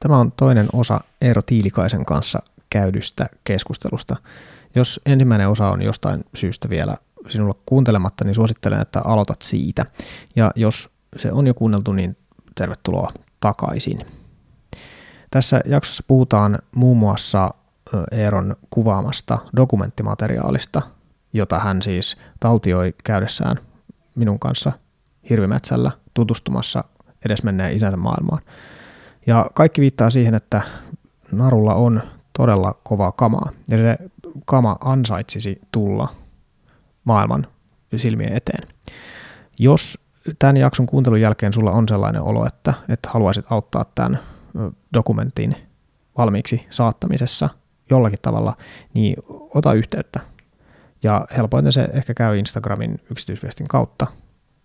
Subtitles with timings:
[0.00, 2.38] Tämä on toinen osa Eero Tiilikaisen kanssa
[2.70, 4.16] käydystä keskustelusta.
[4.74, 6.96] Jos ensimmäinen osa on jostain syystä vielä
[7.28, 9.86] sinulla kuuntelematta, niin suosittelen, että aloitat siitä.
[10.36, 12.16] Ja jos se on jo kuunneltu, niin
[12.54, 14.06] tervetuloa takaisin.
[15.30, 17.54] Tässä jaksossa puhutaan muun muassa
[18.10, 20.82] Eeron kuvaamasta dokumenttimateriaalista,
[21.32, 23.56] jota hän siis taltioi käydessään
[24.14, 24.72] minun kanssa
[25.30, 26.84] hirvimetsällä tutustumassa
[27.24, 28.42] edesmenneen isänsä maailmaan.
[29.28, 30.62] Ja kaikki viittaa siihen, että
[31.32, 32.02] narulla on
[32.38, 33.98] todella kovaa kamaa, ja se
[34.46, 36.08] kama ansaitsisi tulla
[37.04, 37.46] maailman
[37.96, 38.68] silmien eteen.
[39.58, 39.98] Jos
[40.38, 44.18] tämän jakson kuuntelun jälkeen sulla on sellainen olo, että, että haluaisit auttaa tämän
[44.94, 45.56] dokumentin
[46.18, 47.48] valmiiksi saattamisessa
[47.90, 48.56] jollakin tavalla,
[48.94, 49.16] niin
[49.54, 50.20] ota yhteyttä.
[51.02, 54.06] Ja helpointa se ehkä käy Instagramin yksityisviestin kautta.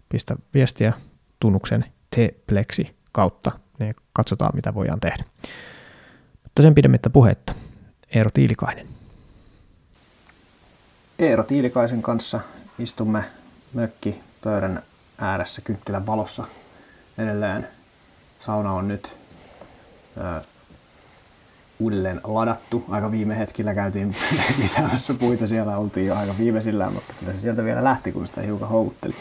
[0.09, 0.93] Pistä viestiä
[1.39, 1.85] tunnuksen
[2.15, 5.23] tplexi kautta, niin katsotaan mitä voidaan tehdä.
[6.43, 7.55] Mutta sen pidemmittä puhetta.
[8.15, 8.87] Eero Tiilikainen.
[11.19, 12.39] Eero Tiilikaisen kanssa
[12.79, 13.23] istumme
[13.73, 14.83] mökki pöydän
[15.17, 16.43] ääressä kynttilän valossa
[17.17, 17.67] edelleen.
[18.39, 19.17] Sauna on nyt
[20.17, 20.41] ö,
[21.79, 22.85] uudelleen ladattu.
[22.89, 24.15] Aika viime hetkillä käytiin
[24.61, 28.41] lisäämässä puita, siellä oltiin jo aika viimeisillään, mutta kyllä se sieltä vielä lähti, kun sitä
[28.41, 29.15] hiukan houkutteli.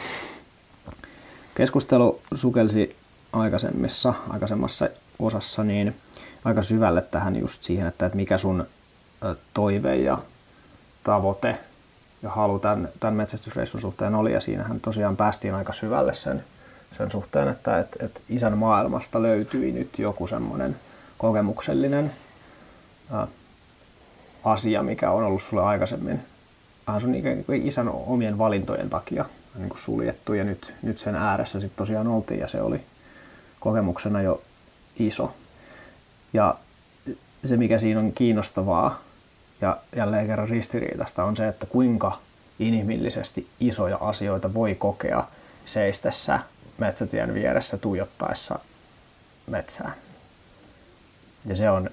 [1.55, 2.97] Keskustelu sukelsi
[3.33, 4.89] aikaisemmissa, aikaisemmassa
[5.19, 5.97] osassa niin
[6.45, 8.67] aika syvälle tähän just siihen, että, että mikä sun
[9.55, 10.19] toive ja
[11.05, 11.59] tavoite
[12.23, 14.33] ja halu tämän, tämän metsästysreissun suhteen oli.
[14.33, 16.45] Ja siinähän tosiaan päästiin aika syvälle sen,
[16.99, 20.77] sen suhteen, että et, et isän maailmasta löytyi nyt joku semmoinen
[21.19, 22.13] kokemuksellinen
[23.15, 23.27] ä,
[24.45, 26.21] asia, mikä on ollut sulle aikaisemmin
[26.87, 27.15] vähän sun
[27.65, 29.25] isän omien valintojen takia
[29.55, 32.81] niin kuin suljettu ja nyt, nyt sen ääressä sitten tosiaan oltiin ja se oli
[33.63, 34.43] kokemuksena jo
[34.99, 35.35] iso.
[36.33, 36.55] Ja
[37.45, 39.01] se mikä siinä on kiinnostavaa
[39.61, 42.19] ja jälleen kerran ristiriitasta on se, että kuinka
[42.59, 45.25] inhimillisesti isoja asioita voi kokea
[45.67, 46.41] seistessä
[46.79, 48.59] metsätien vieressä tuijottaessa
[49.47, 49.95] metsään.
[51.47, 51.91] Ja se on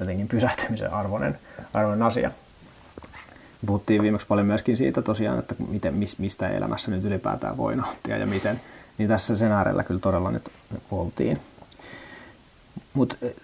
[0.00, 1.38] jotenkin pysähtymisen arvoinen,
[1.74, 2.30] arvoinen asia.
[3.66, 8.26] Puhuttiin viimeksi paljon myöskin siitä tosiaan, että miten, mistä elämässä nyt ylipäätään voi nauttia ja
[8.26, 8.60] miten,
[9.02, 10.48] niin tässä sen äärellä kyllä todella nyt
[10.90, 11.40] oltiin.
[12.94, 13.34] Mutta eh,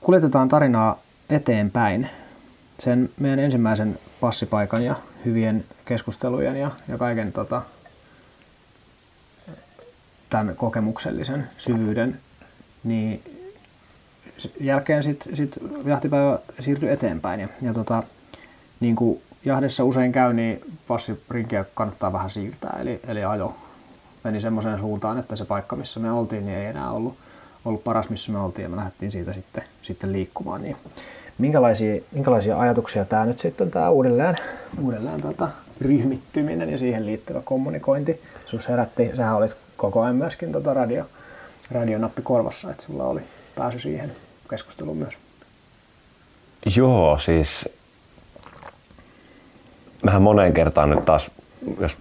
[0.00, 0.98] kuljetetaan tarinaa
[1.30, 2.10] eteenpäin
[2.78, 4.94] sen meidän ensimmäisen passipaikan ja
[5.24, 7.62] hyvien keskustelujen ja, ja kaiken tota,
[10.30, 12.20] tämän kokemuksellisen syvyyden,
[12.84, 13.22] niin
[14.60, 17.40] jälkeen sitten sit jahtipäivä siirtyi eteenpäin.
[17.40, 18.02] Ja, ja tota,
[18.80, 22.78] niin kuin jahdessa usein käy, niin passirinkiä kannattaa vähän siirtää.
[22.80, 23.56] Eli, eli ajo
[24.24, 27.16] meni semmoiseen suuntaan, että se paikka, missä me oltiin, niin ei enää ollut,
[27.64, 30.62] ollut paras, missä me oltiin, ja me lähdettiin siitä sitten, sitten liikkumaan.
[30.62, 30.76] Niin
[31.38, 34.36] minkälaisia, minkälaisia ajatuksia tämä nyt sitten tämä uudelleen,
[34.80, 35.48] uudelleen tota,
[35.80, 41.04] ryhmittyminen ja siihen liittyvä kommunikointi sus herätti, sähän olit koko ajan myöskin tota radio,
[41.70, 43.20] radionappi korvassa, että sulla oli
[43.56, 44.12] pääsy siihen
[44.50, 45.14] keskusteluun myös.
[46.76, 47.68] Joo, siis
[50.02, 51.30] mähän moneen kertaan nyt taas,
[51.80, 51.98] jos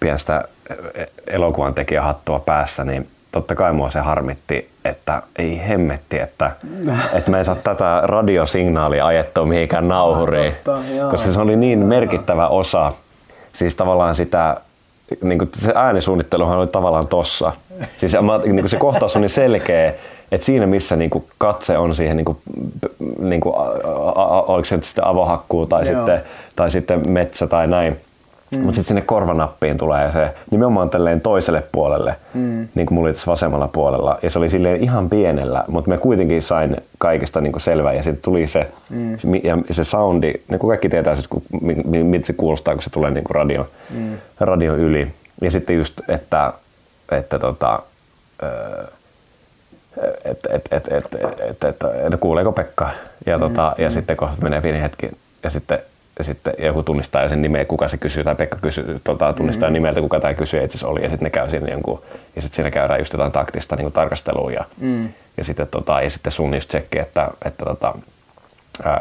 [0.00, 0.44] pidän sitä
[1.26, 6.50] elokuvan tekijähattua päässä, niin totta kai mua se harmitti, että ei hemmetti, että,
[7.14, 12.48] että me ei saa tätä radiosignaalia ajettua mihinkään nauhuriin, ah, koska se oli niin merkittävä
[12.48, 12.92] osa,
[13.52, 14.60] siis tavallaan sitä,
[15.22, 17.52] niin kuin se äänisuunnitteluhan oli tavallaan tossa.
[17.96, 18.12] Siis
[18.44, 19.94] niin kuin se kohtaus on niin selkeä,
[20.32, 22.38] että siinä missä niin kuin katse on siihen, niin kuin,
[23.18, 23.54] niin kuin,
[24.46, 26.22] oliko se nyt sitten avohakkuu tai, sitten,
[26.56, 28.00] tai sitten metsä tai näin,
[28.56, 28.62] Mm.
[28.62, 32.68] Mutta sitten sinne korvanappiin tulee se nimenomaan tälleen toiselle puolelle, mm.
[32.74, 34.18] niin kuin mulla oli tässä vasemmalla puolella.
[34.22, 37.92] Ja se oli silleen ihan pienellä, mutta me kuitenkin sain kaikesta niin selvää.
[37.92, 39.12] Ja sitten tuli se, mm.
[39.42, 41.36] ja se soundi, niin kuin kaikki tietää, että
[41.82, 44.18] miltä se kuulostaa, kun se tulee niin kuin radio, mm.
[44.40, 45.12] radio yli.
[45.40, 46.52] Ja sitten just, että,
[47.12, 47.82] että tota,
[50.24, 51.82] että et, et, et, et, et,
[52.12, 52.90] et, kuuleeko Pekka.
[53.26, 53.84] Ja, tota, mm.
[53.84, 55.10] ja sitten kohta menee pieni hetki
[55.42, 55.78] ja sitten
[56.18, 59.74] ja sitten joku tunnistaa sen nimeä, kuka se kysyy, tai Pekka kysyy, tota, tunnistaa mm-hmm.
[59.74, 62.02] nimeltä, kuka tämä kysyy itse oli, ja sitten ne käy siinä jonkun,
[62.36, 65.08] ja sitten siinä käydään just jotain taktista niin tarkastelua, ja, mm.
[65.36, 67.94] ja, sitten, tota, ja sitten sun just tsekki, että, että, tota,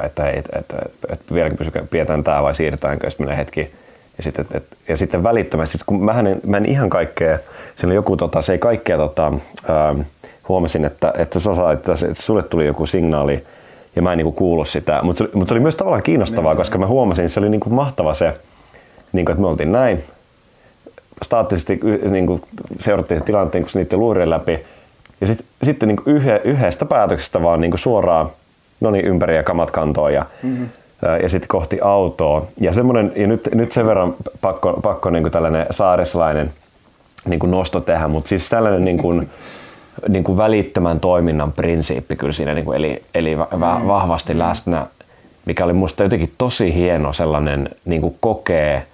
[0.04, 0.76] että, että, että,
[1.10, 3.74] että vieläkin pysy, pidetään tämä vai siirretäänkö, sitten menee hetki,
[4.18, 7.40] ja sitten, et, ja sitten välittömästi, kun mä en, mä en ihan kaikkea,
[7.76, 9.34] siinä joku, tota, se ei kaikkea, tota,
[9.68, 9.96] ää,
[10.50, 13.44] huomasin, että, että sä sait, että, että sulle tuli joku signaali,
[13.98, 15.00] ja mä en niin kuullut sitä.
[15.04, 17.50] Mutta se, mut se oli myös tavallaan kiinnostavaa, niin, koska mä huomasin, että se oli
[17.50, 18.34] niin kuin mahtava se,
[19.14, 20.04] niin kuin, että me oltiin näin.
[21.24, 21.80] Staattisesti
[22.10, 22.42] niin kuin
[22.80, 24.60] seurattiin se tilanteen kun niiden luurien läpi.
[25.22, 28.30] Ja sit, sitten niin yhde, yhdestä päätöksestä vaan niin suoraan,
[28.82, 30.70] no niin, ympäri ja kamat kantoon ja, mm-hmm.
[31.22, 32.46] ja sitten kohti autoa.
[32.62, 36.52] Ja, semmonen, ja nyt, nyt sen verran pakko, pakko niin tällainen saarislainen
[37.26, 39.30] niin nosto tehdä, mutta siis tällainen niin kuin,
[40.10, 43.88] niin kuin välittömän toiminnan prinsiippi kyllä siinä niin kuin eli, eli mm.
[43.88, 44.88] vahvasti läsnä,
[45.46, 48.86] mikä oli musta jotenkin tosi hieno sellainen niin kuin kokee,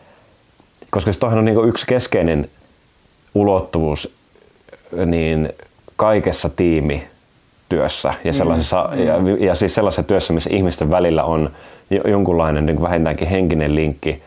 [0.91, 2.50] koska se on niin kuin yksi keskeinen
[3.35, 4.15] ulottuvuus
[5.05, 5.50] niin
[5.95, 9.00] kaikessa tiimityössä ja, sellaisessa, mm.
[9.00, 11.50] ja, ja siis sellaisessa työssä, missä ihmisten välillä on
[12.07, 14.21] jonkunlainen niin kuin vähintäänkin henkinen linkki,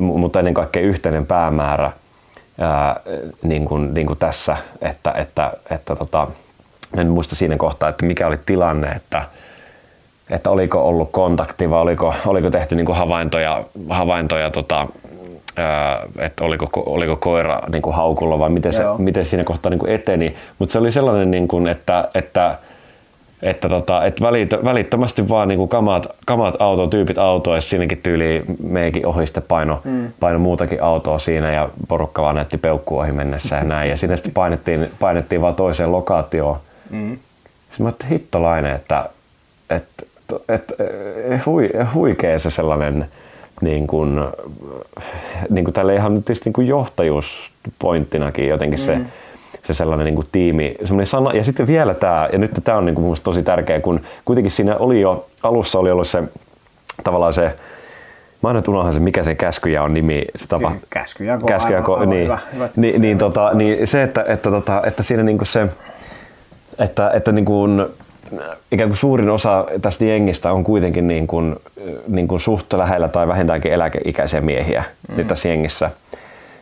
[0.00, 1.92] mutta ennen kaikkea yhteinen päämäärä–
[2.60, 3.00] ää,
[3.42, 6.28] niin kuin, niin kuin tässä, että, että, että tota,
[6.96, 9.24] en muista siinä kohtaa, että mikä oli tilanne, että,
[10.30, 14.86] että oliko ollut kontakti vai oliko, oliko tehty niin kuin havaintoja, havaintoja tota,
[16.18, 19.92] että oliko, oliko koira niin kuin haukulla vai miten, se, miten siinä kohtaa niin kuin
[19.92, 20.34] eteni.
[20.58, 22.58] Mutta se oli sellainen, niin kuin, että, että
[23.42, 24.20] että tota, et
[24.64, 29.80] välittömästi vaan niinku kamat, kamat auto, tyypit autoa, ja siinäkin tyyli meikin ohi sitten paino,
[29.84, 30.12] mm.
[30.20, 33.90] paino muutakin autoa siinä ja porukka vaan näytti peukku ohi mennessä ja näin.
[33.90, 36.56] Ja sinne sitten painettiin, painettiin vaan toiseen lokaatioon.
[36.90, 37.18] Mm.
[37.68, 39.08] Sitten mä että hittolainen, että,
[39.70, 40.04] että,
[40.48, 40.74] että
[41.46, 43.08] hui, huikea se sellainen
[43.60, 44.20] niin kuin,
[45.50, 48.84] niin kuin tälle ihan nyt niin kuin johtajuuspointtinakin jotenkin mm.
[48.84, 49.00] se,
[49.62, 52.86] se sellainen niin kuin tiimi, sellainen sana, ja sitten vielä tämä, ja nyt tämä on
[52.86, 56.22] niin kuin tosi tärkeä, kun kuitenkin siinä oli jo, alussa oli ollut se
[57.04, 57.54] tavallaan se,
[58.42, 60.24] Mä aina unohdan se, mikä se käskyjä on nimi.
[60.36, 61.46] Se tapa, käskyjako.
[61.46, 62.68] käskyjako aivan, niin, aivan hyvä, hyvä.
[62.76, 65.66] niin, niin, tota, niin se, että, että, tota, että siinä niinku se,
[66.78, 67.66] että, että niinku,
[68.72, 71.56] ikään kuin suurin osa tästä jengistä on kuitenkin niin kuin,
[72.08, 75.16] niin kuin suht lähellä tai vähintäänkin eläkeikäisiä miehiä mm.
[75.16, 75.90] nyt tässä jengissä.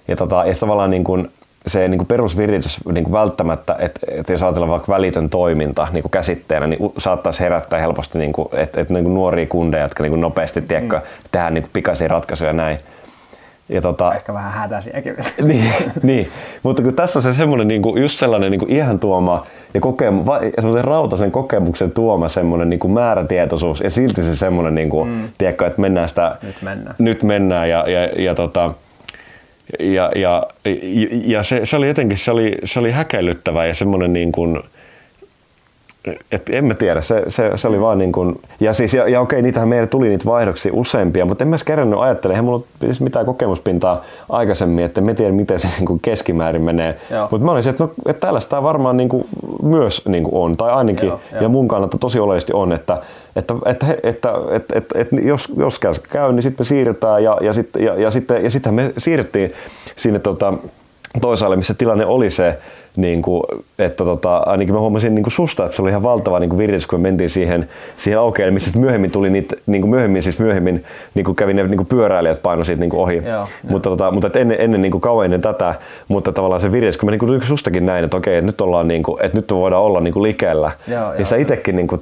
[0.08, 1.30] Ja, tota, ja tavallaan niin kuin,
[1.68, 6.02] se niin kuin perusviritys niin kuin välttämättä, että, että jos ajatellaan vaikka välitön toiminta niin
[6.02, 10.02] kuin käsitteenä, niin saattaisi herättää helposti niin kuin, että, että niin kuin nuoria kundeja, jotka
[10.02, 11.02] niin kuin nopeasti tiedätkö, mm.
[11.32, 12.78] tehdään niin kuin pikaisia ratkaisuja näin.
[13.68, 15.16] Ja tota, Ehkä vähän hätäisiäkin.
[15.42, 15.72] niin,
[16.02, 16.28] niin,
[16.62, 19.42] mutta kun tässä on se semmoinen, niin kuin, just sellainen niin kuin ihan tuoma
[19.74, 20.24] ja kokemu,
[20.54, 25.28] semmoisen rautaisen kokemuksen tuoma semmoinen niin kuin määrätietoisuus ja silti se semmoinen, niin kuin, mm.
[25.38, 28.70] tiedätkö, että mennään sitä, nyt mennään, nyt mennään ja, ja, ja, ja tota,
[29.80, 30.46] ja, ja,
[31.24, 34.60] ja se, se, oli jotenkin se oli, se oli häkellyttävä ja semmoinen niin kuin,
[36.32, 39.20] et en mä tiedä, se, se, se oli vaan niin kuin, ja siis, ja, ja
[39.20, 42.94] okei, niitähän meille tuli niitä vaihdoksia useampia, mutta en mä kerännyt ajattele, eihän mulla ole
[43.00, 46.96] mitään kokemuspintaa aikaisemmin, että me tiedä miten se niin kuin keskimäärin menee,
[47.30, 49.26] mutta mä olin se, että, no, että tällaista varmaan niin kuin
[49.62, 53.02] myös niin kuin on, tai ainakin, joo, ja mun kannalta tosi oleellisesti on, että,
[53.36, 55.80] että, että, että, että, että, että jos, jos
[56.10, 59.52] käy, niin sitten me siirretään, ja, ja, sit, ja, ja, sitten, ja sitten me siirrettiin
[59.96, 60.54] sinne tota,
[61.20, 62.58] toisaalle, missä tilanne oli se,
[62.98, 63.42] niin kuin,
[63.78, 66.58] että tota, ainakin mä huomasin niin kuin susta, että se oli ihan valtava niin kuin
[66.58, 70.38] viritys, kun me mentiin siihen, siihen aukeelle, missä myöhemmin tuli niitä, niin kuin myöhemmin, siis
[70.38, 70.84] myöhemmin
[71.14, 73.16] niin kuin kävi ne niin kuin pyöräilijät paino siitä niin kuin ohi.
[73.16, 75.74] Joo, mutta, tota, mutta ennen, ennen niin kuin kauan ennen tätä,
[76.08, 78.88] mutta tavallaan se viritys, kun mä niin kuin, sustakin näin, että okei, että nyt, ollaan,
[78.88, 82.00] niin kuin, että nyt voidaan olla niin kuin likellä, joo, niin sä itsekin niin kuin,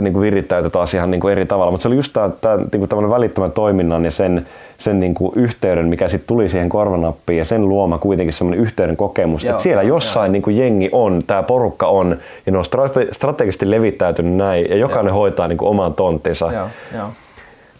[0.00, 2.56] niin kuin virittäytyi taas ihan niin kuin eri tavalla, mutta se oli just tämä, tämä
[2.56, 4.46] niin kuin välittömän toiminnan ja sen,
[4.78, 8.96] sen niin kuin yhteyden, mikä sitten tuli siihen korvanappiin ja sen luoma kuitenkin semmoinen yhteyden
[8.96, 10.32] kokemus, joo, että siellä jossain joo.
[10.32, 12.16] niin kuin jengi on, tämä porukka on
[12.46, 12.64] ja ne on
[13.12, 15.18] strategisesti levittäytynyt näin ja jokainen joo.
[15.18, 16.52] hoitaa niin kuin oman tonttinsa.
[16.52, 17.08] Joo, joo.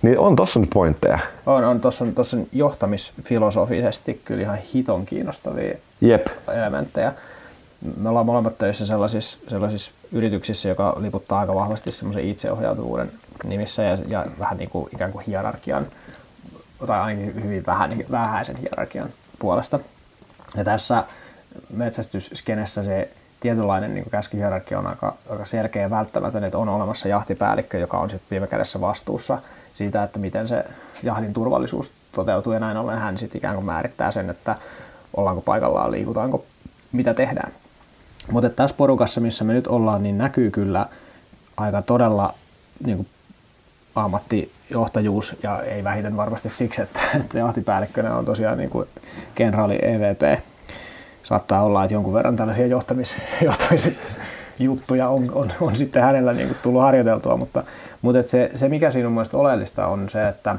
[0.02, 1.18] Niin on tossa nyt pointteja.
[1.46, 6.26] On, on tossa, tossa johtamisfilosofisesti kyllä ihan hiton kiinnostavia Jep.
[6.54, 7.12] elementtejä
[7.96, 13.12] me ollaan molemmat töissä sellaisissa, sellaisissa yrityksissä, joka liputtaa aika vahvasti semmoisen itseohjautuvuuden
[13.44, 15.86] nimissä ja, ja vähän niin kuin ikään kuin hierarkian,
[16.86, 19.08] tai ainakin hyvin vähän, vähäisen hierarkian
[19.38, 19.78] puolesta.
[20.56, 21.04] Ja tässä
[21.70, 23.10] metsästysskenessä se
[23.40, 28.10] tietynlainen niin käskyhierarkia on aika, aika selkeä ja välttämätön, että on olemassa jahtipäällikkö, joka on
[28.10, 29.38] sitten viime kädessä vastuussa
[29.74, 30.64] siitä, että miten se
[31.02, 34.56] jahdin turvallisuus toteutuu ja näin ollen hän sitten ikään kuin määrittää sen, että
[35.16, 36.44] ollaanko paikallaan, liikutaanko,
[36.92, 37.52] mitä tehdään.
[38.30, 40.86] Mutta tässä porukassa, missä me nyt ollaan, niin näkyy kyllä
[41.56, 42.34] aika todella
[42.84, 43.08] niin kuin
[43.94, 48.88] ammattijohtajuus ja ei vähiten varmasti siksi, että, että johtipäällikkönä on tosiaan niin kuin
[49.34, 50.40] kenraali EVP.
[51.22, 56.58] Saattaa olla, että jonkun verran tällaisia johtamis, johtamisjuttuja on, on, on sitten hänellä niin kuin
[56.62, 57.64] tullut harjoiteltua, mutta,
[58.02, 60.56] mutta että se, se, mikä siinä on mielestäni oleellista on se, että,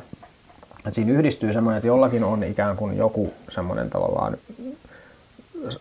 [0.77, 4.37] että siinä yhdistyy semmoinen, että jollakin on ikään kuin joku semmoinen tavallaan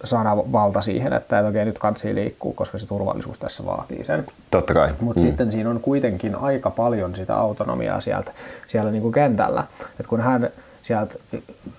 [0.04, 4.26] saada valta siihen, että okei, nyt kansi liikkuu, koska se turvallisuus tässä vaatii sen.
[4.50, 4.88] Totta kai.
[5.00, 5.26] Mutta mm.
[5.26, 8.32] sitten siinä on kuitenkin aika paljon sitä autonomiaa sieltä,
[8.66, 9.64] siellä niin kuin kentällä.
[10.00, 10.50] Et kun hän
[10.82, 11.14] sieltä,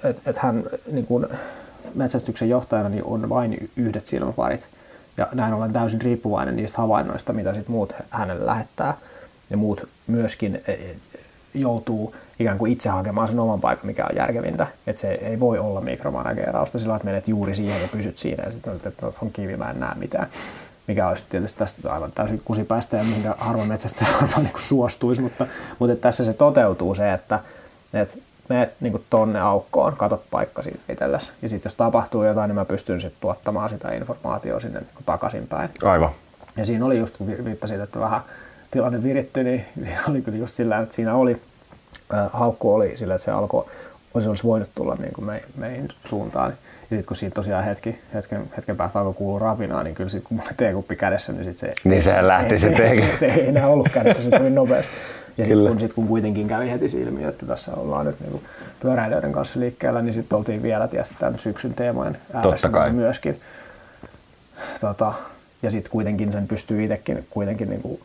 [0.04, 1.28] että et hän niin kuin
[1.96, 4.68] metsästyksen johtajana niin on vain yhdet silmäparit
[5.18, 8.98] ja näin ollen täysin riippuvainen niistä havainnoista, mitä sit muut hänelle lähettää.
[9.50, 10.96] Ja muut myöskin e, e,
[11.54, 14.68] joutuu ikään kuin itse hakemaan sen oman paikan, mikä on järkevintä.
[14.88, 18.52] Että se ei voi olla mikromanagerausta sillä, että menet juuri siihen ja pysyt siinä ja
[18.52, 20.28] sitten että no, on kivi, mä en näe mitään.
[20.88, 25.48] Mikä olisi tietysti tästä aivan täysin kusipäistä ja mihinkä harva metsästä harva niin suostuisi, mutta,
[25.80, 27.40] mutta tässä se toteutuu se, että,
[27.94, 28.18] että
[28.50, 31.30] menet niin tonne aukkoon, katot paikka siitä itsellesi.
[31.42, 35.70] Ja sitten jos tapahtuu jotain, niin mä pystyn sitten tuottamaan sitä informaatiota sinne niin takaisinpäin.
[35.84, 36.10] Aivan.
[36.58, 38.22] Ja siinä oli just, kun viittasit, että vähän
[38.72, 41.42] tilanne virittyi, niin siinä oli kyllä just sillä, että siinä oli,
[42.34, 43.66] haukku oli sillä, että se alkoi,
[44.14, 46.52] olisi, olisi voinut tulla niin kuin me, meihin suuntaan.
[46.52, 50.28] Ja sitten kun siitä tosiaan hetki, hetken, hetken päästä alkoi kuulua rapinaa, niin kyllä sitten
[50.28, 51.90] kun mulla teekuppi kädessä, niin sitten se...
[51.90, 54.94] Niin sehän lähti se, se, se, se, ei enää ollut kädessä, se tuli nopeasti.
[55.38, 58.42] Ja sitten kun, sit, kun kuitenkin kävi heti silmi, että tässä ollaan nyt niin
[58.80, 63.42] pyöräilijöiden kanssa liikkeellä, niin sitten oltiin vielä tietysti tämän syksyn teemojen ääressä myöskin.
[64.82, 65.14] Tota,
[65.64, 68.00] ja sitten kuitenkin sen pystyy itsekin kuitenkin niin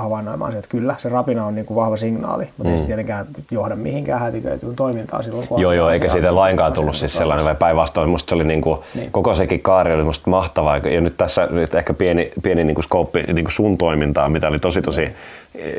[0.00, 2.72] havainnoimaan että kyllä se rapina on niin kuin vahva signaali, mutta mm.
[2.72, 5.48] ei se tietenkään johda mihinkään hätiköityyn toimintaan silloin.
[5.48, 8.80] Kun joo, joo, eikä siitä lainkaan tullut siis sellainen, vai päinvastoin, musta oli niin kuin,
[8.94, 9.10] niin.
[9.10, 12.84] koko sekin kaari oli musta mahtavaa, ja nyt tässä nyt ehkä pieni, pieni niin kuin
[12.84, 15.08] skooppi niin kuin sun toimintaa, mitä oli tosi tosi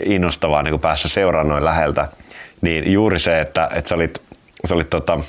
[0.03, 2.07] innostavaa niin kuin päässä seuraamaan noin läheltä,
[2.61, 4.21] niin juuri se, että, että sä olit,
[4.67, 5.19] sä olit tota,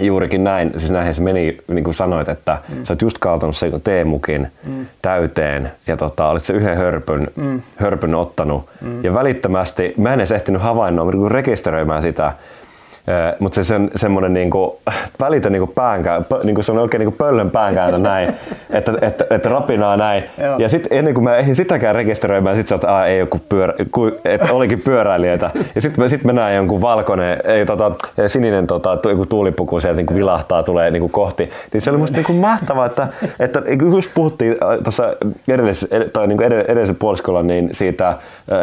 [0.00, 2.84] Juurikin näin, siis näinhän se meni, niin kuin sanoit, että mm.
[2.84, 4.86] sä oot just kaatanut se teemukin mm.
[5.02, 7.62] täyteen ja tota, olit se yhden hörpyn, mm.
[7.76, 9.04] hörpyn ottanut mm.
[9.04, 12.32] ja välittömästi, mä en edes ehtinyt havainnoa, niin rekisteröimään sitä,
[13.38, 14.80] mutta se sen, semmoinen niinku,
[15.20, 18.28] välitä niinku päänkä, niinku se on oikein niinku pöllön päänkääntö näin,
[18.70, 20.24] että, että, että rapinaa näin.
[20.42, 20.58] Joo.
[20.58, 24.10] Ja sitten ennen kuin mä ehdin sitäkään rekisteröimään, sit sä oot, ei joku pyörä, ku,
[24.24, 25.50] että olikin pyöräilijöitä.
[25.74, 27.92] Ja sitten sit mä näen jonkun valkoinen, ei, tota,
[28.26, 31.50] sininen tota, joku tuulipuku sieltä niinku vilahtaa, tulee niinku kohti.
[31.72, 33.08] Niin se oli musta niinku mahtavaa, että,
[33.40, 35.14] että just puhuttiin tuossa
[35.48, 38.16] edellisessä, tai niinku edellisessä puoliskolla niin siitä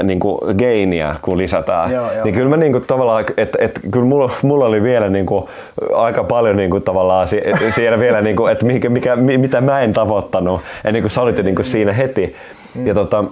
[0.03, 1.91] niinku gainia, kun lisätään.
[1.91, 2.23] Joo, joo.
[2.23, 5.45] Niin kyllä mä niinku tavallaan, että, että kyllä mulla mulla oli vielä niin kuin,
[5.93, 7.27] aika paljon niin kuin, tavallaan
[7.71, 11.37] siellä vielä, niin kuin, että mikä, mikä, mitä mä en tavoittanut, ennen kuin sä olit
[11.37, 12.35] jo niin kuin, siinä heti.
[12.75, 12.87] Mm.
[12.87, 13.23] Ja, tota,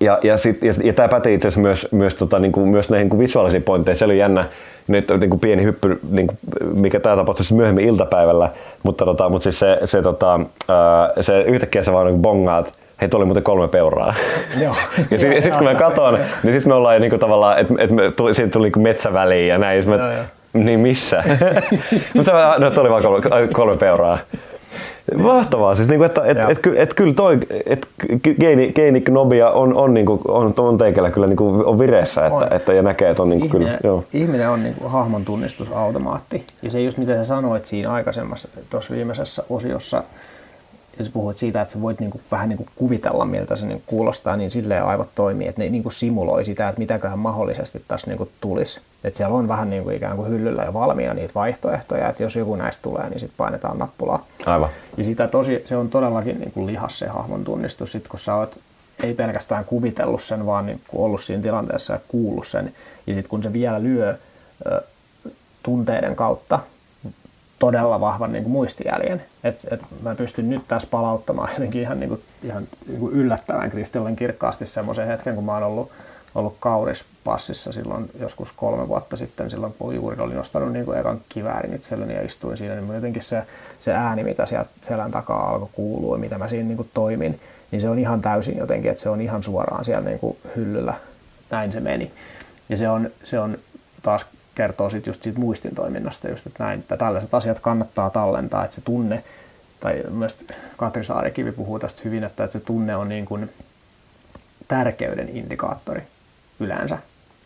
[0.00, 2.90] ja, ja, sit, ja, ja tämä pätee itse asiassa myös, myös, tota, niin kuin, myös
[2.90, 3.98] näihin niin visuaalisiin pointteihin.
[3.98, 4.44] Se oli jännä,
[4.88, 6.38] nyt niin kuin pieni hyppy, niin kuin,
[6.80, 8.50] mikä tämä tapahtui siis myöhemmin iltapäivällä,
[8.82, 10.40] mutta, tota, mutta siis se, se, tota,
[11.20, 14.14] se yhtäkkiä se vaan niin bongaat, hei, tuolla oli muuten kolme peuraa.
[14.60, 14.74] Joo.
[15.10, 18.10] ja sitten sit, kun mä katson, niin sitten me ollaan niinku tavallaan, että et me
[18.10, 19.88] tuli, siitä tuli niinku metsäväliin ja näin.
[19.88, 20.24] Mä, joo, joo.
[20.52, 21.24] Niin missä?
[22.14, 24.18] Mutta no, oli vaan kolme, kolme peuraa.
[25.16, 27.88] Mahtavaa, siis niinku, että et, et, et, et, kyllä toi, et
[28.40, 32.52] geeni, geeniknobia on, on, niinku, on, on teikällä kyllä niinku, on vireessä että, on.
[32.52, 34.04] että, ja näkee, että on niinku, ihminen, kyllä, joo.
[34.12, 36.44] ihminen on niinku hahmon tunnistusautomaatti.
[36.62, 40.02] Ja se just mitä sä sanoit siinä aikaisemmassa, tuossa viimeisessä osiossa,
[41.00, 44.50] jos puhuit siitä, että sä voit niinku vähän niinku kuvitella, miltä se niinku kuulostaa, niin
[44.50, 48.80] silleen aivot toimii, että ne niinku simuloi sitä, että mitäköhän mahdollisesti tässä niinku tulisi.
[49.04, 52.56] Että siellä on vähän niinku ikään kuin hyllyllä jo valmiina niitä vaihtoehtoja, että jos joku
[52.56, 54.26] näistä tulee, niin sitten painetaan nappulaa.
[54.46, 54.68] Aivan.
[54.96, 58.58] Ja sitä tosi, se on todellakin niinku lihas se hahmon tunnistus, sit kun sä oot
[59.02, 62.74] ei pelkästään kuvitellut sen, vaan niin ollut siinä tilanteessa ja kuullut sen.
[63.06, 64.14] Ja sitten kun se vielä lyö
[64.66, 64.82] ö,
[65.62, 66.58] tunteiden kautta
[67.60, 69.22] todella vahvan niin kuin muistijäljen.
[69.44, 73.70] Et, et mä pystyn nyt tässä palauttamaan jotenkin ihan, niin kuin, ihan niin kuin yllättävän
[73.70, 75.90] kristallen kirkkaasti semmoisen hetken, kun mä oon ollut,
[76.34, 81.20] ollut kaurispassissa silloin joskus kolme vuotta sitten, silloin kun juuri olin nostanut niin kuin ekan
[81.28, 83.42] kiväärin itselleni ja istuin siinä, niin jotenkin se,
[83.80, 87.40] se ääni, mitä sieltä selän takaa alkoi kuulua, mitä mä siinä niin kuin toimin,
[87.70, 90.94] niin se on ihan täysin jotenkin, että se on ihan suoraan siellä niin kuin hyllyllä.
[91.50, 92.12] Näin se meni.
[92.68, 93.58] Ja se on, se on
[94.02, 94.26] taas
[94.60, 98.74] kertoo sit just siitä muistin toiminnasta, just, että, näin, että tällaiset asiat kannattaa tallentaa, että
[98.74, 99.24] se tunne,
[99.80, 100.44] tai myös
[100.76, 103.50] Katri Saarikivi puhuu tästä hyvin, että, että se tunne on niin kuin
[104.68, 106.02] tärkeyden indikaattori
[106.60, 106.98] yleensä.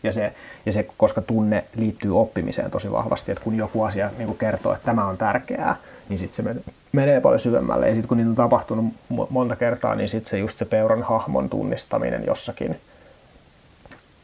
[0.03, 0.33] Ja se,
[0.65, 4.73] ja se, koska tunne liittyy oppimiseen tosi vahvasti, että kun joku asia niin kuin kertoo,
[4.73, 5.75] että tämä on tärkeää,
[6.09, 6.55] niin sitten se
[6.91, 7.87] menee paljon syvemmälle.
[7.87, 8.93] Ja sitten kun niitä on tapahtunut
[9.29, 12.79] monta kertaa, niin sitten se just se peuran hahmon tunnistaminen jossakin–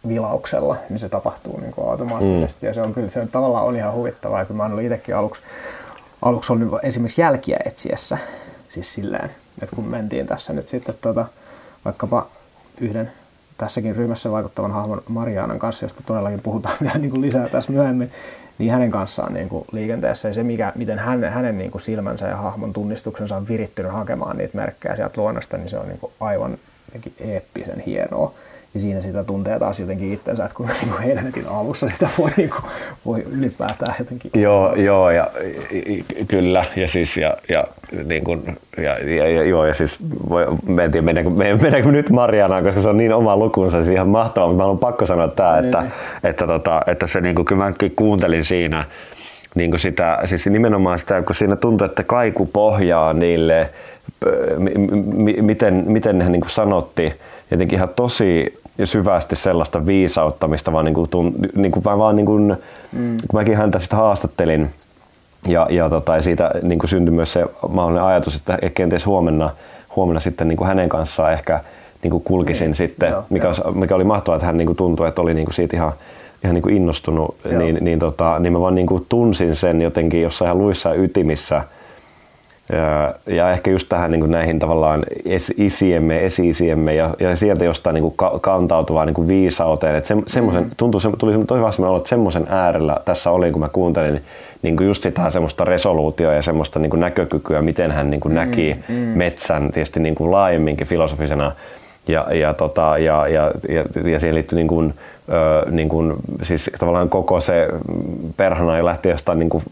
[0.07, 2.65] vilauksella, niin se tapahtuu niin kuin automaattisesti.
[2.65, 2.67] Mm.
[2.67, 5.15] Ja se on kyllä, se on, tavallaan on ihan huvittavaa, kun mä oon ollut itsekin
[5.15, 5.41] aluksi,
[6.21, 8.17] aluksi ollut esimerkiksi jälkiä etsiessä,
[8.69, 9.31] siis silleen,
[9.63, 11.25] että kun mentiin tässä nyt sitten tota,
[11.85, 12.27] vaikkapa
[12.81, 13.11] yhden
[13.57, 18.11] tässäkin ryhmässä vaikuttavan hahmon Marianan kanssa, josta todellakin puhutaan vielä niin kuin lisää tässä myöhemmin,
[18.57, 22.27] niin hänen kanssaan niin kuin liikenteessä ja se, mikä, miten hän, hänen niin kuin silmänsä
[22.27, 26.13] ja hahmon tunnistuksensa on virittynyt hakemaan niitä merkkejä sieltä luonnosta, niin se on niin kuin
[26.19, 26.57] aivan
[27.19, 28.33] eeppisen hienoa.
[28.73, 32.49] Ja siinä sitä tuntee taas jotenkin itsensä, että kuinka niin helvetin alussa sitä voi, niin
[32.49, 32.63] kuin,
[33.05, 34.31] voi ylipäätään jotenkin.
[34.33, 35.27] Joo, joo ja
[36.27, 36.65] kyllä.
[36.75, 37.63] Ja siis, ja, ja,
[38.05, 39.97] niin kuin, ja, ja, ja, joo, ja siis
[40.29, 41.29] voi, me en tiedä, mennäänkö,
[41.61, 44.79] mennäänkö nyt Marianaan, koska se on niin oma lukunsa, se ihan mahtavaa, mutta mä haluan
[44.79, 45.91] pakko sanoa tämä, että, niin.
[45.91, 48.85] että, että, tota, että se niin kuin, kyllä mä kuuntelin siinä,
[49.55, 53.69] niin kuin sitä, siis nimenomaan sitä, kun siinä tuntuu, että kaiku pohjaa niille,
[54.57, 57.13] m- miten, miten ne niin kuin sanotti,
[57.51, 61.09] jotenkin ihan tosi syvästi sellaista viisauttamista, vaan, niin kuin,
[61.55, 62.57] niin kuin, vaan niin kuin,
[62.91, 63.17] mm.
[63.29, 64.69] kun mäkin häntä sitten haastattelin,
[65.47, 69.49] ja, ja, tota, ja siitä niin kuin syntyi myös se mahdollinen ajatus, että kenties huomenna,
[69.95, 71.59] huomenna sitten niin kuin hänen kanssaan ehkä
[72.03, 72.75] niin kuin kulkisin niin.
[72.75, 73.71] sitten, joo, mikä, joo.
[73.71, 75.93] mikä oli mahtavaa, että hän niin kuin tuntui, että oli niin kuin siitä ihan,
[76.43, 80.21] ihan niin kuin innostunut, niin, niin, tota, niin mä vaan niin kuin tunsin sen jotenkin
[80.21, 81.63] jossain ihan luissa ytimissä,
[82.71, 85.03] ja, ja ehkä just tähän niin kuin näihin tavallaan
[85.57, 89.95] isiemme, esi-isiemme ja, ja sieltä jostain niin kuin ka- kantautuvaan niin kuin viisauteen.
[89.95, 90.69] Että se, semmoisen, mm.
[90.77, 94.23] tuntui, tuli tosi vasta että semmoisen äärellä tässä oli, kun mä kuuntelin
[94.61, 98.31] niin kuin just sitä semmoista resoluutioa ja semmoista niin kuin näkökykyä, miten hän niin kuin
[98.31, 98.35] mm.
[98.35, 98.95] näki mm.
[98.95, 101.51] metsän tietysti niin kuin laajemminkin filosofisena
[102.07, 104.93] ja, ja, tota, ja, ja, ja, ja siihen liittyy niin kuin,
[105.29, 107.67] ö, niin kuin, siis tavallaan koko se
[108.37, 109.63] perhana ja lähti jostain niin kuin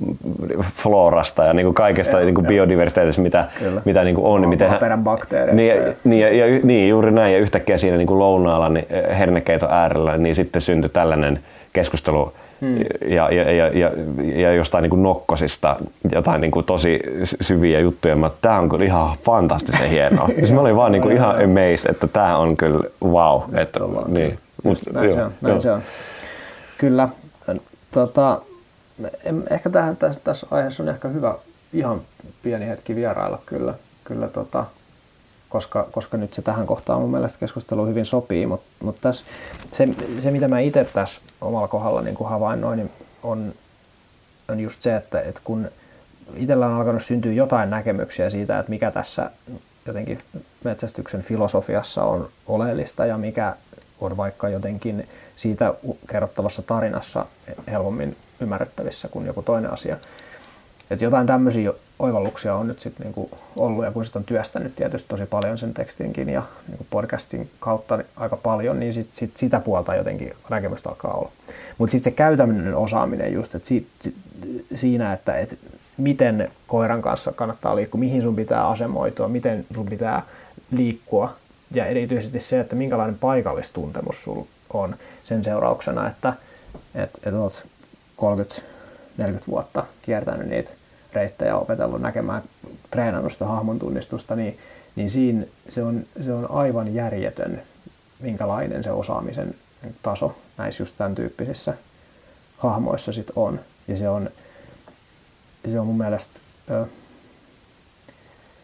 [0.75, 3.47] florasta ja niin kuin kaikesta ja, niin kuin biodiversiteetistä, mitä,
[3.85, 4.41] mitä niin kuin on.
[4.41, 5.55] Niin miten hän, bakteereista.
[5.55, 7.33] Niin, ja, niin, ja, ja, niin, juuri näin.
[7.33, 11.39] Ja yhtäkkiä siinä niin kuin lounaalla niin hernekeiton äärellä, niin sitten syntyi tällainen
[11.73, 12.77] keskustelu Hmm.
[13.07, 13.91] Ja, ja, ja, ja,
[14.35, 15.75] ja jostain niin kuin nokkosista
[16.11, 16.99] jotain niin kuin tosi
[17.41, 18.15] syviä juttuja.
[18.15, 20.29] Mä, tää on kyllä ihan fantastisen hienoa.
[20.35, 23.41] siis mä olin vaan niin kuin ihan amazed, että tää on kyllä wow.
[23.57, 24.39] Että, niin.
[24.63, 25.81] Musta, näin, joo, se on, näin se on.
[26.77, 27.09] Kyllä.
[27.91, 28.41] Tota,
[29.49, 31.35] ehkä tähän, tässä, tässä aiheessa on ehkä hyvä
[31.73, 32.01] ihan
[32.43, 33.73] pieni hetki vierailla kyllä,
[34.03, 34.65] kyllä tota,
[35.49, 39.25] koska, koska nyt se tähän kohtaan mun mielestä keskustelu hyvin sopii, mutta mut tässä,
[39.71, 39.87] se,
[40.19, 42.91] se, mitä mä itse tässä omalla kohdalla niin havainnoin, niin
[43.23, 43.53] on,
[44.49, 45.69] on just se, että, että kun
[46.35, 49.31] itsellä on alkanut syntyä jotain näkemyksiä siitä, että mikä tässä
[49.85, 50.19] jotenkin
[50.63, 53.55] metsästyksen filosofiassa on oleellista ja mikä
[54.01, 55.73] on vaikka jotenkin siitä
[56.09, 57.25] kerrottavassa tarinassa
[57.71, 59.97] helpommin ymmärrettävissä kuin joku toinen asia,
[60.89, 65.09] että jotain tämmöisiä oivalluksia on nyt sitten niinku ollut ja kun sitä on työstänyt tietysti
[65.09, 69.95] tosi paljon sen tekstinkin ja niinku podcastin kautta aika paljon, niin sit, sit sitä puolta
[69.95, 71.31] jotenkin näkemystä alkaa olla.
[71.77, 74.15] Mutta sitten se käytännön osaaminen just, että si, si,
[74.75, 75.59] siinä, että et
[75.97, 80.21] miten koiran kanssa kannattaa liikkua, mihin sun pitää asemoitua, miten sun pitää
[80.71, 81.35] liikkua
[81.71, 86.33] ja erityisesti se, että minkälainen paikallistuntemus sulla on sen seurauksena, että
[86.95, 87.65] et, et oot
[88.15, 88.61] 30
[89.17, 90.71] 40 vuotta kiertänyt niitä
[91.13, 92.43] reittejä, opetellut näkemään,
[92.91, 94.59] treenannut sitä hahmon tunnistusta, niin,
[94.95, 97.61] niin siinä se on, se on aivan järjetön,
[98.19, 99.55] minkälainen se osaamisen
[100.01, 101.73] taso näissä just tämän tyyppisissä
[102.57, 103.59] hahmoissa sit on.
[103.87, 104.29] Ja se on,
[105.71, 106.39] se on mun mielestä
[106.71, 106.85] ö,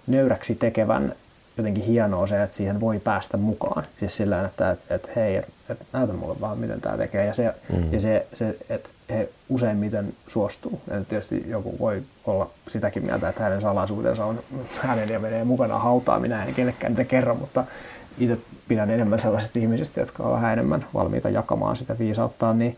[0.08, 1.16] nöyräksi tekevän
[1.58, 3.84] jotenkin hienoa se, että siihen voi päästä mukaan.
[3.98, 7.26] Siis sillä että et, et, hei, et, et, näytä mulle vaan, miten tämä tekee.
[7.26, 7.94] Ja se, mm.
[7.94, 10.82] ja se, se että he useimmiten suostuu.
[10.92, 14.40] Et tietysti joku voi olla sitäkin mieltä, että hänen salaisuutensa on
[14.80, 16.20] hänen ja menee mukana hautaa.
[16.20, 17.64] Minä en kellekään niitä kerro, mutta
[18.18, 22.78] itse pidän enemmän sellaisista ihmisistä, jotka ovat vähän enemmän valmiita jakamaan sitä viisauttaa, niin,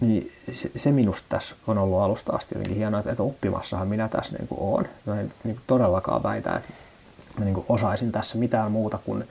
[0.00, 4.08] niin se, se minusta tässä on ollut alusta asti jotenkin hienoa, että, että oppimassahan minä
[4.08, 4.88] tässä niin kuin olen.
[5.06, 6.68] Mä en niin kuin todellakaan väitä, että
[7.38, 9.24] mä niin kuin osaisin tässä mitään muuta kuin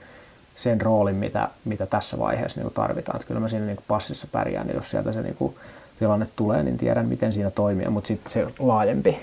[0.56, 3.16] sen roolin, mitä, mitä tässä vaiheessa niin kuin tarvitaan.
[3.16, 5.56] Että kyllä mä siinä niin kuin passissa pärjään, ja jos sieltä se niin kuin
[5.98, 7.90] tilanne tulee, niin tiedän, miten siinä toimia.
[7.90, 9.20] Mutta sitten se laajempi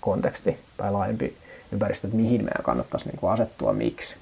[0.00, 1.36] konteksti tai laajempi
[1.72, 4.16] ympäristö, että mihin meidän kannattaisi niin kuin asettua, miksi,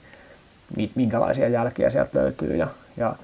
[0.94, 3.16] minkälaisia jälkiä sieltä löytyy ja, ja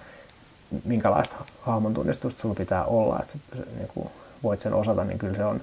[0.85, 3.35] minkälaista hahmon tunnistusta sulla pitää olla, että
[3.79, 4.11] niin kuin
[4.43, 5.61] voit sen osata, niin kyllä se on,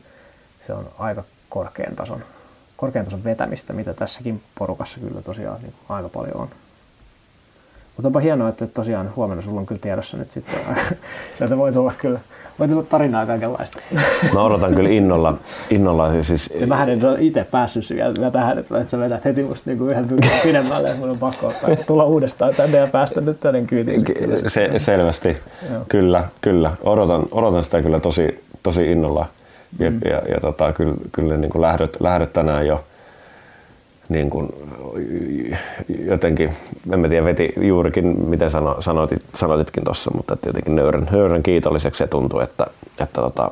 [0.67, 2.23] se on aika korkean tason
[2.79, 6.49] korkean tason vetämistä, mitä tässäkin porukassa kyllä tosiaan niin aika paljon on.
[7.99, 10.59] Mutta onpa hienoa, että tosiaan huomenna sulla on kyllä tiedossa nyt sitten.
[11.37, 12.19] Sieltä voi tulla kyllä
[12.59, 13.79] voi tulla tarinaa kaikenlaista.
[14.33, 15.37] Mä odotan kyllä innolla.
[15.69, 16.53] innolla siis...
[16.59, 20.07] Ja mä en ole itse päässyt vielä tähän, että sä vedät heti musta niinku yhden
[20.07, 24.05] pykälän pidemmälle, että mun on pakko ottaa, tulla uudestaan tänne ja päästä nyt tänne kyytiin.
[24.47, 25.35] Se, selvästi,
[25.71, 25.81] Joo.
[25.89, 26.71] kyllä, kyllä.
[26.83, 29.25] Odotan, odotan sitä kyllä tosi, tosi innolla.
[29.79, 29.99] Ja, mm.
[30.05, 32.83] ja, ja tota, kyllä, kyllä niin kuin lähdöt, lähdöt tänään jo
[34.09, 34.49] niin kuin,
[36.05, 36.51] jotenkin,
[36.93, 41.43] en mä tiedä, veti juurikin, miten sano, sanoitit, sanoititkin tuossa, mutta että jotenkin nöyrän, nöyrän
[41.43, 42.67] kiitolliseksi se tuntuu, että,
[42.99, 43.51] että, tota,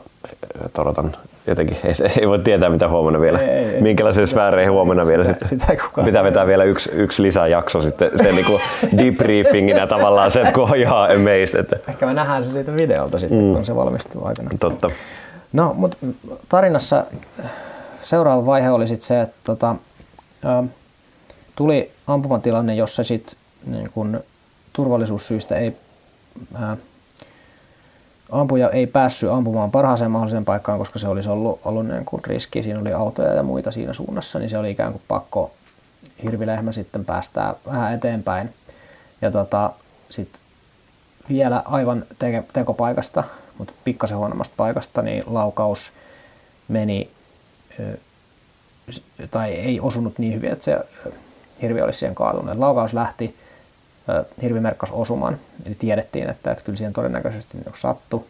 [0.65, 1.15] että odotan
[1.47, 3.39] jotenkin ei, ei voi tietää mitä huomenna vielä.
[3.39, 5.59] Ei, ei, Minkälaisia sfäärejä huomenna sitä, vielä sitä, sitten.
[5.59, 8.59] sitä ei kukaan Pitää vetää vielä yksi, yksi lisäjakso sitten sen niinku
[8.97, 11.59] debriefinginä tavallaan se, että kun on ihan amazed.
[11.59, 13.53] Että, Ehkä me nähdään se siitä videolta sitten, mm.
[13.53, 14.49] kun se valmistuu aikana.
[14.59, 14.89] totta.
[15.53, 15.97] No, mutta
[16.49, 17.05] tarinassa
[17.99, 19.75] seuraava vaihe oli sitten se, että tota,
[20.45, 20.63] ä,
[21.55, 24.23] tuli ampumatilanne, jossa sit niin kun
[24.73, 25.77] turvallisuussyistä ei,
[26.63, 26.77] ä,
[28.31, 32.63] ampuja ei päässyt ampumaan parhaaseen mahdolliseen paikkaan, koska se olisi ollut, ollut niin kuin riski.
[32.63, 35.51] Siinä oli autoja ja muita siinä suunnassa, niin se oli ikään kuin pakko
[36.23, 38.53] hirvilehmä sitten päästää vähän eteenpäin.
[39.21, 39.71] Ja tota,
[40.09, 40.41] sitten
[41.29, 43.23] vielä aivan teke, tekopaikasta,
[43.57, 45.93] mutta pikkasen huonommasta paikasta, niin laukaus
[46.67, 47.11] meni
[49.31, 50.79] tai ei osunut niin hyvin, että se
[51.61, 52.57] hirvi olisi siihen kaatunut.
[52.57, 53.35] Laukaus lähti,
[54.41, 58.25] hirvi merkkasi osuman, eli tiedettiin, että, että kyllä siihen todennäköisesti niin sattui.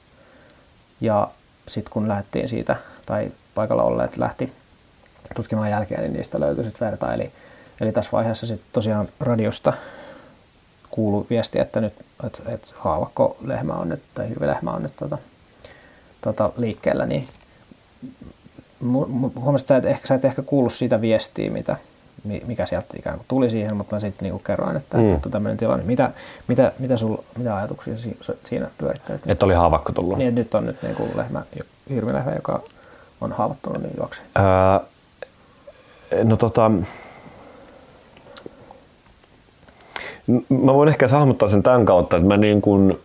[1.02, 1.30] Ja
[1.68, 4.54] sitten kun lähdettiin siitä, tai paikalla olleet lähti
[5.36, 7.14] tutkimaan jälkeä, niin niistä löytyi sitten verta.
[7.14, 7.32] Eli,
[7.82, 9.74] eli tässä vaiheessa sitten tosiaan radiosta
[10.90, 11.94] kuului viesti, että nyt
[12.26, 15.18] että, että haavakko lehmä on nyt, tai hirvilehmä on nyt tota,
[16.22, 17.28] tota, liikkeellä, niin
[19.40, 21.78] huomasit sä, että ehkä, sä et ehkä kuullut siitä viestiä, mitä,
[22.24, 25.14] mi- mikä sieltä ikään kuin tuli siihen, mutta mä sitten niinku kerroin, että mm.
[25.14, 25.86] on tämmöinen tilanne.
[25.86, 26.12] Mitä,
[26.48, 27.94] mitä, mitä, sul, mitä ajatuksia
[28.44, 29.22] siinä pyörittelet?
[29.26, 30.18] Että oli haavakko tullut.
[30.18, 31.42] Niin, nyt on nyt niinku lehmä,
[31.90, 32.62] hirvilehmä, joka
[33.22, 34.26] on haavoittunut, niin juoksee.
[34.36, 34.82] Ää,
[36.24, 36.72] no tota,
[40.50, 43.00] mä voin ehkä hahmottaa sen tämän kautta, että mä niin kuin,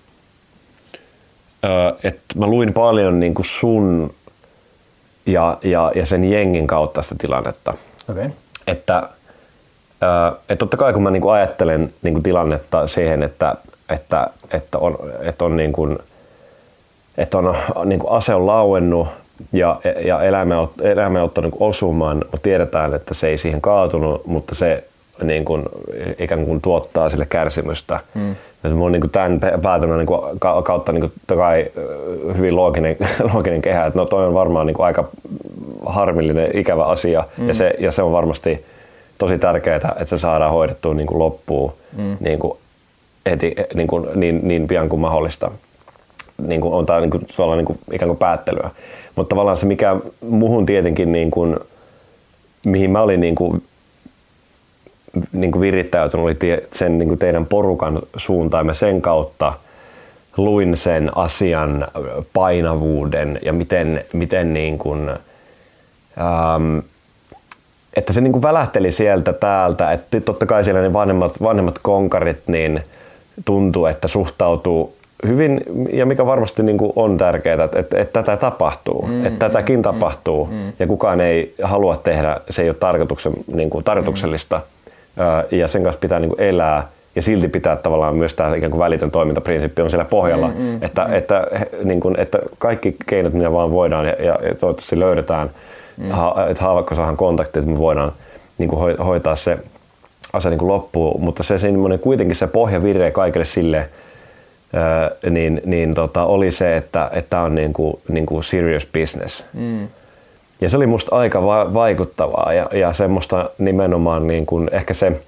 [2.05, 4.15] että mä luin paljon niin kuin sun
[5.27, 7.75] ja, ja, ja sen jengin kautta sitä tilannetta.
[8.11, 8.31] Okay.
[8.67, 9.03] Että,
[10.49, 13.55] että totta kai kun mä niin kuin ajattelen niin kuin tilannetta siihen, että,
[13.89, 15.99] että, että on, että on, niin kuin,
[17.19, 17.55] että on
[17.85, 19.09] niin kuin ase on lauennut
[19.53, 24.27] ja, ja elämä, on- elämä on ottanut osumaan, mutta tiedetään, että se ei siihen kaatunut,
[24.27, 24.85] mutta se
[25.22, 25.62] niin kuin,
[26.18, 28.01] ikään kuin tuottaa sille kärsimystä.
[28.14, 28.31] Mm.
[28.64, 31.66] Että on niin kuin tämän päätelmän niin kuin, ka- kautta niin kuin, kai
[32.37, 32.96] hyvin looginen,
[33.35, 35.09] looginen kehä, että no toi on varmaan niin kuin, aika
[35.87, 37.48] harmillinen, ikävä asia mm.
[37.48, 38.64] ja, se, ja se on varmasti
[39.18, 42.16] tosi tärkeää, että se saadaan hoidettua niin kuin loppuun mm.
[42.20, 42.59] niin, kuin
[43.31, 45.51] heti, niin, kuin, niin, niin pian kuin mahdollista
[46.46, 48.70] niin kuin on tämä niin kuin, tavallaan niin kuin, ikään kuin päättelyä.
[49.14, 51.57] Mutta tavallaan se, mikä muhun tietenkin, niin kuin,
[52.66, 53.62] mihin mä olin niin kuin,
[55.33, 58.66] niin kuin virittäytynyt, oli tie, sen niin kuin teidän porukan suuntaan.
[58.66, 59.53] Mä sen kautta
[60.37, 61.87] luin sen asian
[62.33, 66.79] painavuuden ja miten, miten niin kuin, ähm,
[67.96, 72.48] että se niin kuin välähteli sieltä täältä, että totta kai siellä ne vanhemmat, vanhemmat konkarit
[72.48, 72.81] niin
[73.44, 74.96] tuntuu, että suhtautuu
[75.27, 75.61] hyvin,
[75.92, 79.79] ja mikä varmasti niin kuin on tärkeää, että, että, että tätä tapahtuu, mm, että tätäkin
[79.79, 84.57] mm, tapahtuu, mm, ja kukaan ei halua tehdä, se ei ole tarkoituksen, niin kuin tarkoituksellista,
[84.57, 84.82] mm.
[85.51, 88.81] Ja sen kanssa pitää niin kuin elää, ja silti pitää tavallaan myös tämä ikään kuin
[88.81, 91.14] välitön toimintaprinsiippi on siellä pohjalla, mm, mm, että, mm.
[91.14, 95.51] Että, että, niin kuin, että kaikki keinot, mitä vaan voidaan, ja, ja toivottavasti löydetään,
[95.96, 96.11] mm.
[96.11, 98.12] ha, että haavakko saadaan kontakti, että me voidaan
[98.59, 99.59] niin kuin hoitaa se
[100.33, 103.88] asia niin kuin loppuun, mutta se semmoinen kuitenkin se pohja viree kaikille sille,
[105.31, 109.44] niin, niin tota, oli se, että tämä on niin kuin, niin kuin serious business.
[109.53, 109.88] Mm.
[110.62, 115.20] Ja se oli musta aika va- vaikuttavaa ja, ja semmoista nimenomaan niin kuin ehkä se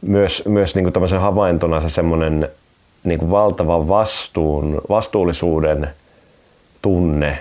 [0.00, 2.48] myös, myös niin kuin tämmöisen havaintona se semmoinen
[3.04, 5.88] niin kuin valtava vastuun, vastuullisuuden
[6.82, 7.38] tunne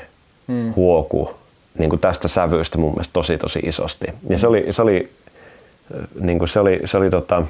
[0.47, 0.73] mm.
[0.75, 1.35] huoku
[1.77, 4.07] niin kuin tästä sävyystä mun mielestä tosi tosi isosti.
[4.29, 5.09] Ja se oli, se oli,
[6.19, 7.43] niin kuin se oli, se oli tota,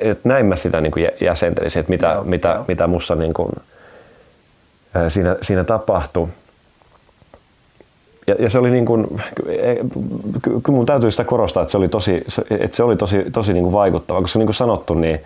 [0.00, 2.64] että näin mä sitä niin kuin jäsentelisin, että mitä, joo, mitä, joo.
[2.68, 3.52] mitä mussa niin kuin,
[5.08, 6.28] siinä, siinä tapahtui.
[8.26, 9.20] Ja, ja se oli niin kuin,
[10.42, 13.62] kyllä mun täytyy sitä korostaa, että se oli tosi, että se oli tosi, tosi niin
[13.62, 15.20] kuin vaikuttava, koska niin kuin sanottu, niin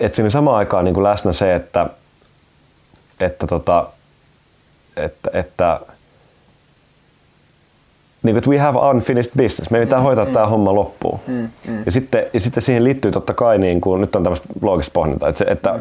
[0.00, 1.86] että siinä samaan aikaan niin kuin läsnä se, että,
[3.20, 3.86] että, tota,
[4.96, 5.80] että, että
[8.22, 9.70] niin kuin, we have unfinished business.
[9.70, 11.20] Me pitää mm, hoitaa mm, tämä homma loppuun.
[11.26, 11.82] Mm, mm.
[11.86, 15.28] Ja, sitten, ja sitten siihen liittyy totta kai, niin kuin, nyt on tämmöistä loogista pohdintaa,
[15.28, 15.78] että, se, että, mm.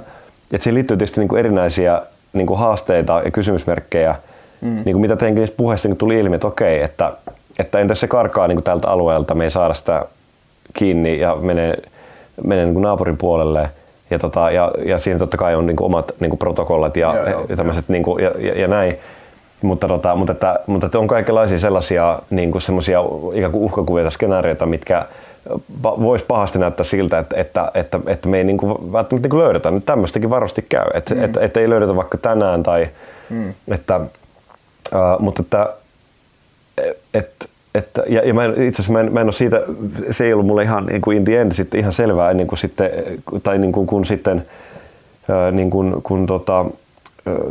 [0.54, 2.02] että siihen liittyy tietysti niin kuin erinäisiä
[2.34, 4.16] niin kuin haasteita ja kysymysmerkkejä,
[4.64, 4.82] mm.
[4.86, 7.12] niin kuin mitä teidänkin niissä puheissa niin tuli ilmi, että okei, että,
[7.60, 10.06] että entäs se karkaa niin kuin tältä alueelta, me ei saada sitä
[10.74, 11.78] kiinni ja menee,
[12.44, 13.70] menee niin kuin naapurin puolelle.
[14.10, 17.16] Ja, tota, ja, ja siinä totta kai on niin kuin omat niin kuin protokollat ja,
[17.16, 18.96] joo, joo, ja, tämmöiset, niin kuin, ja, ja, ja näin.
[19.62, 23.00] Mutta, tota, mutta, että, mutta että on kaikenlaisia sellaisia niin kuin semmoisia
[23.34, 25.06] ikään kuin uhkakuvia tai skenaarioita, mitkä
[25.84, 29.44] voisi pahasti näyttää siltä, että, että, että, että me ei niin kuin, välttämättä niin kuin
[29.44, 29.72] löydetä.
[29.72, 31.24] Nyt tämmöistäkin varmasti käy, että, mm.
[31.24, 32.88] että, että ei löydetä vaikka tänään tai,
[33.30, 33.54] Mm.
[33.72, 34.02] Että,
[34.96, 35.74] äh, mutta että,
[37.14, 39.62] et, että, ja, ja mä en, itse asiassa mä en, mä en ole siitä,
[40.12, 42.60] se ei ollut mulle ihan niin kuin in the end sitten ihan selvää ennen kuin
[42.60, 42.90] sitten,
[43.44, 44.46] tai niin kuin, kun sitten
[45.52, 46.66] niin kuin, kun tota,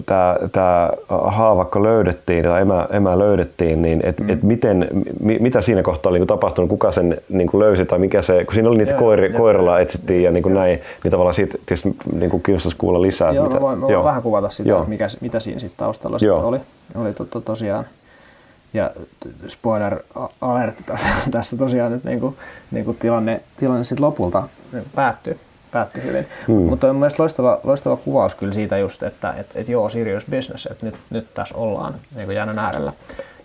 [0.06, 4.30] tämä, tämä haavakko löydettiin tai emä, emä löydettiin, niin et, mm.
[4.30, 4.88] et miten,
[5.20, 8.44] mi, mitä siinä kohtaa oli niin tapahtunut, kuka sen niin kuin löysi tai mikä se,
[8.44, 11.96] kun siinä oli niitä koiri, koirilla etsittiin ja niin kuin näin, niin tavallaan siitä tietysti
[12.12, 13.32] niin kuin kiinnostaisi kuulla lisää.
[13.32, 14.84] Joo, mitä, mä voin, mä voin vähän kuvata sitä, joo.
[14.84, 16.58] mikä, mitä siinä sitten taustalla sitten oli.
[16.94, 17.84] Oli to, to, tosiaan,
[18.74, 18.90] ja
[19.48, 19.98] spoiler
[20.40, 22.36] alert tässä, tässä tosiaan nyt niin kuin,
[22.70, 24.48] niin kuin tilanne, tilanne sitten lopulta
[24.94, 25.36] päättyi
[25.72, 26.26] päättyi hyvin.
[26.48, 26.54] Mm.
[26.54, 30.66] Mutta on mielestäni loistava, loistava kuvaus kyllä siitä just, että et, et joo, serious business,
[30.66, 32.92] että nyt, nyt tässä ollaan niin jäännön äärellä.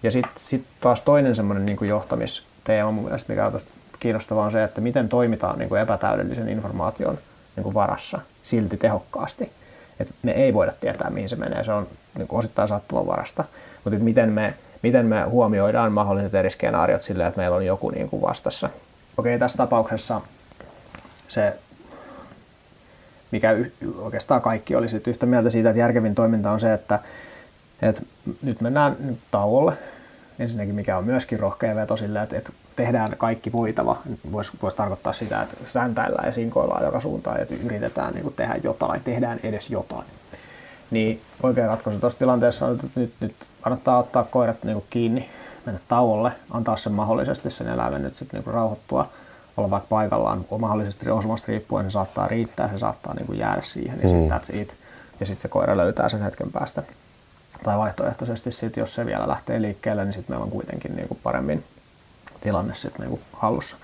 [0.04, 3.60] Ja sitten sit taas toinen semmoinen niin johtamisteema mun mielestä, mikä on
[4.00, 7.18] kiinnostavaa, on se, että miten toimitaan niin kuin epätäydellisen informaation
[7.56, 9.52] niin kuin varassa silti tehokkaasti.
[10.00, 11.64] Et me ei voida tietää, mihin se menee.
[11.64, 11.88] Se on
[12.18, 13.44] niin kuin osittain sattumanvarasta.
[13.84, 18.10] Mutta miten me, miten me huomioidaan mahdolliset eri skenaariot silleen, että meillä on joku niin
[18.10, 18.70] kuin vastassa.
[19.18, 20.22] Okei, tässä tapauksessa
[21.28, 21.54] se
[23.32, 23.56] mikä
[23.98, 27.00] oikeastaan kaikki oli sitten yhtä mieltä siitä, että järkevin toiminta on se, että,
[27.82, 28.02] että
[28.42, 29.74] nyt mennään nyt tauolle.
[30.40, 33.98] Ensinnäkin mikä on myöskin rohkea veto sille, että, että tehdään kaikki voitava.
[34.32, 39.02] Voisi vois tarkoittaa sitä, että säntäillään ja sinkoillaan joka suuntaan, että yritetään niin tehdä jotain,
[39.04, 40.06] tehdään edes jotain.
[40.92, 45.30] Niin oikea ratkaisu tuossa tilanteessa on, että nyt, nyt kannattaa ottaa koirat niin kiinni,
[45.66, 49.10] mennä tauolle, antaa sen mahdollisesti sen eläimen nyt sitten niin rauhoittua–
[49.58, 54.00] olla vaikka paikallaan, mahdollisesti osumasta riippuen se saattaa riittää, se saattaa niin kuin jäädä siihen,
[54.04, 54.78] ja sitten that's it.
[55.20, 56.84] Ja sitten se koira löytää sen hetken päästä.
[57.64, 61.20] Tai vaihtoehtoisesti sit, jos se vielä lähtee liikkeelle, niin sitten meillä on kuitenkin niin kuin
[61.24, 61.64] paremmin
[62.42, 63.78] tilanne sitten niin kuin hallussa.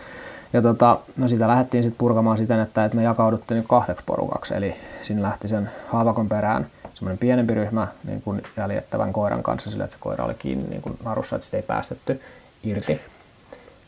[0.53, 4.53] Ja tota, no sitä lähdettiin sitten purkamaan siten, että, että me jakauduttiin niin kahdeksi porukaksi.
[4.53, 9.83] Eli siinä lähti sen haavakon perään semmoinen pienempi ryhmä niin kuin jäljettävän koiran kanssa sillä,
[9.83, 12.21] että se koira oli kiinni niin kuin narussa, että sitä ei päästetty
[12.63, 13.01] irti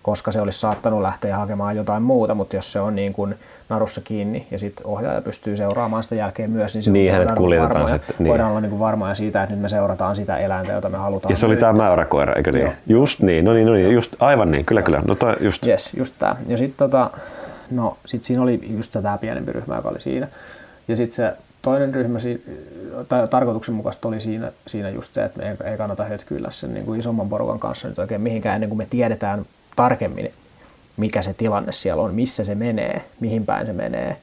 [0.05, 3.35] koska se olisi saattanut lähteä hakemaan jotain muuta, mutta jos se on niin kuin
[3.69, 7.97] narussa kiinni ja sitten ohjaaja pystyy seuraamaan sitä jälkeen myös, niin, niin hänet kuljetetaan varmoja,
[7.97, 8.15] sitten.
[8.19, 8.29] Niin.
[8.29, 11.31] Voidaan olla niin kuin varmoja siitä, että nyt me seurataan sitä eläintä, jota me halutaan.
[11.31, 12.63] Ja se oli tämä mäyräkoira, eikö niin?
[12.63, 12.73] Joo.
[12.87, 15.01] Just niin, no niin, no niin, just, aivan niin, kyllä, kyllä.
[15.07, 15.67] No toi, just.
[15.67, 16.35] Yes, just tämä.
[16.47, 17.11] Ja sitten tota,
[17.71, 20.27] no, sit siinä oli just tämä pienempi ryhmä, joka oli siinä.
[20.87, 22.19] Ja sitten se toinen ryhmä,
[23.09, 26.85] tai tarkoituksenmukaista oli siinä, siinä just se, että me ei, ei kannata hötkyillä sen niin
[26.85, 30.33] kuin isomman porukan kanssa nyt oikein mihinkään ennen kuin me tiedetään tarkemmin,
[30.97, 34.17] mikä se tilanne siellä on, missä se menee, mihin päin se menee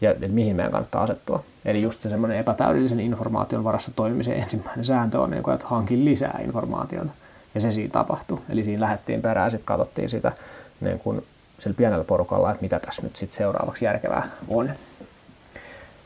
[0.00, 1.44] ja mihin meidän kannattaa asettua.
[1.64, 7.10] Eli just se semmoinen epätäydellisen informaation varassa toimimisen ensimmäinen sääntö on, että hankin lisää informaatiota.
[7.54, 8.38] Ja se siinä tapahtui.
[8.48, 10.32] Eli siinä lähdettiin perään, sitten katsottiin sitä
[10.80, 11.26] niin kuin
[11.58, 14.70] sillä pienellä porukalla, että mitä tässä nyt sitten seuraavaksi järkevää on.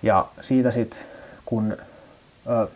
[0.02, 1.00] Ja siitä sitten,
[1.44, 1.76] kun
[2.46, 2.68] ö,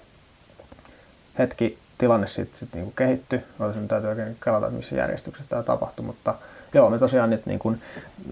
[1.38, 3.40] hetki tilanne sitten sit niinku kehittyi.
[3.60, 6.34] Olisin täytyy oikein kelata, että missä järjestyksessä tämä tapahtui, mutta
[6.74, 7.60] joo, me tosiaan nyt niin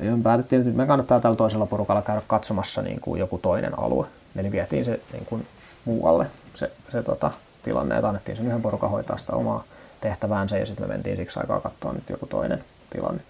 [0.00, 3.78] me päätettiin, että nyt me kannattaa tällä toisella porukalla käydä katsomassa niin kuin joku toinen
[3.78, 4.06] alue.
[4.36, 5.46] Eli vietiin se niin kuin
[5.84, 7.30] muualle se, se tota,
[7.62, 9.64] tilanne, että annettiin sen yhden porukan hoitaa sitä omaa
[10.00, 13.22] tehtäväänsä ja sitten me mentiin siksi aikaa katsoa nyt joku toinen tilanne.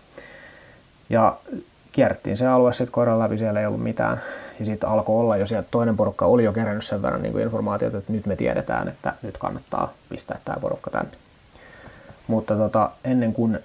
[1.11, 1.37] Ja
[1.93, 4.23] kierrettiin se alue sitten koiran läpi, siellä ei ollut mitään.
[4.59, 7.45] Ja sitten alkoi olla jo sieltä, toinen porukka oli jo kerännyt sen verran niin kuin
[7.45, 11.13] informaatiota, että nyt me tiedetään, että nyt kannattaa pistää tämä porukka tänne.
[12.27, 13.59] Mutta tota, ennen kuin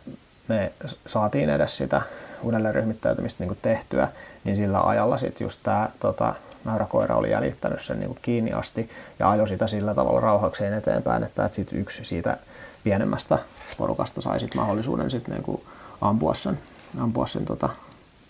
[0.47, 0.71] me
[1.07, 2.01] saatiin edes sitä
[2.43, 4.07] uudelleen ryhmittäytymistä niin kuin tehtyä,
[4.43, 8.89] niin sillä ajalla sitten just tämä tota, mäyräkoira oli jäljittänyt sen niin kuin kiinni asti
[9.19, 12.37] ja ajoi sitä sillä tavalla rauhakseen eteenpäin, että, että sit yksi siitä
[12.83, 13.39] pienemmästä
[13.77, 15.61] porukasta sai sit mahdollisuuden sit niin kuin
[16.01, 16.59] ampua sen,
[16.99, 17.69] ampua sen tota,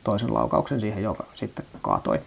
[0.07, 2.19] toisen laukauksen siihen, joka sitten kaatoi.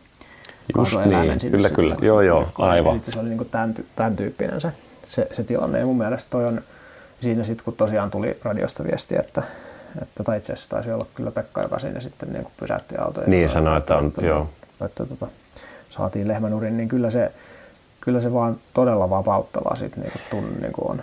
[0.76, 1.96] Just niin, sinne, kyllä, sinne, kyllä.
[2.02, 2.94] Joo, joo, aivan.
[2.94, 4.72] Eli se oli niin tämän, tämän tyyppinen se,
[5.06, 5.78] se, se tilanne.
[5.78, 6.60] Ja mun mielestä toi on
[7.20, 9.42] siinä sitten, kun tosiaan tuli radiosta viesti, että,
[10.02, 13.26] että tai itse asiassa taisi olla kyllä Pekka, joka siinä sitten niin pysäytti autoja.
[13.26, 14.48] Niin sanoi, että on, että, joo.
[14.72, 15.26] Että, että, tota,
[15.90, 17.32] saatiin lehmänurin, niin kyllä se,
[18.00, 21.02] kyllä se vaan todella vapauttavaa sitten niin tunne niin on.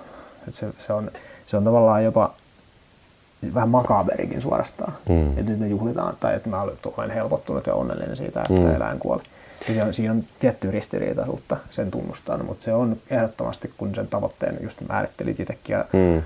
[0.51, 1.11] Se, se, on.
[1.45, 2.33] Se on tavallaan jopa
[3.53, 4.93] vähän makaberikin suorastaan.
[5.09, 5.29] Mm.
[5.29, 8.75] Että nyt me juhlitaan, tai että mä olen helpottunut ja onnellinen siitä, että mm.
[8.75, 9.23] eläin kuoli.
[9.67, 14.07] Ja se on, siinä on tietty ristiriitaisuutta sen tunnustaan, mutta se on ehdottomasti, kun sen
[14.07, 16.23] tavoitteen just määrittelit itsekin ja mm.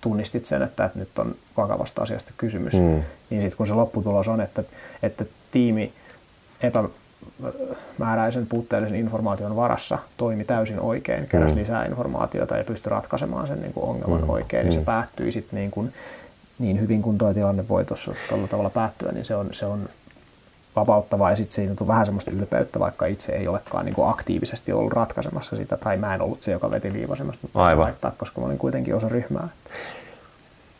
[0.00, 3.02] tunnistit sen, että, että nyt on vakavasta asiasta kysymys, mm.
[3.30, 4.64] niin sitten kun se lopputulos on, että,
[5.02, 5.92] että tiimi
[7.98, 11.60] epämääräisen puutteellisen informaation varassa toimi täysin oikein, keräsi mm.
[11.60, 14.30] lisää informaatiota ja pystyi ratkaisemaan sen niin kuin ongelman mm.
[14.30, 14.84] oikein, niin se mm.
[14.84, 15.92] päättyi sitten niin, kuin,
[16.58, 18.14] niin hyvin kuin tuo tilanne voi tuossa
[18.50, 19.88] tavalla päättyä, niin se on, se on
[20.76, 24.72] vapauttavaa ja sitten siinä on vähän semmoista ylpeyttä, vaikka itse ei olekaan niin kuin aktiivisesti
[24.72, 27.84] ollut ratkaisemassa sitä, tai mä en ollut se, joka veti liivasemasta Aivan.
[27.84, 29.48] laittaa, koska mä olin kuitenkin osa ryhmää.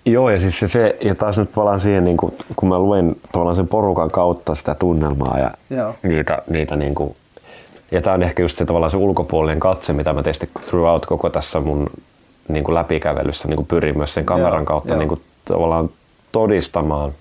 [0.07, 3.17] Joo, ja siis se, se ja taas nyt palaan siihen, niin kuin, kun mä luen
[3.33, 5.95] tavallaan sen porukan kautta sitä tunnelmaa ja Joo.
[6.03, 7.17] niitä, niitä niin kuin,
[7.91, 11.31] ja tämä on ehkä just se tavallaan se ulkopuolinen katse, mitä mä tietysti throughout koko
[11.31, 11.87] tässä mun
[12.49, 15.91] niin kuin läpikävelyssä niin kuin pyrin myös sen kameran Joo, kautta niin kuin, tavallaan
[16.33, 17.13] todistamaan,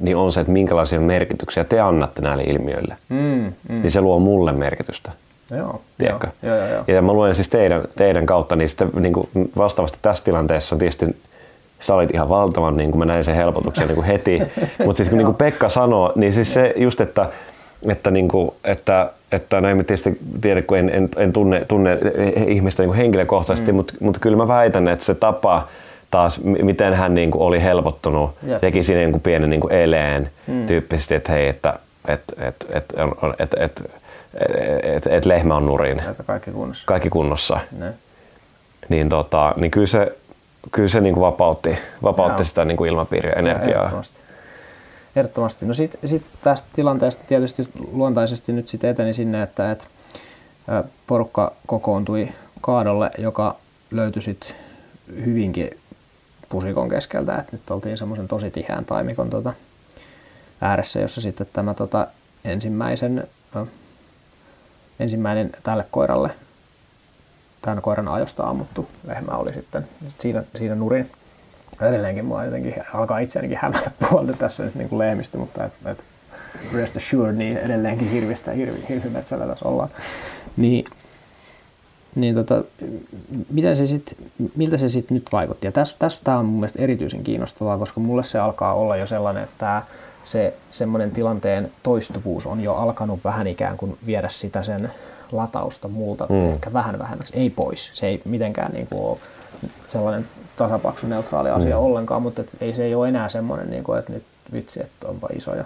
[0.00, 2.96] niin on se, että minkälaisia merkityksiä te annatte näille ilmiöille.
[3.08, 3.82] Mm, mm.
[3.82, 5.12] Niin se luo mulle merkitystä.
[5.50, 6.28] Joo, Tiedätkö?
[6.42, 6.84] joo, joo, joo.
[6.86, 11.16] Ja mä luen siis teidän, teidän kautta, niin sitten niin kuin vastaavasti tässä tilanteessa tietysti
[11.80, 14.42] sä olit ihan valtavan, niin kuin mä näin sen helpotuksen niin kuin heti.
[14.84, 17.26] Mutta siis kun niin kuin Pekka sanoo, niin siis se just, että,
[17.88, 21.98] että, niin kuin, että, että näin mä tietysti tiedä, kun en, en, en tunne, tunne
[22.46, 23.76] ihmistä niin kuin henkilökohtaisesti, mm.
[23.76, 25.68] mutta, mutta kyllä mä väitän, että se tapa
[26.10, 28.60] taas, miten hän niin kuin oli helpottunut, Jep.
[28.60, 30.66] teki siinä niin kuin pienen niin kuin eleen mm.
[30.66, 31.74] tyyppisesti, että hei, että
[32.08, 32.84] et, et, et,
[33.22, 33.82] on- et, et,
[34.82, 36.84] et, et lehmä on nurin, Että kaikki kunnossa.
[36.86, 37.92] kaikki kunnossa Ne.
[38.88, 40.12] niin, tota, niin kyllä se,
[40.72, 42.44] kyllä se niin kuin vapautti, vapautti Joo.
[42.44, 43.78] sitä niin kuin ilmapiiriä, energiaa.
[43.78, 44.20] Ehdottomasti.
[45.16, 45.66] Ehdottomasti.
[45.66, 49.86] No sitten sit tästä tilanteesta tietysti luontaisesti nyt sitten eteni sinne, että et,
[51.06, 52.28] porukka kokoontui
[52.60, 53.56] kaadolle, joka
[53.90, 54.54] löytyi sit
[55.24, 55.70] hyvinkin
[56.48, 57.36] pusikon keskeltä.
[57.36, 59.52] Et nyt oltiin semmoisen tosi tiheän taimikon tota,
[60.60, 62.06] ääressä, jossa sitten tämä tota,
[62.44, 63.28] ensimmäisen,
[65.00, 66.30] ensimmäinen tälle koiralle
[67.64, 71.10] tämän koiran ajosta ammuttu lehmä oli sitten sit siinä, siinä nurin.
[71.80, 76.04] Edelleenkin mua jotenkin alkaa itseänikin hämätä puolta tässä nyt niin kuin lehmistä, mutta et, et
[76.72, 79.88] rest assured, niin edelleenkin hirvistä, hirvi, hirvimetsällä tässä ollaan.
[80.56, 80.84] Niin,
[82.14, 82.64] niin tota,
[83.50, 84.16] miten se sit,
[84.56, 85.66] miltä se sitten nyt vaikutti?
[85.66, 89.06] Ja tässä, tässä tämä on mun mielestä erityisen kiinnostavaa, koska mulle se alkaa olla jo
[89.06, 89.82] sellainen, että
[90.24, 94.90] se semmoinen tilanteen toistuvuus on jo alkanut vähän ikään kuin viedä sitä sen
[95.36, 96.52] latausta multa mm.
[96.52, 97.90] ehkä vähän vähemmäksi, ei pois.
[97.94, 99.18] Se ei mitenkään niin kuin ole
[99.86, 101.82] sellainen tasapaksu neutraali asia mm.
[101.82, 105.08] ollenkaan, mutta et ei se ei ole enää semmoinen, niin kuin, että nyt vitsi, että
[105.08, 105.64] onpa iso ja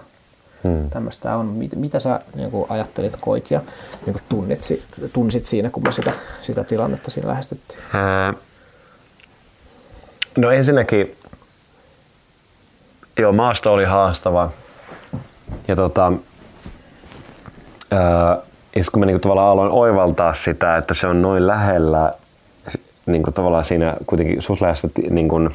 [0.65, 0.91] Hmm.
[0.91, 1.47] tämmöistä on.
[1.47, 3.61] Mit, mitä sä niin kuin ajattelit, koit ja
[4.07, 7.81] niin kuin tunnit, sit- tunsit siinä, kun me sitä, sitä tilannetta siinä lähestyttiin?
[7.95, 8.35] Ää,
[10.37, 11.17] No ensinnäkin,
[13.19, 14.51] joo, maasto oli haastava.
[15.69, 16.13] Ja tota,
[17.91, 18.39] ää,
[18.79, 22.13] ja sit kun mä niinku tavallaan aloin oivaltaa sitä, että se on noin lähellä,
[23.07, 25.49] niinku tavallaan siinä kuitenkin suht lähestä, niinku, mm.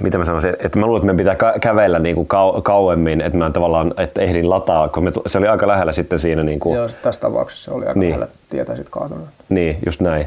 [0.00, 3.38] mitä mä sanoisin, että mä luulen, että meidän pitää kä- kävellä niinku kau- kauemmin, että
[3.38, 6.88] mä tavallaan että ehdin lataa, kun me, se oli aika lähellä sitten siinä niinku, Joo,
[7.02, 8.10] tässä tapauksessa se oli aika Niin.
[8.10, 8.20] niin.
[8.20, 9.24] lähellä tietää sit kaatunut.
[9.48, 10.26] niin, just näin.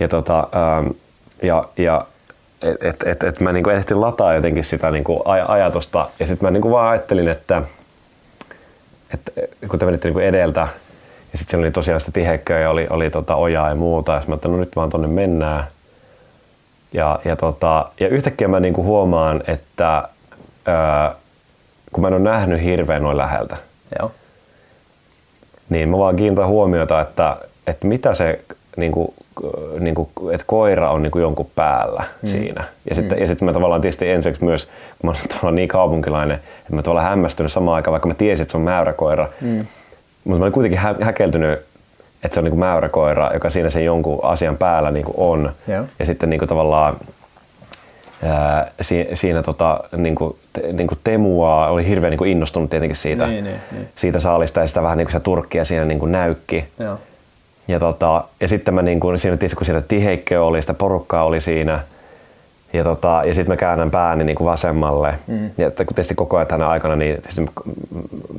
[0.00, 0.38] Ja, tota,
[0.78, 0.86] ähm,
[1.42, 2.06] ja, ja
[2.62, 6.46] et, et, et, et mä niinku ehtin lataa jotenkin sitä niinku aj- ajatusta ja sitten
[6.46, 7.62] mä niinku vaan ajattelin, että,
[9.14, 9.32] että
[9.68, 10.60] kun te menitte niinku edeltä
[11.32, 14.18] ja sitten siellä oli tosiaan sitä tihekköä ja oli, oli tota ojaa ja muuta ja
[14.18, 15.64] mä ajattelin, no nyt vaan tonne mennään.
[16.92, 20.08] Ja, ja, tota, ja yhtäkkiä mä niinku huomaan, että
[20.66, 21.14] ää,
[21.92, 23.56] kun mä en ole nähnyt hirveän noin läheltä,
[23.98, 24.12] Joo.
[25.68, 28.40] niin mä vaan kiinnitän huomiota, että, että mitä se,
[28.76, 29.14] niin kuin,
[29.80, 32.28] niin kuin, että koira on niin kuin jonkun päällä mm.
[32.28, 32.64] siinä.
[32.88, 33.22] Ja sitten, mm.
[33.22, 36.82] ja sitten mä tavallaan tietysti ensiksi myös, kun mä olen tavallaan niin kaupunkilainen, että mä
[36.82, 39.28] tavallaan hämmästynyt samaan aikaan, vaikka mä tiesin, että se on mäyräkoira.
[39.40, 39.66] Mm.
[40.24, 41.58] Mutta mä olin kuitenkin hä- häkeltynyt,
[42.24, 45.52] että se on niin kuin mäyräkoira, joka siinä sen jonkun asian päällä niin kuin on.
[45.68, 45.84] Joo.
[45.98, 46.96] Ja sitten niin kuin tavallaan
[48.24, 52.70] ää, si- siinä tota, niin kuin, te, niin kuin Temua oli hirveän niin kuin innostunut
[52.70, 53.88] tietenkin siitä, Niin, niin, niin.
[53.96, 56.64] siitä saalista ja sitä vähän niin kuin se turkkia siinä niin kuin näykki.
[56.78, 56.98] Joo.
[57.72, 61.40] Ja, tota, ja sitten mä niin kuin, siinä, kun siinä tiheikkö oli, sitä porukkaa oli
[61.40, 61.80] siinä,
[62.72, 65.14] ja, tota, ja sitten mä käännän pääni niin kuin vasemmalle.
[65.26, 65.50] Mm.
[65.58, 67.22] Ja että kun tietysti koko ajan tänä aikana, niin,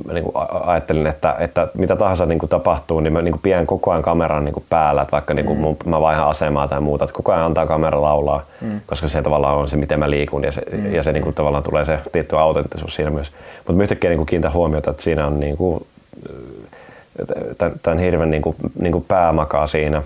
[0.06, 3.42] mä, niin kuin ajattelin, että, että mitä tahansa niin kuin tapahtuu, niin mä niin kuin
[3.42, 6.68] pidän koko ajan kameran niin kuin päällä, että vaikka niin kuin mun, mä vaihan asemaa
[6.68, 8.80] tai muuta, että koko ajan antaa kamera laulaa, mm.
[8.86, 10.94] koska se tavallaan on se, miten mä liikun ja se, mm.
[10.94, 13.32] ja se niin kuin, tavallaan tulee se tietty autenttisuus siinä myös.
[13.66, 15.86] Mutta yhtäkkiä niin kuin kiinnitän huomiota, että siinä on niin kuin,
[17.82, 20.02] tämän, hirven niin kuin, niin kuin pää makaa siinä.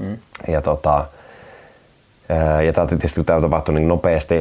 [0.00, 0.16] Mm.
[0.48, 1.04] Ja, tota,
[2.66, 4.34] ja tämä tietysti tämä tapahtui niin nopeasti,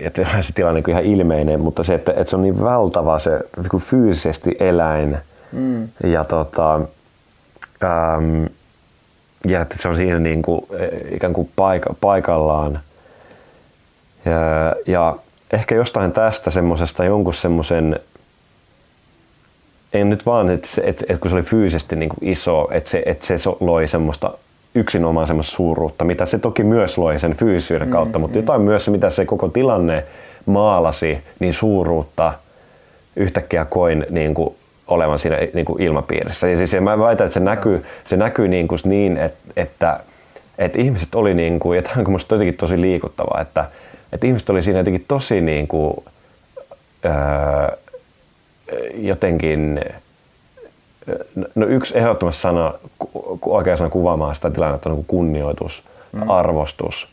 [0.00, 3.18] että se tilanne on niin ihan ilmeinen, mutta se, että, että se on niin valtava
[3.18, 5.18] se niin fyysisesti eläin.
[5.52, 5.88] Mm.
[6.04, 6.74] Ja, tota,
[7.84, 8.46] äm,
[9.48, 10.66] ja että se on siinä niin kuin,
[11.10, 12.80] ikään kuin paika, paikallaan.
[14.24, 15.16] Ja, ja
[15.52, 18.00] ehkä jostain tästä semmoisesta jonkun semmoisen
[19.92, 22.90] ei nyt vaan, että, se, että, että kun se oli fyysisesti niin kuin iso, että
[22.90, 24.34] se, että se loi semmoista
[24.74, 28.88] yksinomaan semmoista suuruutta, mitä se toki myös loi sen fyysisyyden kautta, mm, mutta jotain myös,
[28.88, 30.04] mitä se koko tilanne
[30.46, 32.32] maalasi, niin suuruutta
[33.16, 34.54] yhtäkkiä koin niin kuin
[34.88, 36.48] olevan siinä niin kuin ilmapiirissä.
[36.48, 40.00] Ja siis mä väitän, että se näkyy, se näkyy niin, kuin niin että, että,
[40.58, 43.64] että ihmiset oli, niin kuin, ja tämä on jotenkin tosi liikuttavaa, että,
[44.12, 45.94] että ihmiset oli siinä jotenkin tosi niin kuin,
[47.04, 47.12] öö,
[48.94, 49.80] jotenkin,
[51.54, 52.74] no yksi ehdottomasti sana,
[53.46, 56.30] oikea sana kuvaamaan sitä tilannetta on niin kunnioitus, mm.
[56.30, 57.08] arvostus,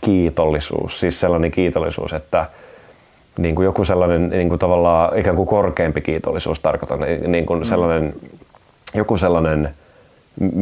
[0.00, 2.46] kiitollisuus, siis sellainen kiitollisuus, että
[3.38, 7.64] niin kuin joku sellainen niin kuin tavallaan ikään kuin korkeampi kiitollisuus tarkoitan, niin kuin mm.
[7.64, 8.14] sellainen,
[8.94, 9.74] joku sellainen,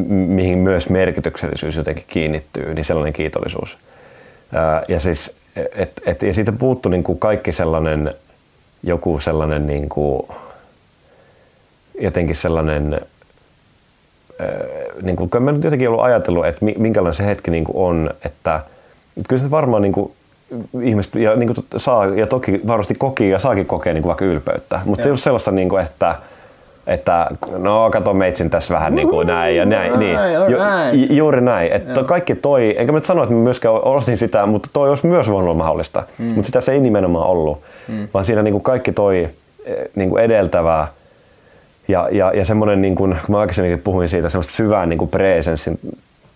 [0.08, 3.78] mihin myös merkityksellisyys jotenkin kiinnittyy, niin sellainen kiitollisuus.
[4.88, 5.36] Ja, siis,
[5.74, 8.14] et, et, ja siitä puuttu niin kuin kaikki sellainen,
[8.82, 10.22] joku sellainen niin kuin,
[12.00, 13.00] jotenkin sellainen,
[15.02, 18.60] niin kuin, mä nyt jotenkin ollut ajatellut, että minkälainen se hetki niin kuin on, että,
[19.16, 20.12] että kyllä se varmaan niin kuin,
[20.82, 24.24] ihmiset ja, niin kuin, saa, ja toki varmasti koki ja saakin kokea niin kuin vaikka
[24.24, 26.14] ylpeyttä, mutta se ei ole sellaista, niin kuin, että,
[26.86, 27.26] että
[27.58, 29.98] no kato meitsin tässä vähän niin kuin näin ja näin.
[29.98, 30.18] Niin.
[30.48, 30.58] Ju,
[31.16, 31.72] juuri näin.
[31.72, 35.06] Että kaikki toi, enkä mä nyt sano, että mä myöskään ostin sitä, mutta toi olisi
[35.06, 36.02] myös voinut olla mahdollista.
[36.18, 36.24] Mm.
[36.24, 38.08] Mutta sitä se ei nimenomaan ollut, mm.
[38.14, 39.28] vaan siinä niin kuin kaikki toi
[39.64, 40.86] eh, niin kuin edeltävää
[41.88, 45.10] ja, ja, ja semmoinen, niin kuin, kun mä aikaisemminkin puhuin siitä, semmoista syvää niin kuin
[45.10, 45.78] presenssin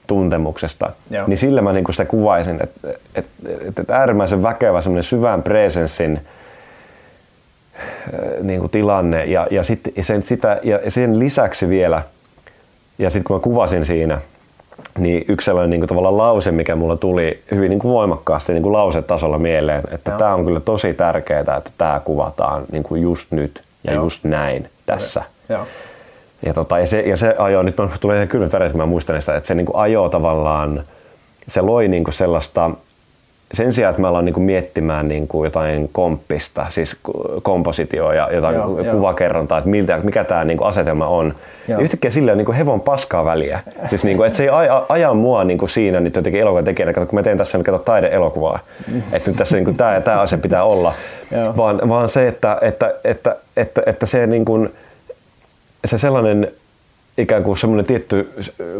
[0.06, 1.26] tuntemuksesta, Joo.
[1.26, 3.30] niin sillä mä niin kuin sitä kuvaisin, että, että,
[3.66, 6.20] että, että äärimmäisen väkevä semmoinen syvän presenssin
[8.42, 12.02] niin kuin tilanne ja, ja, sit, sen, sitä, ja sen lisäksi vielä,
[12.98, 14.20] ja sitten kun mä kuvasin siinä,
[14.98, 18.62] niin yksi sellainen niin kuin tavallaan lause, mikä mulla tuli hyvin niin kuin voimakkaasti niin
[18.62, 23.32] kuin lausetasolla mieleen, että tämä on kyllä tosi tärkeää, että tämä kuvataan niin kuin just
[23.32, 24.04] nyt ja Joo.
[24.04, 25.22] just näin tässä.
[25.48, 25.66] Joo.
[26.46, 29.20] Ja, tota, ja, se, ja se ajoi, nyt tulee ihan kylmät väreet, kun mä muistan
[29.20, 30.84] sitä, että se niin kuin ajoi tavallaan,
[31.48, 32.70] se loi niin kuin sellaista,
[33.52, 36.96] sen sijaan, että me ollaan niin kuin miettimään niin kuin jotain komppista, siis
[37.42, 41.34] kompositioa ja jotain joo, kuvakerrontaa, että miltä, mikä tämä niin kuin asetelma on,
[41.68, 41.78] joo.
[41.78, 43.60] niin yhtäkkiä sillä on niin kuin hevon paskaa väliä.
[43.86, 46.64] Siis niin kuin, että se ei aja, aja mua niin kuin siinä nyt jotenkin elokuvan
[46.64, 48.58] tekijänä, kato, kun mä teen tässä kato, taide-elokuvaa,
[49.12, 50.92] että nyt tässä niin kuin, tämä ja tämä asia pitää olla,
[51.56, 54.74] vaan, vaan se, että, että, että, että, että se niin kuin,
[55.84, 56.52] se sellainen
[57.18, 58.32] ikään kuin semmoinen tietty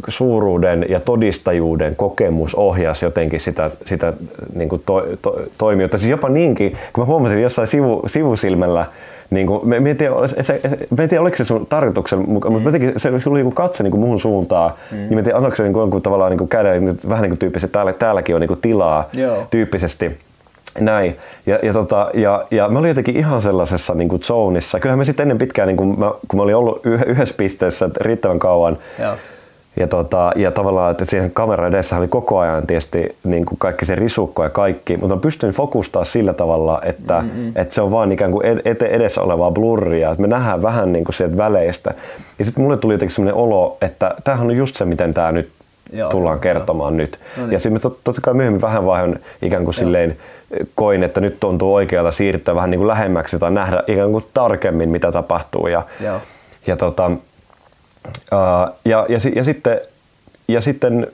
[0.09, 4.13] suuruuden ja todistajuuden kokemus ohjasi jotenkin sitä, sitä
[4.55, 5.99] niin kuin to, to, toimijuutta.
[5.99, 8.87] Siis jopa niinkin, kun mä huomasin jossain sivu, sivusilmällä,
[9.31, 10.61] niin kuin, mä, en tiedä, se,
[10.97, 12.31] mä en tiedä, oliko se sun tarkoituksen, mm.
[12.31, 14.97] mutta jotenkin se, se oli joku katse niin kuin muhun suuntaan, mm.
[14.97, 17.31] niin mä en tiedä, annaako se niin kuin, jonkun tavallaan niin kuin käden, vähän niin
[17.31, 19.47] kuin tyyppisesti, täällä, täälläkin on niin kuin tilaa Joo.
[19.51, 20.19] tyyppisesti
[20.81, 21.17] näin.
[21.47, 24.81] Ja, ja, tota, ja, ja mä olin jotenkin ihan sellaisessa niin kuin zoneissa.
[24.81, 28.39] Kyllähän me sitten ennen pitkään, niin kun, mä, kun mä olin ollut yhdessä pisteessä riittävän
[28.39, 29.15] kauan, Joo.
[29.81, 33.85] Ja, tota, ja tavallaan, että siihen kamera edessä oli koko ajan tietysti niin kuin kaikki
[33.85, 37.53] se risukko ja kaikki, mutta mä pystyin fokustaa sillä tavalla, että, mm-hmm.
[37.55, 38.47] että se on vaan ikään kuin
[38.91, 41.95] edessä olevaa blurria, että me nähdään vähän niin kuin sieltä väleistä.
[42.39, 45.49] Ja sitten mulle tuli jotenkin sellainen olo, että tämähän on just se, miten tämä nyt
[45.93, 46.97] Joo, tullaan kertomaan joo.
[46.97, 47.21] nyt.
[47.37, 47.53] No niin.
[47.53, 50.17] Ja sitten me tot, totta kai myöhemmin vähän vaihan ikään kuin silleen
[50.75, 54.89] koin, että nyt tuntuu oikealta siirtyä vähän niin kuin lähemmäksi tai nähdä ikään kuin tarkemmin,
[54.89, 55.67] mitä tapahtuu.
[55.67, 56.21] Ja, joo.
[56.67, 59.81] ja, tota, uh, ja, ja, ja, sitten,
[60.49, 61.07] ja, sitten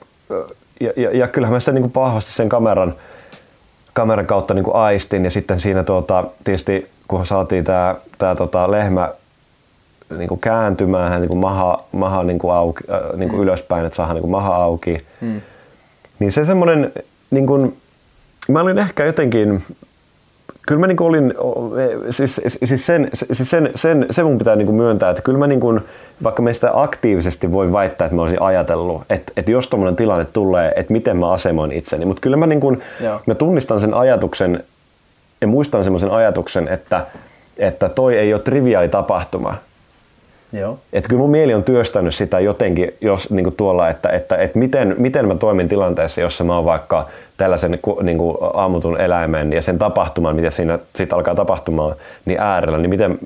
[0.79, 2.95] ja, ja, ja kyllähän mä sitä niin kuin vahvasti sen kameran,
[3.93, 8.71] kameran kautta niin kuin aistin ja sitten siinä tuota, tietysti kun saatiin tämä tää, tota,
[8.71, 9.09] lehmä
[10.17, 13.43] niin kuin kääntymään niin kuin maha, maha niin kuin auki, äh, niin kuin mm.
[13.43, 15.05] ylöspäin, että saadaan niin kuin maha auki.
[15.21, 15.41] Mm.
[16.19, 16.93] Niin se semmoinen,
[17.31, 17.77] niin kuin,
[18.47, 19.63] mä olin ehkä jotenkin,
[20.67, 21.33] kyllä mä niin kuin olin,
[22.09, 25.47] siis, siis, sen, siis sen, sen, sen mun pitää niin kuin myöntää, että kyllä mä
[25.47, 25.81] niin kuin,
[26.23, 30.73] vaikka meistä aktiivisesti voi väittää, että mä olisin ajatellut, että, että jos tommoinen tilanne tulee,
[30.75, 32.81] että miten mä asemoin itseni, mutta kyllä mä, niin kuin,
[33.25, 34.63] mä tunnistan sen ajatuksen
[35.41, 37.05] ja muistan semmoisen ajatuksen, että,
[37.57, 39.55] että toi ei ole triviaali tapahtuma,
[40.53, 40.79] Joo.
[40.93, 44.59] Että kyllä mun mieli on työstänyt sitä jotenkin jos, niin kuin tuolla, että, että, että
[44.59, 49.61] miten, miten mä toimin tilanteessa, jossa mä oon vaikka tällaisen niin kuin ammutun eläimen ja
[49.61, 51.95] sen tapahtuman, mitä siinä siitä alkaa tapahtumaan,
[52.25, 53.19] niin äärellä, niin miten,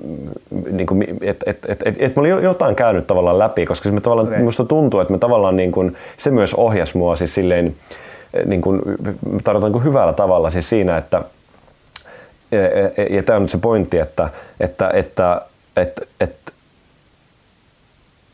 [0.71, 3.95] niin kuin, et, et, et, et, et mä olin jotain käynyt tavallaan läpi, koska se
[3.95, 4.43] me tavallaan, okay.
[4.43, 7.75] musta tuntuu, että me tavallaan niin kuin, se myös ohjasi mua siis silleen,
[8.45, 8.82] niin kuin,
[9.43, 11.21] tarkoitan niin hyvällä tavalla siis siinä, että
[12.51, 15.41] ja, ja, ja tämä on nyt se pointti, että, että, että,
[15.78, 16.47] että, että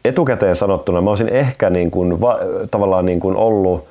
[0.06, 2.40] etukäteen sanottuna mä olisin ehkä niin kuin, va,
[2.72, 3.88] tavallaan niin kuin ollut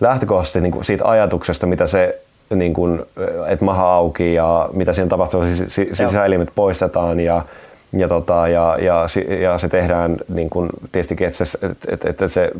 [0.00, 2.20] lähtökohtaisesti niin kuin siitä ajatuksesta, mitä se,
[2.54, 3.02] niin kuin,
[3.46, 7.42] että maha auki ja mitä siinä tapahtuu, siis, sisäelimet poistetaan ja,
[7.92, 9.06] ja, tota, ja, ja,
[9.40, 11.58] ja, se tehdään niin kuin, tietysti, että se,
[11.88, 12.50] että, että se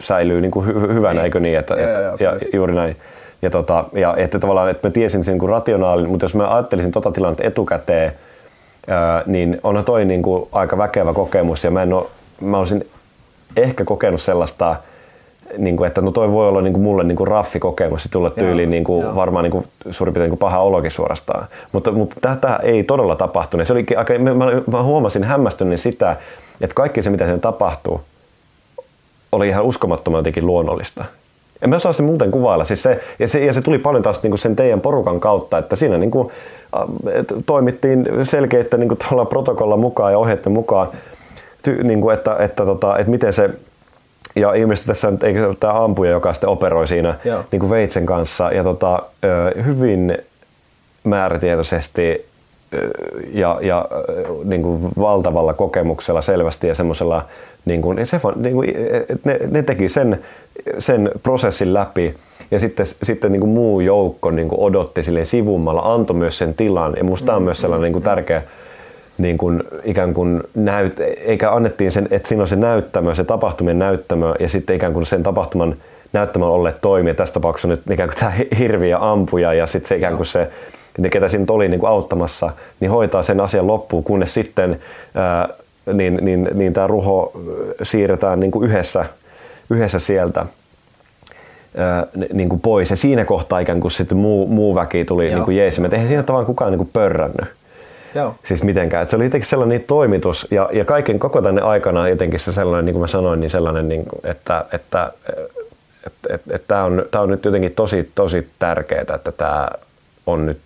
[0.00, 1.24] säilyy niin kuin hy, hyvänä, niin.
[1.24, 1.58] eikö niin?
[1.58, 2.96] Että, ja, ja, ja, juuri näin.
[3.42, 6.92] Ja, tota, ja että tavallaan, että mä tiesin sen niin rationaalin, mutta jos mä ajattelisin
[6.92, 8.12] tota tilannetta etukäteen,
[9.26, 12.06] niin on toi niin kuin aika väkevä kokemus ja mä, en ole,
[12.40, 12.88] mä olisin
[13.56, 14.76] ehkä kokenut sellaista,
[15.58, 18.30] niin kuin, että no toi voi olla niin kuin mulle niin kuin raffi kokemus, tulla
[18.30, 21.46] tyyliin niin kuin, varmaan niin kuin, suurin piirtein niin kuin paha olokin suorastaan.
[21.72, 23.66] Mutta, mutta tätä ei todella tapahtunut.
[23.66, 24.32] Se oli aika, mä,
[24.72, 26.16] mä huomasin hämmästyneen sitä,
[26.60, 28.00] että kaikki se mitä sen tapahtuu,
[29.32, 31.04] oli ihan uskomattoman jotenkin luonnollista.
[31.62, 32.64] En mä osaa se muuten kuvailla.
[32.64, 35.76] Siis se, ja, se, ja se tuli paljon taas niin sen teidän porukan kautta, että
[35.76, 36.28] siinä niin kuin,
[37.46, 40.88] toimittiin selkeitä niin kuin protokolla mukaan ja ohjeiden mukaan,
[41.62, 43.50] ty, niin kuin, että, että, tota, että miten se
[44.36, 47.14] ja ilmeisesti tässä nyt ei tämä ampuja, joka sitten operoi siinä
[47.52, 48.50] niin kuin veitsen kanssa.
[48.52, 49.02] Ja tota,
[49.64, 50.18] hyvin
[51.04, 52.26] määrätietoisesti
[53.32, 53.88] ja, ja
[54.44, 57.24] niin kuin valtavalla kokemuksella selvästi ja semmoisella,
[57.64, 58.74] niin kuin, se, niin kuin,
[59.24, 60.20] ne, ne teki sen,
[60.78, 62.14] sen prosessin läpi.
[62.50, 66.54] Ja sitten, sitten niin kuin muu joukko niin kuin odotti silleen sivummalla, antoi myös sen
[66.54, 66.94] tilan.
[66.96, 68.42] Ja musta mm, on myös sellainen niin kuin tärkeä
[69.18, 73.78] niin kuin, ikään kuin näyt, eikä annettiin sen, että siinä on se näyttämö, se tapahtumien
[73.78, 75.76] näyttämö ja sitten ikään kuin sen tapahtuman
[76.12, 77.14] näyttämön olleet toimia.
[77.14, 80.50] Tässä tapauksessa nyt ikään kuin tämä hirviö ampuja ja sitten se ikään kuin se,
[81.10, 84.80] ketä siinä oli niin kuin auttamassa, niin hoitaa sen asian loppuun, kunnes sitten
[85.14, 85.48] ää,
[85.92, 87.32] niin, niin, niin tämä ruho
[87.82, 89.04] siirretään niin kuin yhdessä,
[89.70, 90.46] yhdessä sieltä
[92.32, 92.90] niin kuin pois.
[92.90, 95.82] Ja siinä kohtaa ikään kuin sitten muu, muu väki tuli niin kuin jeesi.
[95.92, 97.48] Eihän siinä tavallaan kukaan niin kuin pörrännyt.
[98.14, 98.34] Joo.
[98.44, 99.02] Siis mitenkään.
[99.02, 102.84] Et se oli jotenkin sellainen toimitus ja, ja kaiken koko tänne aikana jotenkin se sellainen,
[102.84, 105.12] niin kuin mä sanoin, niin sellainen, niin kuin, että, että,
[106.06, 109.68] että, että, että tämä on, on nyt jotenkin tosi, tosi tärkeää, että tämä
[110.26, 110.58] on nyt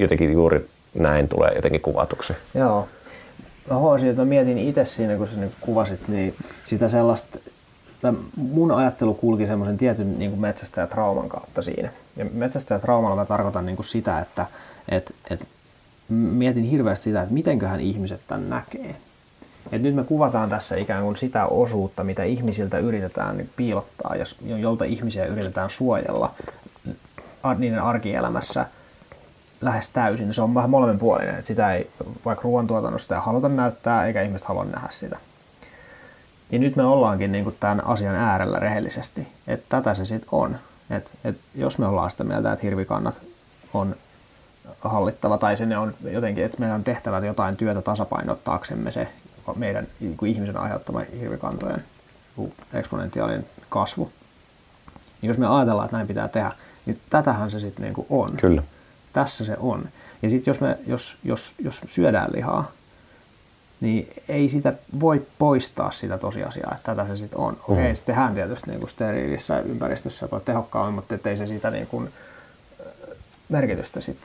[0.00, 2.32] jotenkin juuri näin tulee jotenkin kuvatuksi.
[2.54, 2.88] Joo.
[3.70, 6.34] Mä huomasin, että mä mietin itse siinä, kun sä nyt kuvasit, niin
[6.64, 7.38] sitä sellaista,
[8.36, 10.54] mun ajattelu kulki semmoisen tietyn niin kuin
[10.90, 11.88] trauman kautta siinä.
[12.16, 14.46] Ja traumalla mä tarkoitan niin kuin sitä, että
[14.88, 15.46] et, et
[16.08, 18.96] mietin hirveästi sitä, että mitenköhän ihmiset tämän näkee.
[19.72, 24.84] Et nyt me kuvataan tässä ikään kuin sitä osuutta, mitä ihmisiltä yritetään piilottaa ja jolta
[24.84, 26.34] ihmisiä yritetään suojella
[27.58, 28.66] niiden arkielämässä
[29.60, 30.34] lähes täysin.
[30.34, 31.90] Se on vähän molemminpuolinen, että sitä ei
[32.24, 35.18] vaikka ruoantuotannosta ei haluta näyttää, eikä ihmiset halua nähdä sitä.
[36.50, 40.56] Ja nyt me ollaankin niin kuin tämän asian äärellä rehellisesti, että tätä se sitten on.
[40.90, 43.22] Et, et jos me ollaan sitä mieltä, että hirvikannat
[43.74, 43.96] on
[44.80, 49.08] hallittava tai se on jotenkin, että meidän on tehtävä jotain työtä tasapainottaaksemme se
[49.56, 51.84] meidän niin ihmisen aiheuttama hirvikantojen
[52.72, 54.12] eksponentiaalinen kasvu.
[55.22, 56.52] Niin jos me ajatellaan, että näin pitää tehdä,
[56.86, 58.36] niin tätähän se sitten niin on.
[58.36, 58.62] Kyllä.
[59.14, 59.88] Tässä se on.
[60.22, 62.72] Ja sitten jos, me, jos, jos, jos syödään lihaa,
[63.80, 67.52] niin ei sitä voi poistaa sitä tosiasiaa, että tätä se sitten on.
[67.52, 67.94] Okei, okay, mm.
[67.94, 72.08] se tehdään tietysti niin steriilissä ympäristössä tehokkaammin, mutta ei se sitä niin kuin,
[73.48, 74.18] merkitystä sit,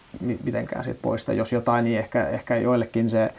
[0.44, 1.34] mitenkään sit poista.
[1.34, 3.34] Jos jotain, niin ehkä, ehkä joillekin se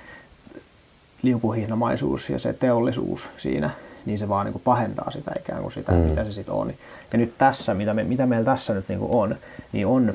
[1.23, 3.71] liukuhihnamaisuus ja se teollisuus siinä,
[4.07, 5.99] niin se vaan niin kuin pahentaa sitä ikään kuin sitä, mm.
[5.99, 6.73] mitä se sitten on.
[7.13, 9.37] Ja nyt tässä, mitä, me, mitä meillä tässä nyt niin kuin on,
[9.73, 10.15] niin on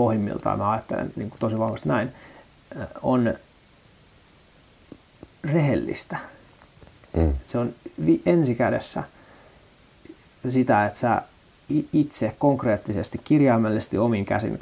[0.00, 2.12] pohjimmiltaan, mä ajattelen niin kuin tosi vahvasti näin,
[3.02, 3.34] on
[5.52, 6.16] rehellistä.
[7.16, 7.32] Mm.
[7.46, 7.74] Se on
[8.26, 9.04] ensikädessä
[10.48, 11.22] sitä, että sä
[11.92, 14.58] itse konkreettisesti, kirjaimellisesti omin käsin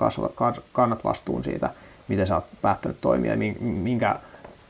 [0.72, 1.70] kannat vastuun siitä,
[2.09, 4.16] miten sä oot päättänyt toimia ja minkä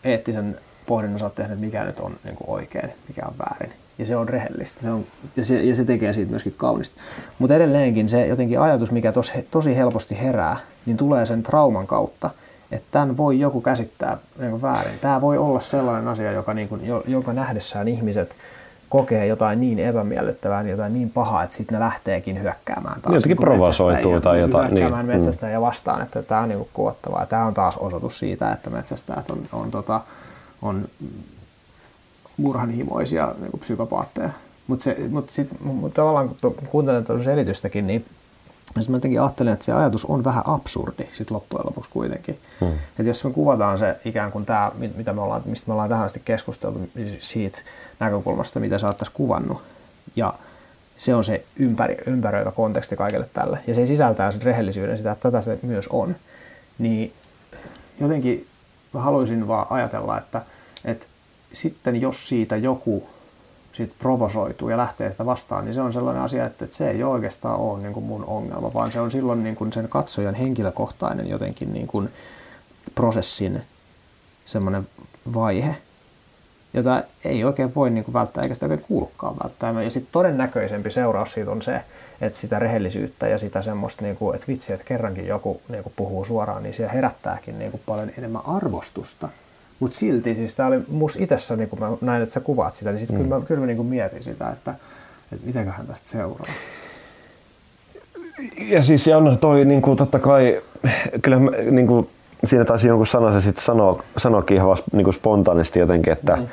[0.05, 3.73] eettisen pohdinnan sä oot tehnyt, mikä nyt on niin kuin oikein, mikä on väärin.
[3.99, 5.05] Ja se on rehellistä se on,
[5.37, 7.01] ja, se, ja se tekee siitä myöskin kaunista.
[7.39, 12.31] Mutta edelleenkin se jotenkin ajatus, mikä tos, tosi helposti herää, niin tulee sen trauman kautta,
[12.73, 14.99] että tämän voi joku käsittää niin väärin.
[15.01, 18.37] Tämä voi olla sellainen asia, joka, niin kuin, joka nähdessään ihmiset
[18.89, 23.15] kokee jotain niin epämiellyttävää, niin jotain niin pahaa, että sitten ne lähteekin hyökkäämään taas.
[23.15, 24.71] Jotenkin niin provosoituu tai jotain.
[24.71, 25.17] Hyökkäämään niin.
[25.17, 25.63] metsästäjä mm.
[25.63, 27.27] vastaan, että tämä on niin kuottavaa.
[27.27, 30.01] Tämä on taas osoitus siitä, että metsästäjät on, on, tota,
[30.63, 30.85] on
[32.39, 34.31] murhanhimoisia niin psykopaatteja.
[34.67, 35.31] Mutta mut
[35.61, 38.05] mut tavallaan kun kuuntelen tuota selitystäkin, niin
[38.67, 42.39] sitten mä jotenkin ajattelen, että se ajatus on vähän absurdi sit loppujen lopuksi kuitenkin.
[42.61, 42.73] Hmm.
[42.73, 46.07] Että jos me kuvataan se ikään kuin tämä, mitä me ollaan, mistä me ollaan tähän
[46.07, 46.81] asti keskusteltu
[47.19, 47.59] siitä
[48.01, 49.63] näkökulmasta, mitä sä oot tässä kuvannut,
[50.17, 50.35] ja
[50.97, 55.31] se on se ympäri, ympäröivä konteksti kaikille tälle, ja se sisältää sen rehellisyyden sitä, että
[55.31, 56.17] tätä se myös on,
[56.79, 57.13] niin
[58.01, 58.47] jotenkin
[58.95, 60.43] mä haluaisin vaan ajatella, että,
[60.85, 61.07] että
[61.53, 63.07] sitten jos siitä joku
[63.73, 67.61] sit provosoituu ja lähtee sitä vastaan, niin se on sellainen asia, että, se ei oikeastaan
[67.61, 71.73] ole niin kuin mun ongelma, vaan se on silloin niin kuin sen katsojan henkilökohtainen jotenkin
[71.73, 72.09] niin kuin
[72.95, 73.63] prosessin
[74.45, 74.89] semmoinen
[75.35, 75.77] vaihe,
[76.75, 79.83] jota ei oikein voi niin kuin välttää eikä sitä oikein kuulukaan välttää.
[79.83, 81.81] Ja sitten todennäköisempi seuraus siitä on se,
[82.21, 85.93] että sitä rehellisyyttä ja sitä semmoista, niin kuin, että vitsi, että kerrankin joku niin kuin
[85.97, 89.29] puhuu suoraan, niin se herättääkin niin kuin paljon enemmän arvostusta
[89.81, 92.91] Mutta silti, siis tämä oli mus itsessä, niin kun mä näin, että sä kuvaat sitä,
[92.91, 93.23] niin sitten mm.
[93.23, 94.75] kyllä mä, kyllä mä niin mietin sitä, että,
[95.33, 96.47] että mitäköhän tästä seuraa.
[98.59, 100.63] Ja siis ja on toi niin kuin, totta kai,
[101.23, 102.09] kyllä mä, niin kuin,
[102.45, 106.37] siinä taisi jonkun sana se sitten sanoo, sanoikin ihan vasta, niin kuin spontaanisti jotenkin, että,
[106.37, 106.47] mm.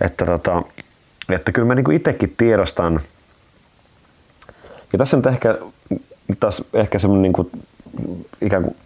[0.00, 0.62] että, tota,
[1.28, 3.00] että kyllä mä niin itsekin tiedostan,
[4.92, 5.58] ja tässä on ehkä
[6.40, 7.50] taas ehkä semmoinen niin kuin,
[8.40, 8.76] ikään kuin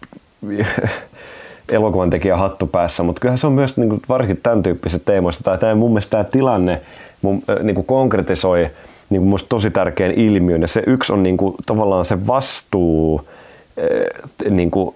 [1.71, 5.43] elokuvan tekijä hattu päässä, mutta kyllähän se on myös niin kuin, varsinkin tämän tyyppiset teemoista,
[5.43, 6.81] tai tämä mun mielestä tämä tilanne
[7.21, 8.69] mun, niin kuin konkretisoi
[9.09, 13.21] niin kuin musta tosi tärkeän ilmiön, ja se yksi on niin kuin, tavallaan se vastuu,
[14.49, 14.95] niin kuin,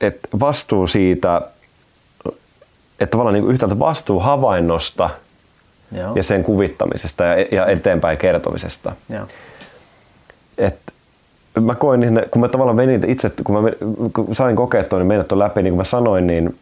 [0.00, 1.42] et vastuu siitä,
[3.00, 5.10] että tavallaan niin kuin yhtäältä vastuu havainnosta
[5.92, 6.14] Joo.
[6.14, 8.92] ja sen kuvittamisesta ja, ja eteenpäin kertomisesta.
[9.08, 9.26] Joo.
[10.58, 10.78] Et
[11.60, 13.70] mä koin, niin, kun mä tavallaan menin itse, kun mä
[14.14, 16.58] kun sain kokea tuon, niin meidät läpi, niin kuin mä sanoin, niin,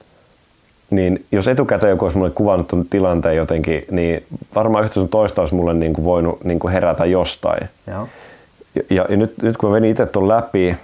[0.91, 4.23] niin jos etukäteen joku olisi mulle kuvannut tuon tilanteen jotenkin, niin
[4.55, 7.69] varmaan yhtä sun toista olisi mulle niin kuin voinut niin kuin herätä jostain.
[7.87, 8.09] Joo.
[8.75, 10.77] Ja, ja, ja nyt, nyt kun mä menin itse tuon läpi,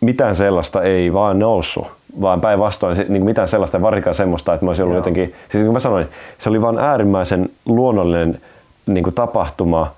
[0.00, 1.86] mitään sellaista ei vaan noussut,
[2.20, 5.00] vaan päinvastoin niin mitään sellaista, varikaan semmoista, että mä olisin ollut Joo.
[5.00, 8.40] jotenkin, siis niin kuin mä sanoin, se oli vaan äärimmäisen luonnollinen
[8.86, 9.94] niin kuin tapahtuma,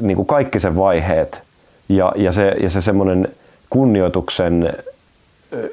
[0.00, 1.42] niin kuin kaikki sen vaiheet
[1.88, 3.28] ja, ja se, ja se semmoinen
[3.70, 4.72] kunnioituksen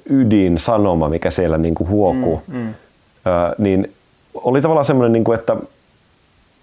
[0.10, 2.74] ydin sanoma, mikä siellä niin kuin huokuu, mm, mm.
[3.58, 3.92] niin
[4.34, 5.56] oli tavallaan semmoinen, niin kuin, että,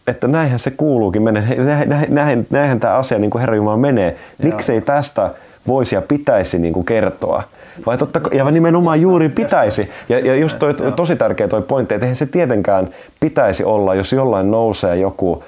[0.06, 3.76] että näinhän se kuuluukin mennä, näin, näin, näin, näinhän tämä asia niin kuin Herra Jumala
[3.76, 4.16] menee.
[4.42, 5.30] Miksei tästä
[5.66, 7.42] voisi ja pitäisi niin kuin kertoa.
[7.86, 9.90] Vai totta, ja nimenomaan juuri pitäisi.
[10.08, 12.88] Ja, ja just toi, tosi tärkeä toi pointti, että eihän se tietenkään
[13.20, 15.44] pitäisi olla, jos jollain nousee joku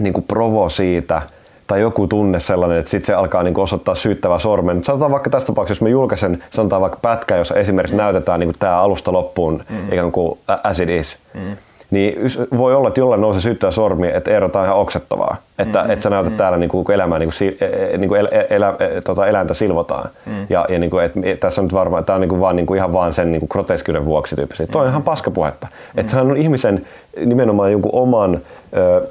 [0.00, 1.22] niin kuin provo siitä,
[1.66, 4.84] tai joku tunne sellainen, että sitten se alkaa niin osoittaa syyttävä sormen.
[4.84, 8.02] Sanotaan vaikka tässä tapauksessa, jos mä julkaisen, sanotaan vaikka pätkä, jossa esimerkiksi mm.
[8.02, 9.92] näytetään niin tämä alusta loppuun mm.
[9.92, 11.18] ikään kuin as it is.
[11.34, 11.56] Mm
[11.90, 12.18] niin
[12.56, 15.36] voi olla, että jollain nousee syyttää sormi, että Eero, tämä on ihan oksettavaa.
[15.58, 15.92] Että, mm-hmm.
[15.92, 16.36] että sä näytät mm-hmm.
[16.36, 19.54] täällä niin kuin elämää, niin kuin, e- e- niin kuin el, elä, e- tota, eläintä
[19.54, 20.10] silvotaan.
[20.26, 20.46] Mm-hmm.
[20.50, 22.66] Ja, ja niin kuin, että, tässä on nyt varmaan, tämä on niin kuin vaan, niin
[22.66, 24.64] kuin ihan vaan sen niin kuin groteskiyden vuoksi tyyppisesti.
[24.64, 24.72] Mm-hmm.
[24.72, 25.66] Toi on ihan paskapuhetta.
[25.66, 26.00] Mm-hmm.
[26.00, 26.86] Että sehän on ihmisen
[27.26, 28.40] nimenomaan jonkun oman
[28.76, 29.06] ö,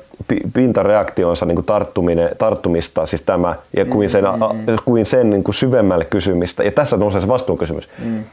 [0.54, 4.74] pintareaktionsa niin kuin tarttuminen, tarttumista, siis tämä, ja kuin sen, mm-hmm.
[4.76, 6.64] a, kuin sen niin kuin syvemmälle kysymistä.
[6.64, 7.90] Ja tässä nousee se vastuunkysymys.
[8.00, 8.24] Mm-hmm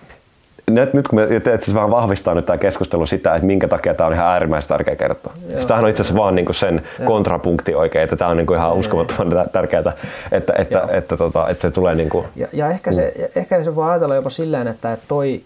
[0.70, 3.94] nyt, nyt kun me teet siis vähän vahvistaa nyt tämä keskustelu sitä, että minkä takia
[3.94, 5.32] tämä on ihan äärimmäisen tärkeä kertoa.
[5.50, 7.06] Siis tämähän on itse asiassa vaan niinku sen Joo.
[7.06, 9.92] kontrapunkti oikein, että tämä on niinku ihan uskomattoman tärkeää, että,
[10.32, 12.26] että, että, että, tota, että se tulee niinku...
[12.36, 13.24] Ja, ja ehkä, se, mm.
[13.36, 15.42] ehkä se voi ajatella jopa silleen, että toi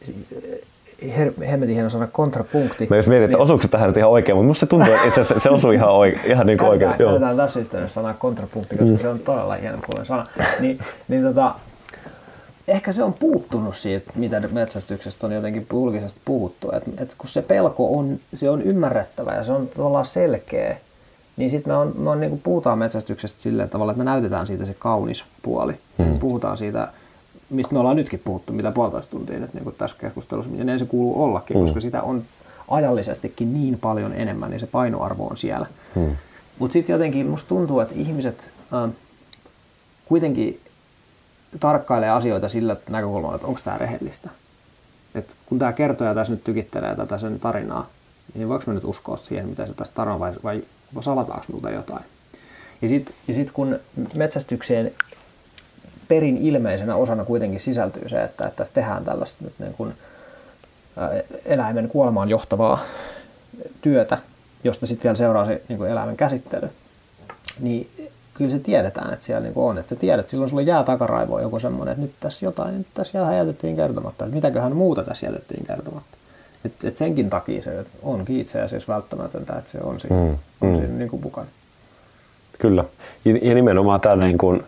[1.17, 2.87] her, hemmetin hieno sana kontrapunkti.
[2.91, 4.93] Mä jos mietin, että niin, osuuko se tähän nyt ihan oikein, mutta musta se tuntuu,
[4.93, 6.93] että itse asiassa se osuu ihan, oikein, ihan niin kuin oikein.
[6.99, 8.99] Käytetään tässä yhteydessä sanaa kontrapunkti, koska mm.
[8.99, 10.27] se on todella hieno kuulen sana.
[10.61, 11.55] Niin, niin tota,
[12.69, 16.71] ehkä se on puuttunut siitä, mitä metsästyksestä on jotenkin julkisesti puhuttu.
[16.73, 20.77] Et, et kun se pelko on, se on ymmärrettävä ja se on tavallaan selkeä,
[21.37, 24.47] niin sitten me, on, me on, niin kuin puhutaan metsästyksestä sillä tavalla, että me näytetään
[24.47, 25.75] siitä se kaunis puoli.
[25.99, 26.19] Hmm.
[26.19, 26.89] Puhutaan siitä,
[27.51, 30.79] mistä me ollaan nytkin puhuttu, mitä puolitoista tuntia nyt niin kuin tässä keskustelussa, ja näin
[30.79, 31.65] se kuuluu ollakin, hmm.
[31.65, 32.25] koska sitä on
[32.69, 35.67] ajallisestikin niin paljon enemmän, niin se painoarvo on siellä.
[35.95, 36.17] Hmm.
[36.59, 38.91] Mutta sitten jotenkin musta tuntuu, että ihmiset äh,
[40.05, 40.61] kuitenkin
[41.61, 44.31] tarkkailee asioita sillä näkökulmalla, että onko tämä rehellistä.
[45.15, 47.87] Et kun tämä kertoja tässä nyt tykittelee tätä sen tarinaa,
[48.35, 50.63] niin voiko me nyt uskoa siihen, mitä se tästä tarinaa vai, vai
[51.01, 52.05] salataanko multa jotain.
[52.83, 53.79] Ja sitten ja sit kun
[54.15, 54.93] metsästykseen
[56.09, 59.95] perin ilmeisenä osana kuitenkin sisältyy se, että, että tässä tehdään tällaista nyt niin kuin
[61.45, 62.81] eläimen kuolemaan johtavaa
[63.81, 64.19] työtä,
[64.65, 66.69] josta sitten vielä seuraa se niin kuin eläimen käsittely,
[67.61, 69.79] niin kyllä se tiedetään, että siellä niinku on.
[69.79, 72.87] Että sä tiedät, että silloin sulla jää takaraivoon joku semmoinen, että nyt tässä jotain, nyt
[72.95, 74.25] tässä jätettiin kertomatta.
[74.25, 76.19] Että mitäköhän muuta tässä jätettiin kertomatta.
[76.65, 80.69] Et, et senkin takia se onkin itse asiassa välttämätöntä, että se on siinä, mm, on
[80.69, 80.75] mm.
[80.75, 81.47] siinä niin kuin mukana.
[82.59, 82.85] Kyllä.
[83.25, 84.63] Ja, ja nimenomaan tämä niin kuin,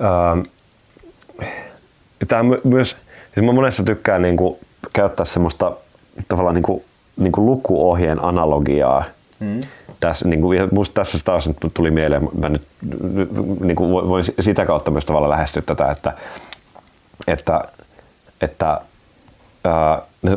[0.00, 0.36] ää,
[2.28, 2.96] tämä myös,
[3.34, 4.58] siis mä monessa tykkään niin kuin,
[4.92, 5.76] käyttää semmoista
[6.28, 6.84] tavallaan niin kuin,
[7.16, 9.04] niin kuin lukuohjeen analogiaa.
[9.40, 9.60] Mm
[10.00, 12.62] tässä, niin kuin, musta tässä taas nyt tuli mieleen, mä nyt
[13.60, 16.12] niin kuin voin sitä kautta myös tavallaan lähestyä tätä, että,
[17.26, 17.60] että,
[18.40, 18.80] että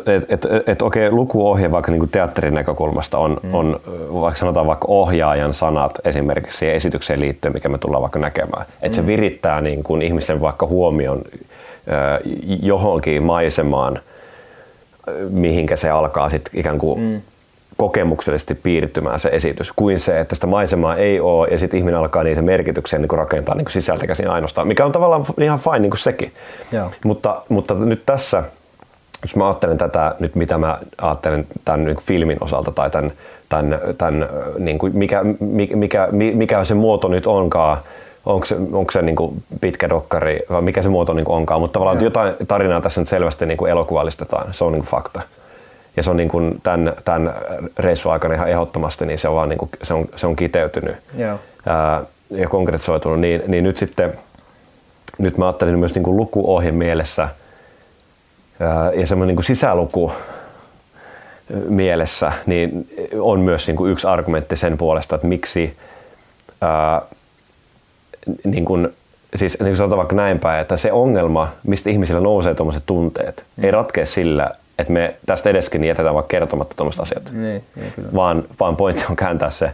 [0.05, 3.55] et, et, et, okei, lukuohje vaikka niin teatterin näkökulmasta on, mm.
[3.55, 3.80] on,
[4.14, 8.66] vaikka sanotaan vaikka ohjaajan sanat esimerkiksi siihen esitykseen liittyen, mikä me tullaan vaikka näkemään.
[8.82, 8.93] Että mm.
[8.93, 11.22] se virittää niin kuin ihmisen vaikka huomion
[12.62, 13.99] johonkin maisemaan,
[15.30, 17.22] mihinkä se alkaa sitten ikään kuin mm
[17.80, 22.24] kokemuksellisesti piirtymään se esitys, kuin se, että sitä maisemaa ei ole ja sitten ihminen alkaa
[22.24, 26.00] niitä merkityksiä niin rakentaa niin sisältä käsin ainoastaan, mikä on tavallaan ihan fine niin kuin
[26.00, 26.32] sekin.
[26.72, 26.92] Joo.
[27.06, 28.44] Mutta, mutta nyt tässä
[29.22, 33.12] jos mä ajattelen tätä nyt, mitä mä ajattelen tämän niin filmin osalta tai tämän,
[33.50, 35.24] tämän, tämän niin kuin mikä,
[35.76, 37.78] mikä, mikä se muoto nyt onkaan,
[38.26, 41.62] onko se, onko se niin kuin pitkä dokkari vai mikä se muoto niin kuin onkaan,
[41.62, 42.04] mutta tavallaan ja.
[42.04, 45.22] jotain tarinaa tässä nyt selvästi niin kuin elokuvallistetaan, se on niin kuin fakta.
[46.00, 47.34] Ja se on niin kuin tämän, tämän
[47.78, 50.95] reissun aikana ihan ehdottomasti, niin se on, vaan niin kuin, se on, se on kiteytynyt.
[51.66, 54.14] Ää, ja konkretisoitunut, niin, niin nyt sitten
[55.18, 57.30] nyt mä ajattelin myös niin kuin lukuohje mielessä.
[58.60, 60.12] Ää, ja semmoinen niin kuin sisäluku
[61.70, 62.89] mielessä, niin
[63.20, 65.78] on myös niin kuin yksi argumentti sen puolesta, että miksi
[66.62, 67.02] ää,
[68.43, 68.88] niin kuin,
[69.36, 73.64] siis niin sanotaan vaikka näin päin, että se ongelma, mistä ihmisillä nousee tuommoiset tunteet, mm.
[73.64, 77.32] ei ratkea sillä, että me tästä edeskin jätetään vaikka kertomatta tuommoista asiat.
[77.32, 78.10] Niin, niin kyllä.
[78.16, 79.72] vaan, vaan pointti on kääntää se,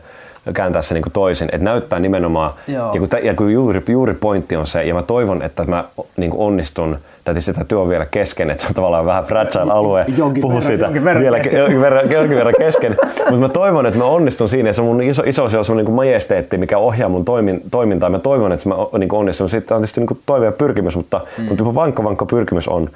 [0.54, 4.56] kääntää se niin kuin toisin, että näyttää nimenomaan, ja kun, ja kun juuri, juuri pointti
[4.56, 5.84] on se, ja mä toivon, että mä
[6.18, 9.72] niin kuin onnistun, tai sitä työ on vielä kesken, että se on tavallaan vähän fragile
[9.72, 11.60] alue, jonkin puhu verran, siitä jonkin verran vielä kesken.
[11.60, 12.98] Jonkin verran, jonkin verran kesken.
[13.18, 15.66] mutta mä toivon, että mä onnistun siinä, ja se on mun iso, iso se on
[15.66, 18.10] semmoinen niin majesteetti, mikä ohjaa mun toimin, toimintaa.
[18.10, 19.50] Mä toivon, että mä niin kuin onnistun.
[19.50, 21.46] Sitten on tietysti niin kuin toive ja pyrkimys, mutta, mm.
[21.46, 22.90] mutta vankka, vankka pyrkimys on,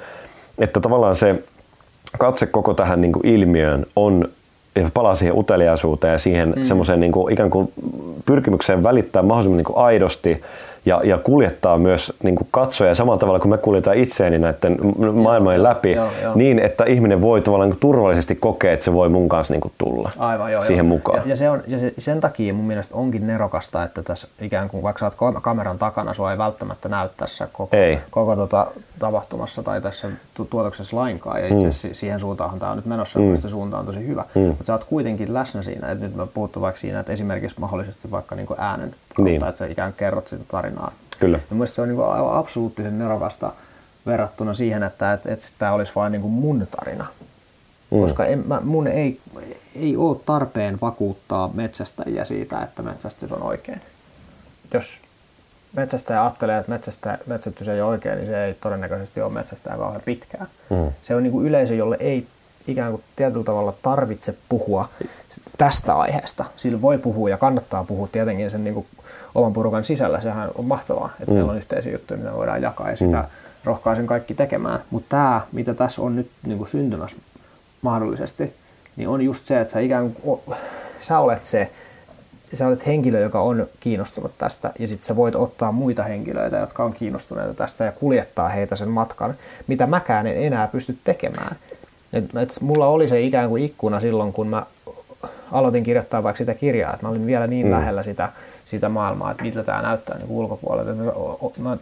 [0.58, 1.42] että tavallaan se
[2.18, 4.28] katse koko tähän niin kuin ilmiöön on
[4.74, 6.64] ja palaa siihen uteliaisuuteen ja siihen mm.
[6.64, 7.72] semmoiseen niin kuin, ikään kuin
[8.26, 10.42] pyrkimykseen välittää mahdollisimman niin kuin aidosti
[10.86, 14.78] ja, ja kuljettaa myös niin kuin katsoja samalla tavalla kuin me kuljetaan itseäni näiden
[15.12, 16.32] maailmojen läpi, joo, joo.
[16.34, 20.10] niin että ihminen voi tavallaan turvallisesti kokea, että se voi mun kanssa niin kuin tulla
[20.18, 20.96] Aivan, joo, siihen joo.
[20.96, 21.18] mukaan.
[21.18, 24.68] Ja, ja, se on, ja se, sen takia mun mielestä onkin nerokasta, että tässä ikään
[24.68, 27.98] kuin vaikka sä oot kameran takana, sua ei välttämättä näy tässä koko, ei.
[28.10, 28.66] koko tota,
[28.98, 30.08] tapahtumassa tai tässä
[30.50, 31.40] tuotoksessa lainkaan.
[31.40, 31.94] Ja itse asiassa mm.
[31.94, 33.34] siihen suuntaan tämä on nyt menossa, mm.
[33.34, 34.24] että suunta on tosi hyvä.
[34.34, 34.42] Mm.
[34.42, 38.10] Mutta sä oot kuitenkin läsnä siinä, että nyt me puhuttu vaikka siinä, että esimerkiksi mahdollisesti
[38.10, 38.94] vaikka niin kuin äänen
[39.24, 39.44] niin.
[39.44, 40.92] että sä ikään kerrot sitä tarinaa.
[41.20, 41.38] Kyllä.
[41.50, 43.52] Ja mielestäni se on niin aivan absoluuttisen nerokasta
[44.06, 47.06] verrattuna siihen, että, että, että tämä olisi vain niin kuin mun tarina.
[47.90, 48.00] Mm.
[48.00, 49.20] Koska en, mä, mun ei,
[49.76, 53.80] ei ole tarpeen vakuuttaa metsästäjiä siitä, että metsästys on oikein.
[54.74, 55.00] Jos
[55.72, 60.02] metsästäjä ajattelee, että metsästä, metsästys ei ole oikein, niin se ei todennäköisesti ole metsästäjä kauhean
[60.04, 60.46] pitkään.
[60.70, 60.92] Mm.
[61.02, 62.26] Se on niin kuin yleisö, jolle ei
[62.66, 64.88] ikään kuin tietyllä tavalla tarvitse puhua
[65.58, 66.44] tästä aiheesta.
[66.56, 68.86] Sillä voi puhua ja kannattaa puhua tietenkin sen niin kuin
[69.34, 70.20] oman porukan sisällä.
[70.20, 71.34] Sehän on mahtavaa, että mm.
[71.34, 73.28] meillä on yhteisiä juttuja, mitä voidaan jakaa ja sitä mm.
[73.64, 74.80] rohkaisen kaikki tekemään.
[74.90, 77.16] Mutta tämä, mitä tässä on nyt niin kuin syntymässä
[77.82, 78.54] mahdollisesti,
[78.96, 80.40] niin on just se, että sä ikään kuin,
[80.98, 81.70] sä olet se,
[82.54, 86.84] sä olet henkilö, joka on kiinnostunut tästä ja sitten sä voit ottaa muita henkilöitä, jotka
[86.84, 89.34] on kiinnostuneita tästä ja kuljettaa heitä sen matkan,
[89.66, 91.56] mitä mäkään en enää pysty tekemään.
[92.12, 94.66] Et, et mulla oli se ikään kuin ikkuna silloin, kun mä
[95.52, 97.72] aloitin kirjoittaa vaikka sitä kirjaa, että mä olin vielä niin mm.
[97.72, 98.28] lähellä sitä,
[98.64, 100.92] sitä maailmaa, että miltä tämä näyttää niin ulkopuolelta.
[101.58, 101.76] Mä, mä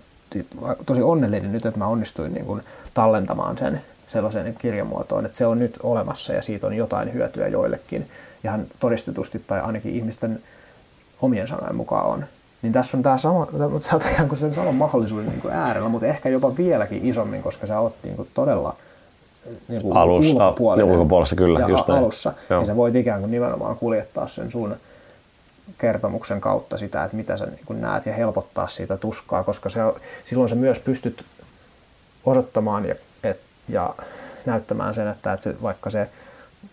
[0.86, 2.62] tosi onnellinen nyt, että mä onnistuin niin kuin
[2.94, 8.06] tallentamaan sen sellaiseen kirjamuotoon, että se on nyt olemassa ja siitä on jotain hyötyä joillekin
[8.44, 10.42] ihan todistetusti tai ainakin ihmisten
[11.22, 12.24] omien sanojen mukaan on.
[12.62, 13.46] Niin tässä on tämä sama,
[13.80, 17.42] sä oot ikään kuin sen saman mahdollisuuden niin kuin äärellä, mutta ehkä jopa vieläkin isommin,
[17.42, 18.76] koska sä oot niin kuin todella
[19.68, 20.90] niin kuin Alus, ulkopuolinen.
[20.90, 22.00] ulkopuolessa kyllä, ja just näin.
[22.00, 22.32] alussa.
[22.50, 22.60] Joo.
[22.60, 24.76] Ja sä voit ikään kuin nimenomaan kuljettaa sen sun
[25.78, 29.80] kertomuksen kautta sitä, että mitä sä niin kuin näet ja helpottaa siitä tuskaa, koska se,
[30.24, 31.24] silloin sä myös pystyt
[32.24, 32.94] osoittamaan ja,
[33.24, 33.94] et, ja
[34.46, 36.08] näyttämään sen, että, että se, vaikka se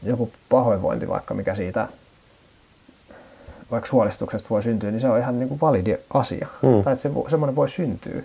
[0.03, 1.87] joku pahoinvointi vaikka mikä siitä
[3.71, 6.47] vaikka suolistuksesta voi syntyä, niin se on ihan niin kuin validi asia.
[6.61, 6.83] Mm.
[6.83, 8.15] Tai että se, semmoinen voi syntyä.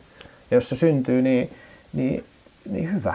[0.51, 1.51] Ja jos se syntyy, niin,
[1.93, 2.25] niin,
[2.71, 3.15] niin hyvä.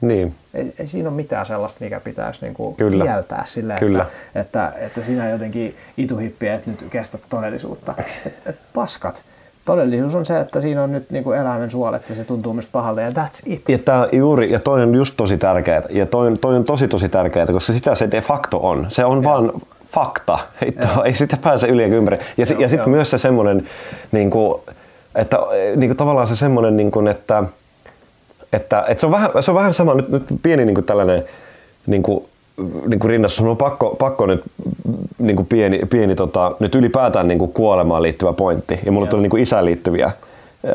[0.00, 0.34] Niin.
[0.54, 3.04] Ei, ei siinä ole mitään sellaista, mikä pitäisi niinku Kyllä.
[3.04, 4.06] kieltää sille, Kyllä.
[4.34, 7.94] Että, että, että sinä jotenkin ituhippi et nyt kestä todellisuutta.
[8.26, 9.22] Et, et paskat.
[9.64, 13.00] Todellisuus on se, että siinä on nyt niinku eläimen suolet ja se tuntuu myös pahalta
[13.00, 13.68] ja that's it.
[13.68, 15.82] Ja, tää juuri, ja toi on just tosi tärkeää.
[15.90, 18.86] Ja toi, toi on tosi tosi tärkeää, koska sitä se de facto on.
[18.88, 19.24] Se on ja.
[19.24, 19.52] vaan
[19.86, 20.38] fakta.
[20.66, 22.18] Hitto, ei sitä pääse yli ja ympäri.
[22.36, 23.64] Ja, joo, ja sitten myös se semmoinen,
[24.12, 24.60] niin kuin,
[25.14, 25.38] että
[25.76, 27.44] niin kuin tavallaan se semmoinen, niin kuin, että
[28.56, 31.24] että, että se, on vähän, se on vähän sama, nyt, nyt pieni niin kuin tällainen
[31.86, 32.24] niin kuin,
[32.86, 34.42] niin kuin rinnassa, on pakko, pakko nyt
[35.18, 38.78] niin kuin pieni, pieni tota, nyt ylipäätään niin kuin kuolemaan liittyvä pointti.
[38.84, 40.10] Ja mulle tuli niin kuin isään liittyviä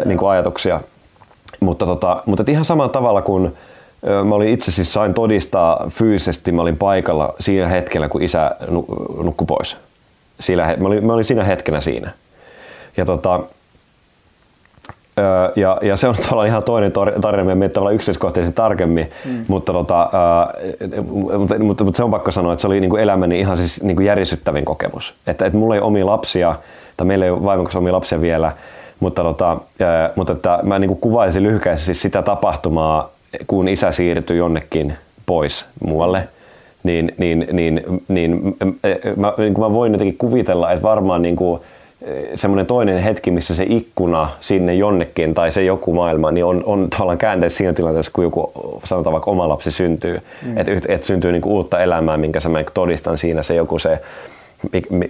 [0.06, 0.82] niin kuin ajatuksia.
[1.60, 3.52] Mutta, tota, mutta ihan samalla tavalla kuin
[4.26, 8.56] mä olin itse siis sain todistaa fyysisesti, mä olin paikalla siinä hetkellä, kun isä
[9.24, 9.78] nukkui pois.
[10.40, 12.12] Siinä, mä, olin, mä olin siinä hetkenä siinä.
[12.98, 13.40] Ja tota,
[15.56, 16.92] ja, ja se on tavallaan ihan toinen
[17.22, 19.46] tarina, me menee tavallaan yksityiskohtaisesti tarkemmin, mm.
[19.48, 20.10] mutta, tota,
[21.06, 23.84] mutta, mutta, mutta, se on pakko sanoa, että se oli niin kuin elämäni ihan siis
[23.84, 25.16] niin kuin järisyttävin kokemus.
[25.28, 26.56] Että, että mulla ei omia lapsia,
[26.98, 28.52] tai meillä ei ole vaimon kanssa omia lapsia vielä,
[29.00, 29.58] mutta, tota,
[30.16, 33.10] mutta että mä niin kuin kuvaisin lyhykäisesti siis sitä tapahtumaa,
[33.48, 34.94] kun isä siirtyi jonnekin
[35.26, 36.28] pois muualle,
[36.84, 38.58] niin, niin, niin, niin
[39.16, 41.62] mä, niin mä voin jotenkin kuvitella, että varmaan niin kuin,
[42.36, 46.90] semmoinen toinen hetki, missä se ikkuna sinne jonnekin tai se joku maailma, niin on, on
[46.90, 48.52] tavallaan käänteessä siinä tilanteessa, kun joku,
[48.84, 50.22] sanotaan vaikka oma lapsi syntyy.
[50.46, 50.58] Mm.
[50.58, 54.00] Että et syntyy niinku uutta elämää, minkä mä todistan siinä se joku se,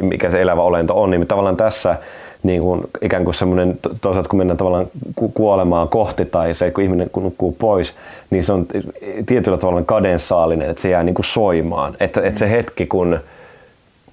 [0.02, 1.10] mikä se elävä olento on.
[1.10, 1.96] Niin tavallaan tässä
[2.44, 4.88] niin kuin, ikään kuin semmoinen, toisaalta kun mennään tavallaan
[5.34, 7.94] kuolemaan kohti tai se, kun ihminen nukkuu pois,
[8.30, 8.66] niin se on
[9.26, 11.96] tietyllä tavalla kadensaalinen, että se jää niin kuin soimaan.
[12.00, 13.20] Että, että se hetki, kun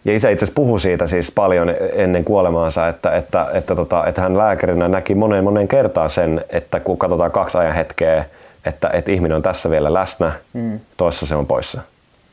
[0.04, 4.20] ja isä itse asiassa puhui siitä siis paljon ennen kuolemaansa, että, että, että, tota, että
[4.20, 8.24] hän lääkärinä näki moneen moneen kertaan sen, että kun katsotaan kaksi ajan hetkeä,
[8.64, 10.80] että, että ihminen on tässä vielä läsnä, mm.
[10.96, 11.80] toisessa se on poissa.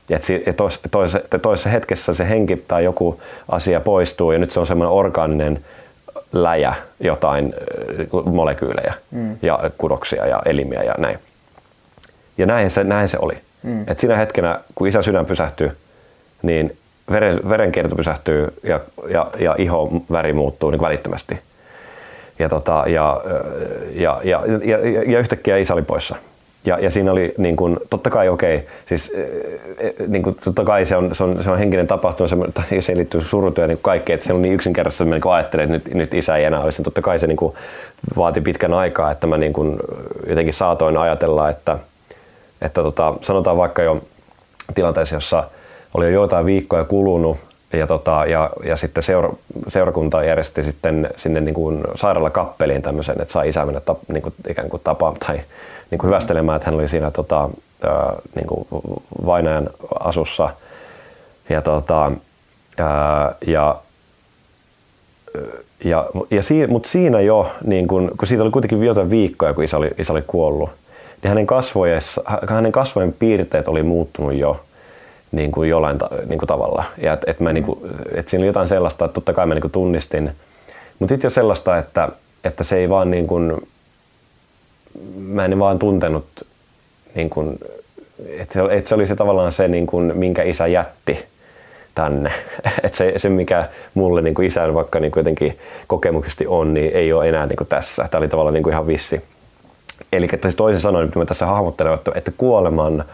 [0.09, 0.17] Ja
[0.53, 4.91] tois, tois, toisessa hetkessä se henki tai joku asia poistuu ja nyt se on semmoinen
[4.91, 5.65] orgaaninen
[6.33, 7.53] läjä jotain
[8.25, 9.37] molekyylejä mm.
[9.41, 11.19] ja kudoksia ja elimiä ja näin.
[12.37, 13.37] Ja näin se, näin se oli.
[13.63, 13.83] Mm.
[13.87, 15.71] Et siinä hetkenä, kun isä sydän pysähtyi,
[16.41, 16.77] niin
[17.11, 21.39] veren, verenkierto pysähtyy ja, ja, ja iho väri muuttuu niin välittömästi.
[22.39, 23.21] Ja, tota, ja,
[23.91, 24.77] ja, ja, ja,
[25.07, 26.15] ja, yhtäkkiä isä oli poissa.
[26.65, 29.13] Ja, ja siinä oli niin kuin, totta kai okei, okay, siis
[30.07, 32.37] niin kuin, totta kai se on, se on, se on henkinen tapahtuma, se,
[32.79, 35.89] se liittyy surutyö niin kaikki, että se on niin yksinkertaisesti, että mä niin ajattelin, että
[35.89, 36.83] nyt, nyt isä ei enää olisi.
[36.83, 37.55] Totta kai se niin kuin,
[38.17, 39.79] vaati pitkän aikaa, että mä niin kuin,
[40.27, 41.77] jotenkin saatoin ajatella, että,
[42.61, 44.01] että tota, sanotaan vaikka jo
[44.75, 45.43] tilanteessa, jossa
[45.97, 47.37] oli jo joitain viikkoja kulunut
[47.73, 49.33] ja, tota, ja, ja sitten seura,
[49.67, 54.33] seurakunta järjesti sitten sinne niin kuin sairaalakappeliin tämmöisen, että sai isä mennä tap, niin kuin,
[54.49, 55.41] ikään kuin tapaa tai
[55.91, 57.49] niin kuin hyvästelemään, että hän oli siinä tota,
[58.35, 58.67] niin kuin
[59.25, 59.69] vainajan
[59.99, 60.49] asussa.
[61.49, 62.11] Ja, tota,
[62.77, 63.75] ää, ja
[65.83, 69.63] ja, ja siinä, mutta siinä jo, niin kun, kun siitä oli kuitenkin jotain viikkoja, kun
[69.63, 70.69] isä oli, isä oli kuollut,
[71.23, 71.47] niin hänen,
[72.47, 74.61] hänen kasvojen piirteet oli muuttunut jo
[75.31, 76.83] niin kuin jollain ta, niin kuin tavalla.
[76.97, 77.79] Ja et, et mä, niin kuin,
[78.13, 80.31] et siinä oli jotain sellaista, että totta kai mä niin kuin tunnistin,
[80.99, 82.09] mutta sitten jo sellaista, että,
[82.43, 83.67] että se ei vaan niin kuin,
[85.17, 86.25] mä en vaan tuntenut,
[87.15, 87.59] niin kuin,
[88.29, 91.25] että, se, että se oli se tavallaan se, niin kuin, minkä isä jätti
[91.95, 92.31] tänne.
[92.83, 96.91] Että se, se, mikä mulle niin kuin isän vaikka niin kuin jotenkin kokemuksesti on, niin
[96.93, 98.07] ei ole enää niin kuin tässä.
[98.11, 99.21] Tämä oli tavallaan niin kuin ihan vissi.
[100.13, 103.05] Eli toisin sanoen, mitä mä tässä hahmottelen, että kuoleman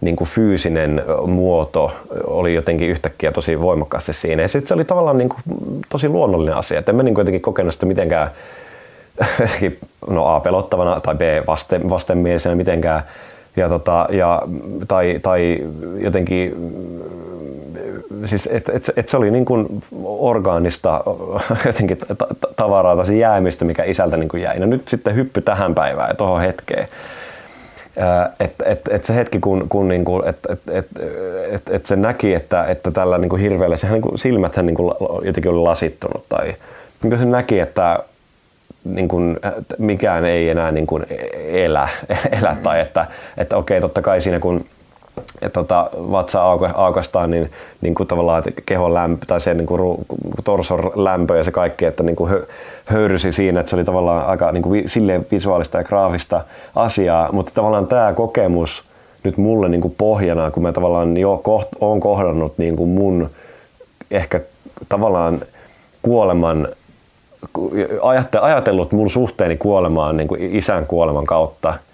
[0.00, 1.92] niin kuin fyysinen muoto
[2.24, 4.42] oli jotenkin yhtäkkiä tosi voimakkaasti siinä.
[4.42, 5.40] Ja sitten se oli tavallaan niin kuin
[5.90, 6.78] tosi luonnollinen asia.
[6.78, 8.30] Et en mä niin kuin jotenkin kokenut sitä mitenkään
[10.10, 13.02] no A pelottavana tai B vasten, vastenmielisenä mitenkään.
[13.56, 14.42] Ja tota, ja,
[14.88, 15.58] tai, tai
[15.98, 16.54] jotenkin
[18.24, 21.04] siis et, et, et se oli niin kuin orgaanista
[21.66, 21.98] jotenkin
[22.56, 24.58] tavaraa tai jäämistä, mikä isältä niin kuin jäi.
[24.58, 26.88] No nyt sitten hyppy tähän päivään ja tuohon hetkeen
[28.40, 30.86] että et, et se hetki, kun, kun niinku, et, et, et,
[31.50, 35.62] et, et se näki, että, että tällä niinku hirveällä, sehän niinku, silmäthän niinku jotenkin oli
[35.62, 36.54] lasittunut tai
[37.02, 37.98] niin se näki, että
[38.84, 39.36] niin kuin,
[39.78, 41.06] mikään ei enää niin kuin
[41.48, 41.88] elä,
[42.40, 44.64] elä tai että, että okei, totta kai siinä kun
[45.52, 46.42] tota, vatsa
[46.74, 47.50] aukastaan, niin,
[47.80, 50.06] niin kuin tavallaan kehon lämpö tai se niin kuin,
[50.44, 52.32] torson lämpö ja se kaikki, että niin kuin
[52.84, 56.40] höyrysi siinä, että se oli tavallaan aika niin kuin, silleen visuaalista ja graafista
[56.74, 58.84] asiaa, mutta tavallaan tämä kokemus
[59.24, 63.30] nyt mulle niin kuin pohjana, kun mä tavallaan jo koht, olen kohdannut niin kuin mun
[64.10, 64.40] ehkä
[64.88, 65.40] tavallaan
[66.02, 66.68] kuoleman
[68.40, 71.74] ajatellut mun suhteeni kuolemaan niin kuin isän kuoleman kautta–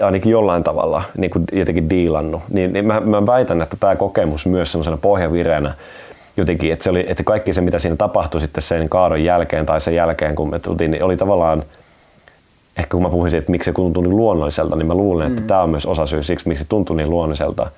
[0.00, 4.46] ainakin jollain tavalla niin kuin jotenkin diilannut, niin, niin mä, mä väitän, että tämä kokemus
[4.46, 5.74] myös semmoisena pohjavireenä
[6.36, 9.80] jotenkin, että, se oli, että kaikki se, mitä siinä tapahtui sitten sen kaadon jälkeen tai
[9.80, 11.62] sen jälkeen, kun me tultiin, niin oli tavallaan,
[12.76, 15.46] ehkä kun mä puhuisin, että miksi se tuntui niin luonnolliselta, niin mä luulen, että mm.
[15.46, 17.70] tämä on myös osa syy siksi, miksi se tuntui niin luonnolliselta.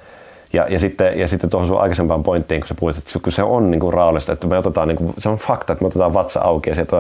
[0.52, 3.70] Ja, ja sitten, ja sitten tuohon sun aikaisempaan pointtiin, kun sä puhuit, että se on
[3.70, 6.40] niin kuin raallista, että me otetaan, niin kuin, se on fakta, että me otetaan vatsa
[6.40, 6.96] auki ja sieltä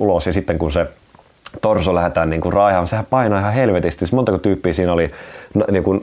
[0.00, 0.86] ulos ja sitten kun se
[1.62, 3.98] torso lähdetään niin kuin raihaan, sehän painaa ihan helvetisti.
[3.98, 5.10] Siis montako tyyppiä siinä oli
[5.70, 6.00] niin kuin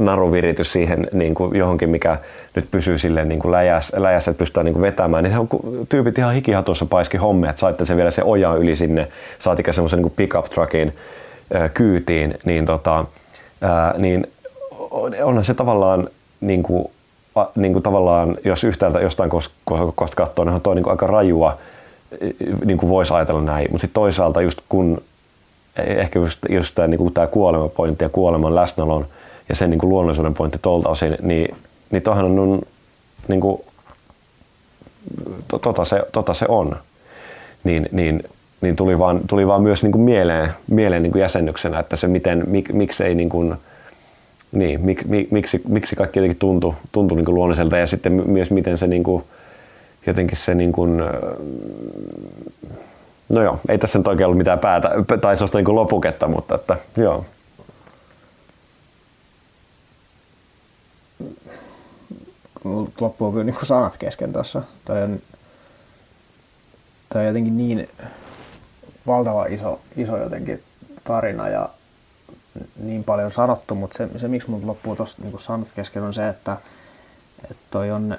[0.00, 2.16] naruviritys siihen niin kuin johonkin, mikä
[2.54, 5.24] nyt pysyy silleen niin kuin läjäs, läjässä, että pystytään niin kuin vetämään.
[5.24, 5.48] Niin on
[5.88, 10.02] tyypit ihan hikihatussa paiski hommia, että saitte se vielä se oja yli sinne, saatikä semmoisen
[10.02, 10.92] niin pickup truckin
[11.74, 13.04] kyytiin, niin, tota,
[13.98, 14.26] niin
[15.22, 16.08] onhan se tavallaan
[16.40, 16.90] niin kuin,
[17.56, 19.30] niin kuin tavallaan, jos yhtäältä jostain
[19.94, 21.58] kosta katsoo, niin on toi niin aika rajua,
[22.64, 25.02] niin kuin voisi ajatella näin, mutta sitten toisaalta just kun
[25.76, 29.06] ehkä just, just tämä, niin tämä kuolemapointti ja kuoleman läsnäolon
[29.48, 31.56] ja sen niin kuin luonnollisuuden pointti tuolta osin, niin,
[31.90, 32.62] niin toihan on
[33.28, 33.62] niin kuin,
[35.48, 36.76] to, tota, se, tota se on.
[37.64, 38.22] Niin, niin,
[38.60, 42.08] niin tuli, vaan, tuli vaan myös niin kuin mieleen, mieleen niin kuin jäsennyksenä, että se
[42.08, 43.54] miten, mik, miksei niin kuin,
[44.52, 48.78] niin, mik, mik, miksi, miksi kaikki jotenkin tuntui, tuntui niin luonnolliselta ja sitten myös miten
[48.78, 49.24] se niin kuin,
[50.06, 50.96] jotenkin se niin kuin,
[53.28, 54.90] no joo, ei tässä nyt oikein ollut mitään päätä
[55.20, 57.24] tai sellaista niin kuin lopuketta, mutta että joo.
[63.00, 64.62] loppuu kyllä niin sanat kesken tuossa.
[64.84, 65.20] Toi on,
[67.14, 67.88] on jotenkin niin
[69.06, 70.62] valtava iso, iso jotenkin
[71.04, 71.68] tarina ja
[72.76, 76.28] niin paljon sanottu, mutta se, se miksi mun loppuu tuosta niin sanat kesken on se,
[76.28, 76.56] että,
[77.50, 78.18] että toi on,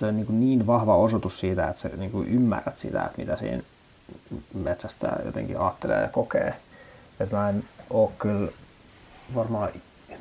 [0.00, 3.36] toi on niin, niin vahva osoitus siitä, että sä niin kuin ymmärrät sitä, että mitä
[3.36, 3.62] siinä
[4.54, 6.54] metsästä jotenkin ajattelee ja kokee.
[7.20, 8.52] Että mä en oo kyllä
[9.34, 9.68] varmaan,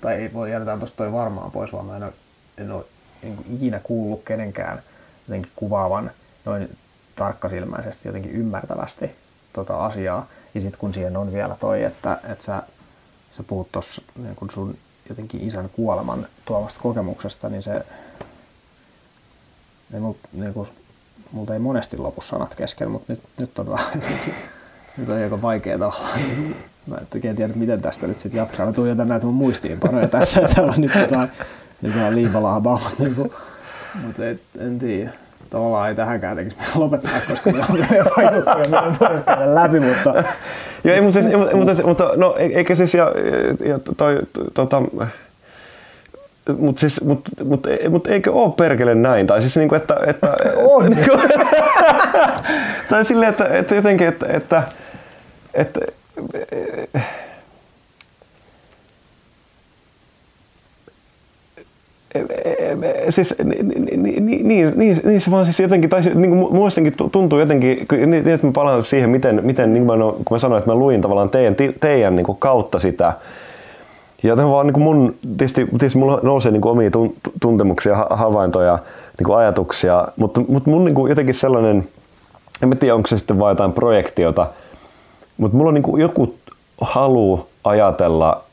[0.01, 2.14] tai ei voi jätetään tuosta toi varmaan pois, vaan mä en ole,
[2.57, 2.86] en ole
[3.24, 4.82] niin kuin ikinä kuullut kenenkään
[5.28, 6.11] jotenkin kuvaavan
[6.45, 6.78] noin
[7.16, 9.11] tarkkasilmäisesti, jotenkin ymmärtävästi
[9.53, 10.28] tota asiaa.
[10.53, 12.64] Ja sitten kun siihen on vielä toi, että, että sä,
[13.32, 14.78] sä puhut tuossa niin sun
[15.09, 17.86] jotenkin isän kuoleman tuomasta kokemuksesta, niin se
[19.93, 20.67] niin niin kun,
[21.31, 24.01] multa ei monesti lopu sanat kesken, mutta nyt, nyt on vähän
[24.97, 26.19] nyt on aika vaikea tavallaan.
[26.87, 28.65] Mä en tiedä, miten tästä nyt sitten jatkaa.
[28.65, 31.29] Mä tuijotan näitä mun muistiinpanoja tässä ja täällä on nyt jotain
[31.83, 33.33] jotain liipalahbaa, mutta niinku,
[34.03, 35.09] mut et, en tiedä.
[35.49, 40.23] Tavallaan ei tähänkään tekisi lopettaa, koska meillä on jotain juttuja, mitä voisi käydä läpi, mutta...
[40.83, 43.11] Joo, ei, mutta, siis, mutta, mutta, no, e- eikä siis, ja,
[43.65, 44.19] ja toi,
[44.53, 44.81] tota,
[46.57, 49.27] mutta siis, mut, mut, mut eikö ole perkele näin?
[49.27, 49.97] Tai siis niinku, että...
[50.07, 50.27] että
[50.73, 50.89] on!
[50.89, 51.17] Niinku,
[52.89, 54.63] tai silleen, että, että jotenkin, että, että,
[55.53, 55.79] että
[63.09, 67.87] siis niin, niin, niin, niin se vaan siis jotenkin, tai niin kuin muistenkin tuntuu jotenkin,
[67.91, 70.75] niin, että mä palaan siihen, miten, miten niin kuin mä, kun mä sanoin, että mä
[70.75, 73.13] luin tavallaan teidän, teidän niin kuin kautta sitä,
[74.24, 76.89] ja tämä vaan niin kuin mun, tietysti, tietysti mulla nousee niin kuin omia
[77.41, 78.80] tuntemuksia, havaintoja,
[79.19, 81.88] niin kuin ajatuksia, mutta, mutta mun niin kuin jotenkin sellainen,
[82.63, 84.47] en mä tiedä onko se sitten vain jotain projektiota,
[85.38, 86.36] mutta mulla on niin kuin joku
[86.82, 88.43] halu ajatella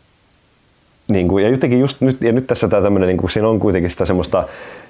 [1.10, 3.60] niin kuin, ja jotenkin just nyt, ja nyt tässä tämä tämmöinen, niin kuin, siinä on
[3.60, 4.44] kuitenkin sitä semmoista,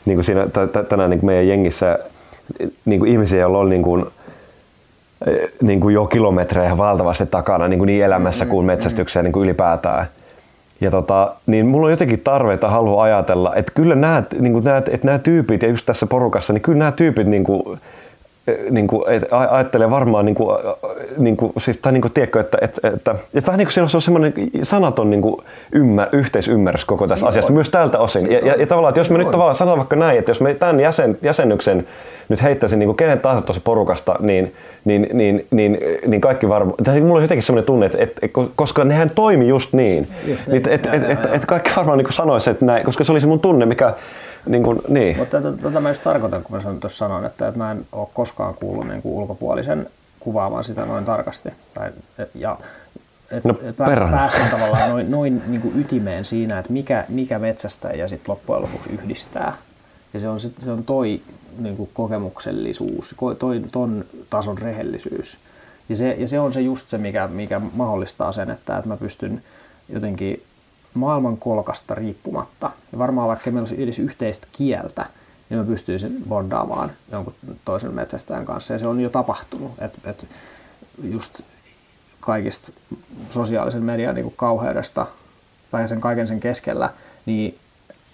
[0.04, 0.46] niin kuin siinä
[0.88, 1.98] tänään niin kuin meidän jengissä
[2.84, 4.06] niin kuin ihmisiä, joilla on niin kuin,
[5.62, 10.06] niin kuin jo kilometrejä valtavasti takana niin, kuin niin elämässä kuin metsästyksessä niin kuin ylipäätään.
[10.80, 14.78] Ja tota, niin mulla on jotenkin tarve, että haluan ajatella, että kyllä nämä, niin nämä,
[14.78, 17.80] että nämä tyypit, ja just tässä porukassa, niin kyllä nämä tyypit niin kuin,
[18.70, 20.58] niin kuin, et, ajattelee varmaan, niin kuin,
[21.18, 23.88] niin kuin, siis, tai niin kuin, tiedätkö, että, että, että, että vähän niin kuin siinä
[23.94, 25.36] on semmoinen sanaton niin kuin
[25.72, 28.32] ymmär, yhteisymmärrys koko tässä asiasta, myös tältä osin.
[28.32, 30.54] Ja, ja, ja, tavallaan, että jos mä nyt tavallaan sanon vaikka näin, että jos mä
[30.54, 31.86] tämän jäsen, jäsennyksen
[32.28, 36.76] nyt heittäisin niin kuin kenen tahansa tuossa porukasta, niin, niin, niin, niin, niin kaikki varmaan,
[36.84, 38.20] tai mulla on jotenkin semmoinen tunne, että, että
[38.56, 40.56] koska nehän toimi just niin, just niin.
[40.56, 43.26] että, että, että, että, että kaikki varmaan niin sanoisi, että näin, koska se oli se
[43.26, 43.94] mun tunne, mikä,
[44.46, 45.16] niin kuin, niin.
[45.16, 48.08] Mutta tätä, tätä mä just tarkoitan, kun mä tuossa sanoin, että, että mä en ole
[48.14, 49.86] koskaan kuullut niin kuin ulkopuolisen
[50.20, 51.48] kuvaamaan sitä noin tarkasti.
[51.74, 51.90] Tai,
[52.34, 52.58] ja
[53.30, 57.88] et, no, et pääsen tavallaan noin, noin niin kuin ytimeen siinä, että mikä, mikä metsästä
[57.88, 59.56] ja sitten loppujen lopuksi yhdistää.
[60.14, 61.20] Ja se on, sit, se on toi
[61.58, 65.38] niin kuin kokemuksellisuus, toi, ton tason rehellisyys.
[65.88, 68.96] Ja se, ja se on se just se, mikä, mikä mahdollistaa sen, että, että mä
[68.96, 69.42] pystyn
[69.88, 70.42] jotenkin
[70.94, 75.06] maailman kolkasta riippumatta, ja varmaan vaikka meillä olisi edes yhteistä kieltä,
[75.50, 77.34] niin mä pystyisin bondaamaan jonkun
[77.64, 78.72] toisen metsästäjän kanssa.
[78.72, 79.72] Ja se on jo tapahtunut.
[79.80, 80.26] Et, et
[81.02, 81.40] just
[82.20, 82.72] kaikista
[83.30, 85.06] sosiaalisen median niin kauheudesta
[85.70, 86.90] tai sen kaiken sen keskellä,
[87.26, 87.58] niin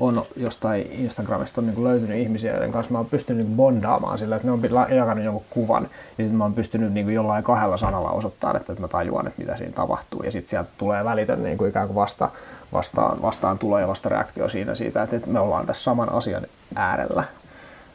[0.00, 4.36] on jostain Instagramista on niin löytynyt ihmisiä, joiden kanssa mä oon pystynyt niin bondaamaan sillä,
[4.36, 4.60] että ne on
[4.96, 5.82] jakanut jonkun kuvan,
[6.18, 9.42] ja sitten mä oon pystynyt niin jollain kahdella sanalla osoittamaan, että, että mä tajuan, että
[9.42, 12.28] mitä siinä tapahtuu, ja sitten sieltä tulee välitön niin kuin ikään kuin vasta,
[12.72, 16.46] vastaan, vastaan tulo ja vasta reaktio siinä siitä, että, että me ollaan tässä saman asian
[16.74, 17.24] äärellä.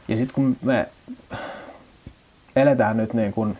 [0.08, 0.88] Ja sitten kun me
[2.56, 3.58] eletään nyt niin kuin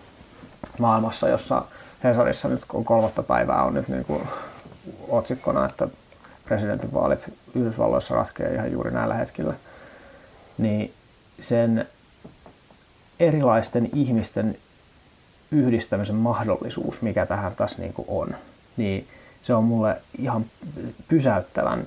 [0.79, 1.65] maailmassa, jossa
[2.05, 4.23] Hesarissa nyt kun kolmatta päivää on nyt niin kuin
[5.09, 5.89] otsikkona, että
[6.45, 9.55] presidentinvaalit Yhdysvalloissa ratkeaa ihan juuri näillä hetkillä,
[10.59, 10.95] niin
[11.41, 11.89] sen
[13.21, 14.59] erilaisten ihmisten
[15.51, 18.35] yhdistämisen mahdollisuus, mikä tähän tässä niin on,
[18.77, 19.09] niin
[19.43, 20.45] se on mulle ihan
[21.09, 21.87] pysäyttävän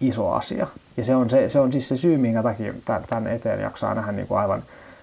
[0.00, 0.66] iso asia.
[0.96, 2.74] Ja se on, se, se on siis se syy, minkä takia
[3.06, 4.62] tämän eteen jaksaa nähdä niin kuin aivan,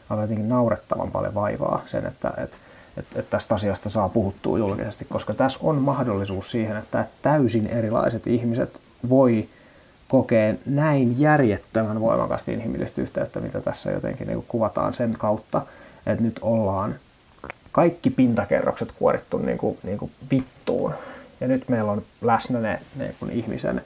[0.09, 2.57] aivan jotenkin naurettavan paljon vaivaa sen, että, että
[2.97, 8.27] että, että tästä asiasta saa puhuttua julkisesti, koska tässä on mahdollisuus siihen, että täysin erilaiset
[8.27, 9.49] ihmiset voi
[10.07, 15.61] kokea näin järjettömän voimakasta inhimillistä yhteyttä, mitä tässä jotenkin niin kuvataan sen kautta,
[16.05, 16.95] että nyt ollaan
[17.71, 20.93] kaikki pintakerrokset kuorittu niin kuin, niin kuin vittuun.
[21.41, 23.81] Ja nyt meillä on läsnä ne niin kuin ihmisen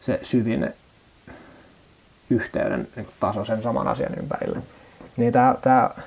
[0.00, 0.74] se syvin
[2.30, 4.58] yhteyden niin taso sen saman asian ympärille.
[5.16, 6.02] Niin tää, tää,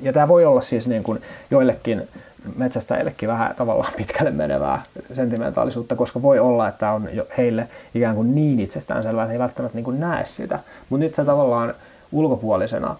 [0.00, 2.08] ja tämä voi olla siis niin kuin joillekin
[2.56, 4.82] metsästäjillekin vähän tavallaan pitkälle menevää
[5.12, 9.84] sentimentaalisuutta, koska voi olla, että on heille ikään kuin niin itsestäänselvää, että he välttämättä niin
[9.84, 10.58] kuin näe sitä.
[10.90, 11.74] Mutta nyt sä tavallaan
[12.12, 12.96] ulkopuolisena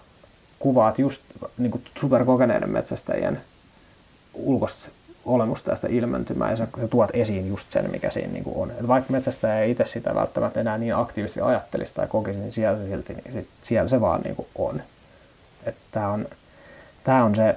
[0.59, 1.21] kuvaat just
[1.57, 3.41] niin kuin superkokeneiden metsästäjien
[4.33, 4.89] ulkoista
[5.25, 8.57] olemusta ja sitä ilmentymää ja sä, sä tuot esiin just sen, mikä siinä niin kuin
[8.57, 8.71] on.
[8.71, 12.79] Et vaikka metsästäjä ei itse sitä välttämättä enää niin aktiivisesti ajattelisi tai kokisi, niin siellä
[12.79, 14.81] se, silti, niin siellä se vaan niin kuin on.
[15.91, 16.25] Tämä on,
[17.03, 17.55] tää on se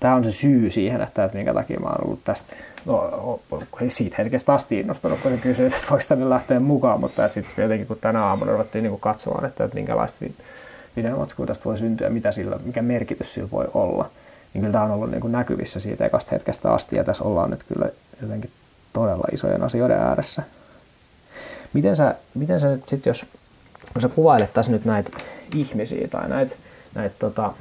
[0.00, 3.40] tämä on se syy siihen, että, että minkä takia mä oon ollut tästä no,
[3.88, 7.98] siitä hetkestä asti innostunut, kun kysyy, että voiko tänne lähteä mukaan, mutta sitten jotenkin kun
[8.00, 10.24] tänä aamuna ruvettiin niin katsomaan, että, että minkälaista
[10.96, 14.10] videomatskua tästä voi syntyä mitä sillä, mikä merkitys sillä voi olla,
[14.54, 17.50] niin kyllä tämä on ollut niin kuin näkyvissä siitä ekasta hetkestä asti ja tässä ollaan
[17.50, 17.90] nyt kyllä
[18.22, 18.50] jotenkin
[18.92, 20.42] todella isojen asioiden ääressä.
[21.72, 23.26] Miten sä, miten sä nyt sitten, jos,
[23.94, 25.10] jos sä kuvailet tässä nyt näitä
[25.54, 26.56] ihmisiä tai näitä,
[26.94, 27.52] näitä tota,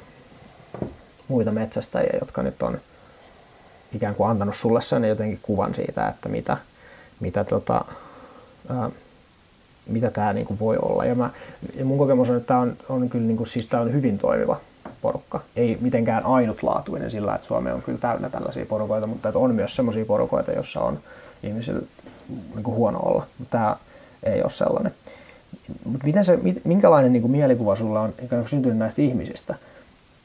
[1.28, 2.80] muita metsästäjiä, jotka nyt on
[3.94, 6.58] ikään kuin antanut sulle sen jotenkin kuvan siitä, että mitä,
[7.20, 7.86] mitä, tota,
[8.70, 8.90] ää,
[9.88, 11.06] mitä tämä niin voi olla.
[11.06, 11.30] Ja, mä,
[11.76, 14.20] ja mun kokemus on, että tämä on, on, kyllä niin kuin, siis tää on hyvin
[14.20, 14.60] toimiva
[15.02, 15.40] porukka.
[15.56, 19.76] Ei mitenkään ainutlaatuinen sillä, että Suomi on kyllä täynnä tällaisia porukoita, mutta että on myös
[19.76, 21.00] sellaisia porukoita, joissa on
[21.44, 21.82] ihmisillä
[22.54, 23.26] niin kuin huono olla.
[23.40, 23.76] Mutta tämä
[24.24, 24.94] ei ole sellainen.
[25.86, 29.56] Mutta miten se, minkälainen niin kuin mielikuva sulla on kuin syntynyt näistä ihmisistä?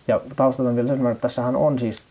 [0.08, 2.04] Ja taustalta vielä sen että tässähän on siis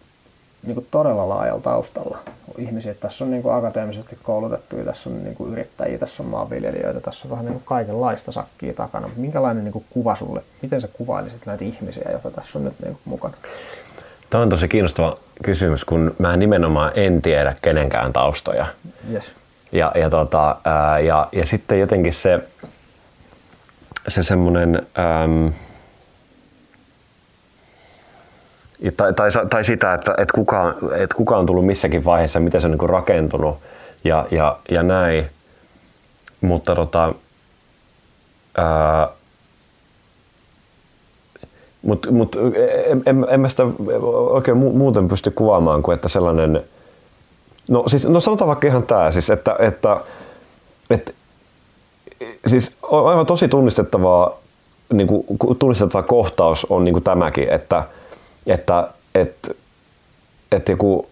[0.64, 2.18] niin kuin todella laajalla taustalla
[2.58, 2.94] ihmisiä.
[2.94, 7.28] Tässä on niin kuin akateemisesti koulutettuja, tässä on niin kuin yrittäjiä, tässä on maanviljelijöitä, tässä
[7.28, 9.10] on vähän niin kuin kaikenlaista sakkia takana.
[9.16, 12.94] Minkälainen niin kuin kuva sulle, miten sä kuvailisit näitä ihmisiä, joita tässä on nyt niin
[12.94, 13.34] kuin mukana?
[14.30, 18.66] Tämä on tosi kiinnostava kysymys, kun mä nimenomaan en tiedä kenenkään taustoja.
[19.12, 19.32] Yes.
[19.72, 22.40] Ja, ja, tota, ää, ja, ja sitten jotenkin se,
[24.08, 24.88] se semmoinen...
[25.00, 25.48] Ähm,
[28.98, 32.68] tai, tai, tai sitä, että, että, kuka, että kuka on tullut missäkin vaiheessa, miten se
[32.68, 33.58] on niin rakentunut
[34.04, 35.26] ja, ja, ja näin.
[36.42, 37.14] Mutta tota,
[38.58, 39.10] ää,
[41.82, 42.36] mut, mut,
[42.86, 43.64] en, en, en mä sitä
[44.30, 46.64] oikein muuten pysty kuvaamaan kuin että sellainen,
[47.70, 49.98] no, siis, no sanotaan vaikka ihan tämä, siis, että, että,
[50.90, 51.14] että
[52.48, 54.38] siis on aivan tosi tunnistettavaa,
[54.94, 55.26] niin kuin,
[55.60, 57.84] tunnistettava kohtaus on niin kuin tämäkin, että,
[58.48, 59.58] että et,
[60.52, 61.12] et joku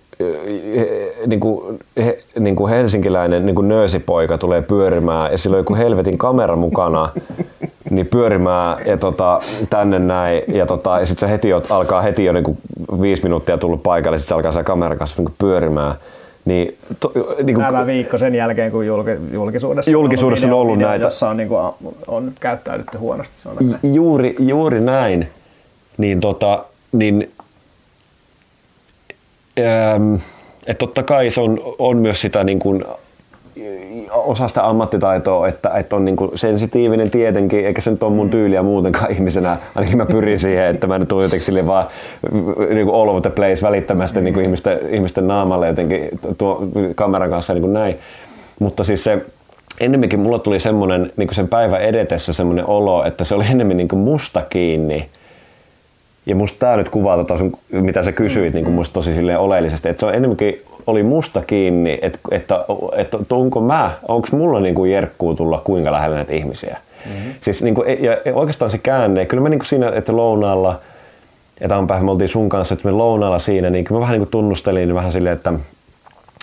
[1.28, 5.76] niin kuin, he, niin kuin helsinkiläinen niin kuin nöösipoika tulee pyörimään ja sillä on joku
[5.76, 7.10] helvetin kamera mukana,
[7.90, 12.34] niin pyörimään ja tota, tänne näin ja, tota, ja sitten se heti alkaa heti jo
[12.34, 12.58] niin kuin
[13.02, 15.94] viisi minuuttia tullut paikalle, sitten se alkaa se kamera kanssa niin kuin pyörimään.
[16.46, 17.12] Niin, to,
[17.44, 20.92] niin kuin, Tämä viikko sen jälkeen, kun julki, julkisuudessa, julkisuudessa on ollut, video, on ollut
[20.92, 21.06] näitä.
[21.06, 21.62] Jossa on, niin kuin,
[22.08, 23.34] on käyttäydytty huonosti.
[23.84, 25.28] Juuri, juuri näin.
[25.98, 27.32] Niin, tota, niin
[29.60, 30.16] Ähm,
[30.68, 32.86] että totta kai se on, on myös sitä niin kuin,
[34.12, 38.26] osa sitä ammattitaitoa, että, että on niin kuin sensitiivinen tietenkin, eikä se nyt ole mun
[38.26, 38.32] mm.
[38.32, 39.58] tyyliä muutenkaan ihmisenä.
[39.76, 41.88] Ainakin mä pyrin siihen, että mä nyt jotenkin sille vaan
[42.74, 46.64] niin kuin all over the place välittömästi niin kuin ihmisten, ihmisten naamalle jotenkin tuo
[46.96, 47.98] kameran kanssa niin kuin näin.
[48.60, 49.26] Mutta siis se,
[49.80, 53.88] ennemminkin mulla tuli semmoinen niin sen päivän edetessä semmoinen olo, että se oli enemmän niin
[53.88, 55.10] kuin musta kiinni
[56.26, 59.90] ja musta tämä nyt kuvaa tota sun, mitä sä kysyit niin musta tosi silleen oleellisesti,
[59.90, 60.58] että se on enemmänkin
[60.88, 62.66] oli musta kiinni, että, että,
[62.96, 66.78] että, että onko mä, onko mulla niin kuin jerkkuu tulla kuinka lähellä näitä ihmisiä.
[67.06, 67.34] Mm-hmm.
[67.42, 70.80] Siis niin kuin, ja oikeastaan se käänne, kyllä mä niin kuin siinä, että lounaalla,
[71.60, 74.14] ja tämän päivän me oltiin sun kanssa, että me lounaalla siinä, niin kyllä mä vähän
[74.14, 75.54] niin kuin tunnustelin vähän silleen, että,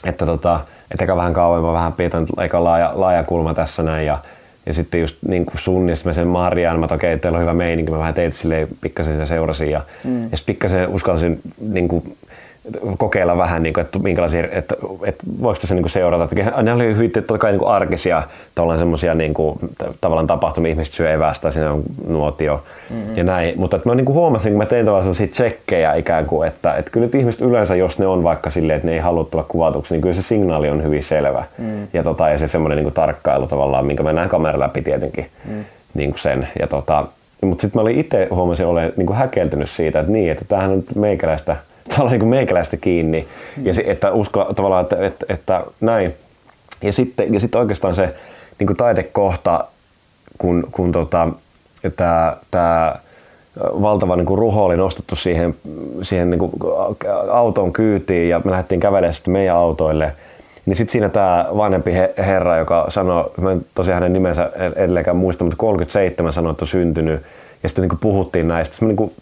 [0.04, 4.18] että, tota, että vähän kauemmin, vähän pidetään aika laaja, laaja kulma tässä näin, ja
[4.66, 7.42] ja sitten just niin kuin sun ja sitten sen Marian, mä okei, okay, teillä on
[7.42, 10.22] hyvä meininki, mä vähän teitä silleen pikkasen sitä seurasin ja, mm.
[10.30, 12.16] ja sitten pikkasen uskalsin niin kuin,
[12.98, 14.74] kokeilla vähän, niin kuin, että, minkälaisia, että,
[15.04, 16.24] että voiko tässä niin seurata.
[16.24, 18.22] Että ne oli hyvin totta kai niin arkisia
[18.78, 19.58] semmoisia niin kuin,
[20.00, 23.16] tavallaan tapahtumia, ihmiset syö evästä, siinä on nuotio mm-hmm.
[23.16, 23.60] ja näin.
[23.60, 26.74] Mutta että mä niin kuin huomasin, kun mä tein tavallaan sellaisia tsekkejä ikään kuin, että,
[26.74, 29.44] että kyllä nyt ihmiset yleensä, jos ne on vaikka silleen, että ne ei halua tulla
[29.48, 31.44] kuvatuksi, niin kyllä se signaali on hyvin selvä.
[31.58, 31.86] Mm.
[31.92, 35.64] Ja, tota, ja se semmoinen niin tarkkailu tavallaan, minkä mä näen kameran läpi tietenkin mm.
[35.94, 36.48] niin kuin sen.
[36.60, 37.06] Ja tota,
[37.40, 40.70] mutta sitten mä olin itse huomasin olen niin kuin häkeltynyt siitä, että niin, että tämähän
[40.70, 41.56] on meikäläistä
[41.88, 43.28] tavallaan niin kuin meikäläistä kiinni.
[43.56, 43.66] Mm.
[43.66, 46.14] Ja se, että usko tavallaan, että, että, että näin.
[46.82, 48.14] Ja sitten, ja sitten oikeastaan se
[48.58, 49.64] niin kuin taitekohta,
[50.38, 51.28] kun, kun tota,
[51.96, 52.94] tämä, tämä
[53.60, 55.54] valtava niin kuin ruho oli nostettu siihen,
[56.02, 56.52] siihen niin kuin
[57.30, 60.12] auton kyytiin ja me lähdettiin kävelemään sitten meidän autoille.
[60.66, 65.44] Niin sitten siinä tämä vanhempi herra, joka sanoi, mä en tosiaan hänen nimensä edelleenkään muista,
[65.44, 67.22] mutta 37 sanoi, että on syntynyt.
[67.62, 68.74] Ja sitten niin puhuttiin näistä.
[68.74, 69.12] Sitten niin kuin,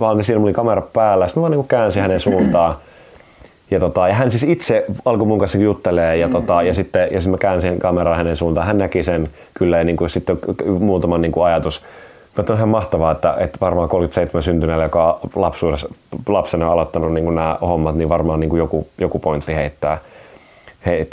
[0.00, 1.26] vaan siinä oli kamera päällä.
[1.26, 2.74] Sitten mä vaan niin käänsin hänen suuntaan.
[3.70, 7.20] Ja, tota, ja hän siis itse alkoi mun kanssa juttelee ja, tota, ja sitten ja
[7.20, 8.66] sitten mä käänsin kameraa hänen suuntaan.
[8.66, 10.38] Hän näki sen kyllä ja niin kuin sitten
[10.78, 11.84] muutaman niin kuin ajatus.
[12.36, 15.88] Mutta on ihan mahtavaa, että, että varmaan 37 syntyneellä, joka lapsuudessa,
[16.28, 19.98] lapsena on aloittanut niin kuin nämä hommat, niin varmaan niin kuin joku, joku pointti heittää.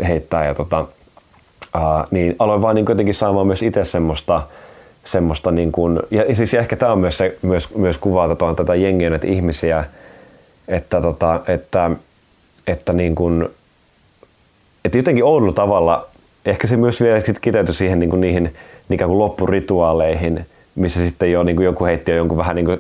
[0.07, 4.41] heittää ja tota, uh, niin aloin vaan niin jotenkin saamaan myös itse semmoista,
[5.05, 8.75] semmoista niin kuin, ja siis ehkä tämä on myös, se, myös, myös kuvaa tätä, tätä
[8.75, 9.85] jengiä, näitä ihmisiä,
[10.67, 11.91] että, tota, että
[12.67, 13.47] että, niin kuin,
[14.85, 16.07] että jotenkin oudolla tavalla,
[16.45, 18.53] ehkä se myös vielä kiteytyi siihen niin kuin niihin
[18.89, 20.45] ikään kuin loppurituaaleihin,
[20.75, 22.79] missä sitten jo niin kuin joku heitti jo jonkun vähän niin kuin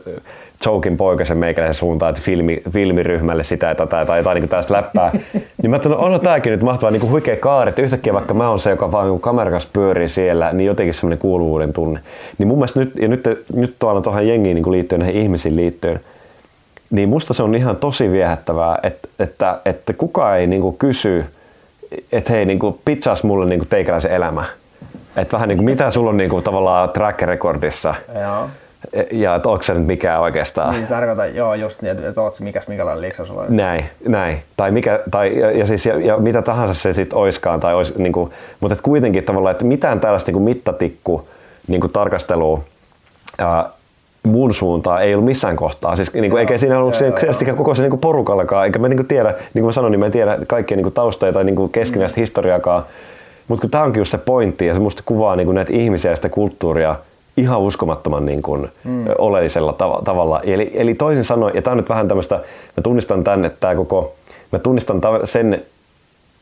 [0.65, 5.11] jokin poikasen meikäläisen suuntaan, että filmi, filmiryhmälle sitä tai, tai, tai jotain niin tästä läppää.
[5.61, 8.49] niin mä ajattelin, on tämäkin nyt mahtavaa niin kuin huikea kaari, että yhtäkkiä vaikka mä
[8.49, 11.99] oon se, joka vaan niin kamerakas pyörii siellä, niin jotenkin semmoinen kuuluvuuden tunne.
[12.37, 13.23] Niin mun mielestä nyt, ja nyt,
[13.55, 15.99] nyt tuolla tuohon jengiin niin liittyen, näihin ihmisiin liittyen,
[16.89, 21.25] niin musta se on ihan tosi viehättävää, että, että, että kukaan ei niinku kysy,
[22.11, 24.45] että hei, niinku, pitchas mulle niinku teikäläisen elämä.
[25.17, 27.95] Että vähän niinku, mitä sulla on niinku, tavallaan track recordissa.
[28.21, 28.49] Joo.
[29.11, 30.73] Ja että onko se nyt mikään oikeastaan.
[30.73, 33.57] Niin tarkoitan, joo, just niin, että, että oot mikäs minkälainen liiksa sulla on.
[33.57, 34.43] Näin, näin.
[34.57, 37.59] Tai, mikä, tai ja, ja, siis, ja, ja, mitä tahansa se sitten oiskaan.
[37.59, 41.27] Tai ois, niinku, mutta et kuitenkin tavallaan, että mitään tällaista niinku mittatikku
[41.67, 42.63] niinku tarkastelua
[43.37, 43.69] ää,
[44.23, 45.95] mun suuntaan ei ollut missään kohtaa.
[45.95, 47.13] Siis, niin kuin, eikä siinä ollut se,
[47.57, 49.99] koko se niin kuin porukallakaan, eikä mä niin kuin tiedä, niin kuin mä sanoin, niin
[49.99, 52.21] mä en tiedä kaikkia niin kuin taustoja tai niin kuin keskinäistä mm.
[52.21, 52.83] historiaakaan.
[53.47, 56.11] Mutta kun tämä onkin just se pointti ja se musta kuvaa niin kuin näitä ihmisiä
[56.11, 56.95] ja sitä kulttuuria
[57.37, 59.05] ihan uskomattoman niin kuin, mm.
[59.17, 60.41] oleellisella tav- tavalla.
[60.41, 62.35] Eli, eli toisin sanoen, ja tämä on nyt vähän tämmöistä,
[62.77, 64.15] mä tunnistan tänne, että tämä koko,
[64.51, 65.63] mä tunnistan sen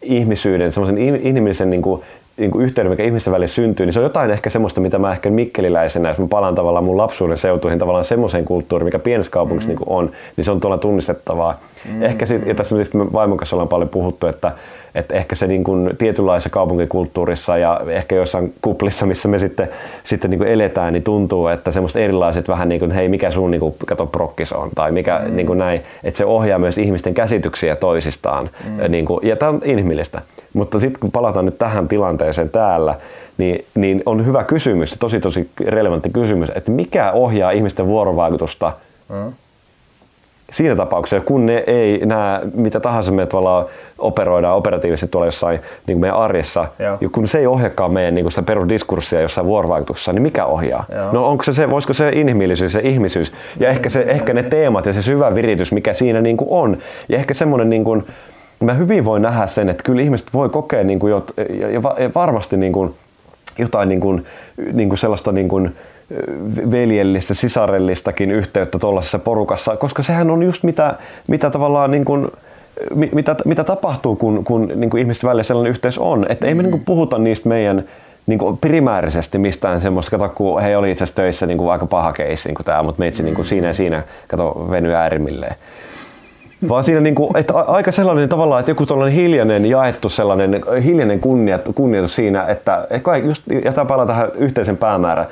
[0.01, 2.01] ihmisyyden, semmoisen inhimillisen niin kuin,
[2.37, 5.11] niin kuin yhteyden, mikä ihmisten välillä syntyy, niin se on jotain ehkä semmoista, mitä mä
[5.11, 9.69] ehkä mikkeliläisenä, jos mä palaan tavallaan mun lapsuuden seutuihin tavallaan semmoiseen kulttuuriin, mikä pienessä kaupungissa
[9.69, 9.75] mm.
[9.75, 11.59] niin on, niin se on tuolla tunnistettavaa.
[11.91, 12.01] Mm.
[12.01, 14.51] Ehkä sit, ja tässä me vaimon kanssa ollaan paljon puhuttu, että,
[14.95, 19.69] että ehkä se niin kuin tietynlaisessa kaupunkikulttuurissa ja ehkä jossain kuplissa, missä me sitten,
[20.03, 23.51] sitten niin kuin eletään, niin tuntuu, että semmoista erilaiset vähän niin kuin, hei mikä sun
[23.51, 25.35] niin kuin, kato prokkis on tai mikä mm.
[25.35, 28.49] niin kuin näin, että se ohjaa myös ihmisten käsityksiä toisistaan.
[28.65, 28.91] Mm.
[28.91, 30.21] Niin kuin, ja tämä on inhimillistä.
[30.53, 32.95] Mutta sitten kun palataan nyt tähän tilanteeseen täällä,
[33.37, 38.71] niin, niin on hyvä kysymys, tosi tosi relevantti kysymys, että mikä ohjaa ihmisten vuorovaikutusta
[39.09, 39.33] mm
[40.53, 45.99] siinä tapauksessa, kun ne ei näe mitä tahansa me tuolla operoidaan operatiivisesti tuolla jossain niin
[45.99, 46.97] meidän arjessa, Joo.
[47.01, 50.85] ja kun se ei ohjaakaan meidän niin sitä perusdiskurssia jossain vuorovaikutuksessa, niin mikä ohjaa?
[50.95, 51.11] Joo.
[51.11, 54.85] No onko se, se, voisiko se inhimillisyys, se ihmisyys ja ehkä, se, ehkä ne teemat
[54.85, 56.77] ja se syvä viritys, mikä siinä niin kuin on.
[57.09, 58.05] Ja ehkä semmoinen, niin kuin,
[58.65, 61.81] mä hyvin voin nähdä sen, että kyllä ihmiset voi kokea niin kuin, ja, ja
[62.15, 62.93] varmasti niin kuin,
[63.57, 64.25] jotain niin kuin,
[64.73, 65.75] niin kuin sellaista niin kuin,
[66.71, 70.95] veljellistä, sisarellistakin yhteyttä tuollaisessa porukassa, koska sehän on just mitä,
[71.27, 72.27] mitä tavallaan niin kuin,
[73.13, 76.25] mitä, mitä tapahtuu, kun, kun niin kuin ihmisten välillä sellainen yhteys on.
[76.29, 76.63] Että ei me mm.
[76.63, 77.83] niin kuin puhuta niistä meidän
[78.27, 81.85] niin kuin primäärisesti mistään semmoista, kato kun he oli itse asiassa töissä niin kuin aika
[81.85, 85.55] paha keissi niin tämä, mutta meitsi niin kuin siinä ja siinä, kato veny äärimmilleen.
[86.69, 91.19] Vaan siinä niin kuin, että aika sellainen tavallaan, että joku tällainen hiljainen jaettu sellainen hiljainen
[91.19, 92.87] kunnioitus, kunnioitus siinä, että
[93.23, 95.27] just jätetään palaa tähän yhteisen päämäärään.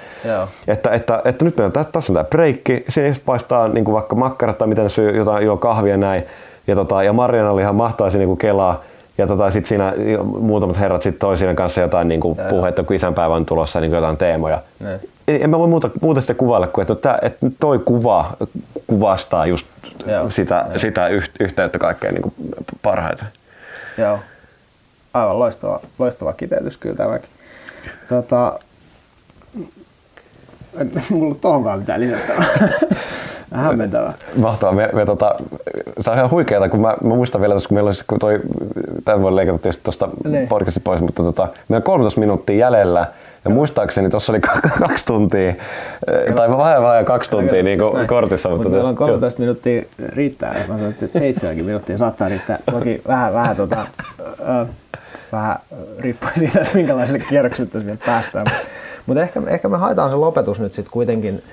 [0.68, 4.16] Että, että, että, nyt meillä on, tässä on tämä breikki, siinä paistaa niin kuin vaikka
[4.16, 6.24] makkarat tai miten syy jotain, juo kahvia näin.
[6.68, 8.82] Ja, tota, ja Mariana oli ihan mahtavaa siinä kun kelaa.
[9.18, 9.94] Ja tota, sitten siinä
[10.40, 13.96] muutamat herrat sit toisien kanssa jotain niin kuin puhetta, kun isänpäivä on tulossa niin kuin
[13.96, 14.62] jotain teemoja.
[14.80, 15.00] Ne.
[15.28, 18.26] En mä voi muuta, muuta sitä kuvailla kuin, että, tää, että toi kuva
[18.88, 19.68] kuvastaa just
[20.06, 20.30] Joo.
[20.30, 21.08] sitä, sitä
[21.40, 22.34] yhteyttä kaikkein niin kuin
[22.82, 23.28] parhaiten.
[23.98, 24.20] Joo.
[25.14, 27.30] Aivan loistava, loistava kiteytys kyllä tämäkin.
[28.10, 28.60] Tota,
[31.10, 32.46] mulla on tohonkaan mitään lisättävää.
[33.52, 34.14] Hämmentävää.
[34.36, 34.76] Mahtavaa.
[34.76, 35.36] Me, me, tota,
[36.00, 38.40] se on ihan huikeaa, kun mä, mä muistan vielä, kun meillä olisi, kun toi,
[39.06, 40.48] tämän voi leikata tietysti tuosta niin.
[40.48, 43.08] podcastin pois, mutta tota, meillä on 13 minuuttia jäljellä,
[43.46, 44.40] ja muistaakseni tuossa oli
[44.88, 45.54] kaksi tuntia,
[46.06, 46.36] Kyllä.
[46.36, 48.50] tai vähän vähän kaksi tuntia niin kuin kortissa.
[48.50, 49.44] Mutta, meillä on 13 jo.
[49.44, 52.60] minuuttia riittää, mä sanoin, että 7 minuuttia saattaa riittää.
[52.72, 53.86] Toki vähän, vähän, tota,
[54.50, 54.68] äh,
[55.32, 55.60] vähän
[56.00, 58.46] riippuen siitä, että minkälaiselle kierrokselle tässä vielä päästään.
[59.06, 61.44] Mutta ehkä, ehkä me haetaan se lopetus nyt sitten kuitenkin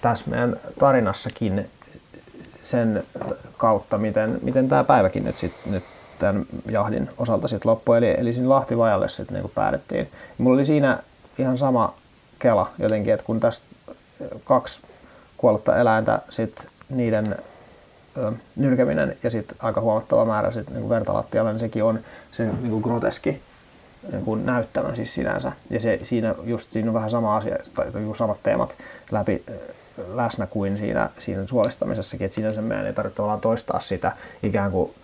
[0.00, 1.66] tässä meidän tarinassakin
[2.60, 3.04] sen
[3.56, 5.84] kautta, miten, miten tämä päiväkin nyt, sit, nyt
[6.18, 7.98] tämän jahdin osalta sitten loppui.
[7.98, 10.00] Eli, eli siinä Lahtivajalle sitten niin päädyttiin.
[10.00, 10.06] Ja
[10.38, 10.98] mulla oli siinä
[11.38, 11.94] ihan sama
[12.38, 13.66] kela jotenkin, että kun tästä
[14.44, 14.80] kaksi
[15.36, 17.36] kuollutta eläintä sit niiden
[18.16, 22.00] ö, nylkeminen ja sitten aika huomattava määrä sit, niin vertalattialla, niin sekin on
[22.32, 23.40] se niin kuin groteski
[24.12, 25.52] niin kuin näyttämä siis sinänsä.
[25.70, 27.86] Ja se, siinä, just, siinä on vähän sama asia, tai
[28.16, 28.76] samat teemat
[29.10, 29.44] läpi
[30.08, 34.12] läsnä kuin siinä, siinä suolistamisessakin, että sinänsä meidän ei tarvitse toistaa sitä
[34.42, 34.94] ikään kuin,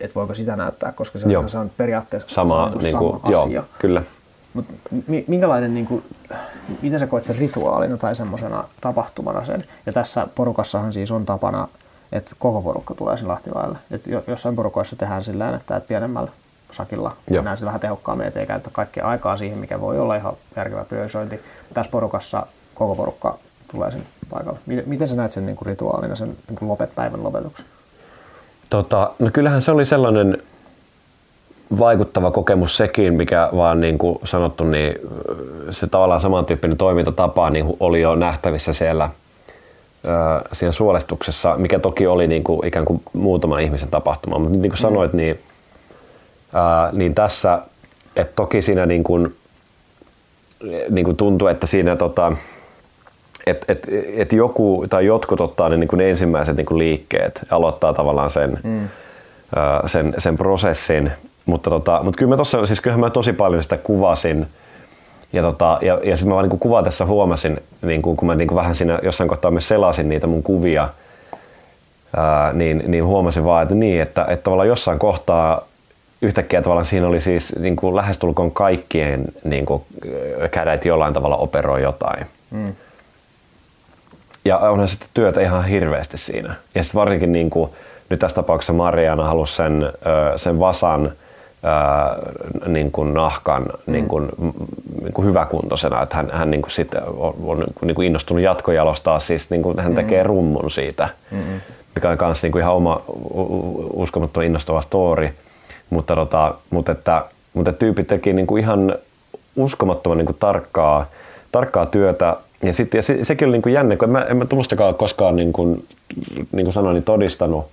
[0.00, 3.20] että voiko sitä näyttää, koska se, on, se on periaatteessa sama, se on niin kuin,
[3.20, 3.62] sama joo, asia.
[3.78, 4.02] kyllä.
[4.54, 4.66] Mut
[5.26, 6.04] minkälainen, niin kuin,
[6.82, 9.64] miten sä koet sen rituaalina tai semmoisena tapahtumana sen?
[9.86, 11.68] Ja tässä porukassahan siis on tapana,
[12.12, 13.78] että koko porukka tulee sinne Lahtilaille.
[13.90, 16.30] Et jossain porukoissa tehdään sillä että, että pienemmällä
[16.70, 21.40] sakilla mennään vähän tehokkaammin, ettei käytä kaikkea aikaa siihen, mikä voi olla ihan järkevä priorisointi.
[21.74, 23.38] Tässä porukassa koko porukka
[23.70, 24.58] tulee sen paikalle.
[24.86, 27.66] Miten sä näet sen niin kuin rituaalina, sen niin kuin lopet, päivän lopetuksen?
[28.70, 30.42] Tota, no kyllähän se oli sellainen
[31.78, 34.94] vaikuttava kokemus sekin, mikä vaan niin kuin sanottu, niin
[35.70, 39.10] se tavallaan samantyyppinen toimintatapa niin oli jo nähtävissä siellä
[40.52, 44.38] siinä suolestuksessa, mikä toki oli niin kuin ikään kuin muutaman ihmisen tapahtuma.
[44.38, 45.40] Mutta niin kuin sanoit, niin,
[46.52, 47.58] ää, niin tässä,
[48.16, 49.36] että toki siinä niin kuin,
[50.90, 52.32] niin kuin tuntuu, että siinä tota,
[53.46, 57.92] että et, et joku tai jotkut ottaa ne, niin kuin ensimmäiset niin kuin liikkeet aloittaa
[57.92, 58.88] tavallaan sen, mm.
[59.86, 61.12] sen, sen prosessin
[61.48, 64.46] mutta, tota, mutta kyllä mä tossa, siis kyllähän mä tosi paljon sitä kuvasin.
[65.32, 68.48] Ja, tota, ja, ja sitten mä vaan niin kuvatessa huomasin, niin kuin, kun mä niin
[68.48, 70.88] kuin vähän siinä jossain kohtaa myös selasin niitä mun kuvia,
[72.16, 75.66] ää, niin, niin huomasin vaan, että niin, että, että tavallaan jossain kohtaa
[76.22, 79.82] yhtäkkiä tavallaan siinä oli siis niin kuin lähestulkoon kaikkien niin kuin,
[80.50, 82.26] kädet jollain tavalla operoi jotain.
[82.50, 82.74] Mm.
[84.48, 86.54] Ja onhan sitten työtä ihan hirveästi siinä.
[86.74, 87.70] Ja sitten varsinkin niin kuin,
[88.08, 89.92] nyt tässä tapauksessa Mariana halusi sen,
[90.36, 91.12] sen vasan
[91.62, 92.16] ää,
[92.66, 93.92] niin kuin nahkan mm.
[93.92, 94.28] niin kuin,
[95.02, 99.18] niin kuin hyväkuntoisena, että hän, hän niin kuin sit on, on niin kuin innostunut jatkojalostaa,
[99.18, 100.26] siis niin kuin hän tekee mm.
[100.26, 101.60] rummun siitä, mm-hmm.
[101.94, 103.02] mikä on myös niin kuin ihan oma
[103.92, 105.28] uskomattoman innostava story,
[105.90, 108.94] mutta, tota, mutta, että, mutta tyypit teki niin kuin ihan
[109.56, 111.06] uskomattoman niin kuin tarkkaa,
[111.52, 114.36] tarkkaa työtä ja, sit, ja se, sekin oli niin kuin jännä, kun en mä, en
[114.36, 115.88] mä tuommoistakaan koskaan niin kuin,
[116.52, 117.66] niin kuin sanoin, niin todistanut,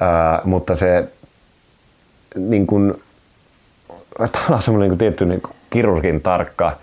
[0.00, 1.08] Ää, mutta se
[2.36, 2.94] niin kuin,
[4.32, 6.76] tavallaan semmoinen niin tietty niin kuin kirurgin tarkka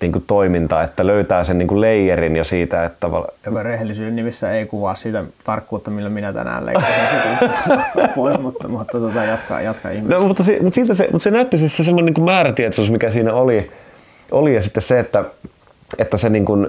[0.00, 3.32] niin kuin toiminta, että löytää sen niin kuin leijerin jo siitä, että tavallaan...
[3.62, 7.18] Rehellisyyden nimissä ei kuvaa sitä tarkkuutta, millä minä tänään leikkasin
[8.14, 11.58] pois, mutta, mutta tuota, jatkaa, jatkaa No, mutta, se, mutta, siitä se, mutta se näytti
[11.58, 13.70] siis se semmoinen niin määrätietoisuus, mikä siinä oli,
[14.30, 15.24] oli ja sitten se, että,
[15.98, 16.68] että se niin kuin,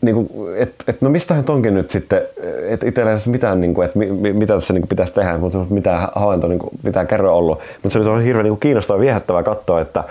[0.00, 2.22] niin kuin, et, et, no mistähän onkin nyt sitten,
[2.68, 5.66] että itsellä ei mitään, niin kuin, että mi, mitä tässä niin kuin pitäisi tehdä, mutta
[5.70, 7.58] mitään havaintoa, niin kuin, mitään kerro ollut.
[7.82, 10.04] Mutta se on hirveän niin kiinnostavaa ja viehättävää katsoa, että,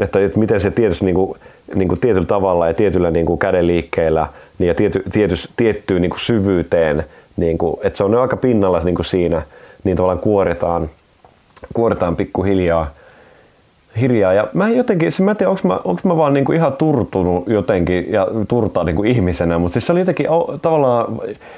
[0.00, 1.38] että, että miten se tietysti niin kuin,
[1.74, 4.26] niin kuin tietyllä tavalla ja tietyllä niin kuin kädenliikkeellä
[4.58, 7.04] niin ja tiety, tietys, tiettyyn niin kuin syvyyteen,
[7.36, 9.42] niin kuin, että se on aika pinnalla niin kuin siinä,
[9.84, 10.90] niin tavallaan kuoritaan,
[11.74, 12.90] kuoritaan pikkuhiljaa
[14.00, 14.32] hiljaa.
[14.32, 16.72] Ja mä en jotenkin, siis mä en tiedä, onko mä, onko mä vaan niinku ihan
[16.72, 21.12] turtunut jotenkin ja turtaa niinku ihmisenä, mutta siis se oli jotenkin o, tavallaan,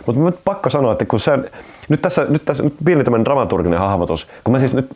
[0.07, 1.39] mutta mä pakko sanoa, että kun se,
[1.89, 4.87] nyt tässä, nyt tässä nyt pieni tämmöinen dramaturginen hahmotus, kun mä siis nyt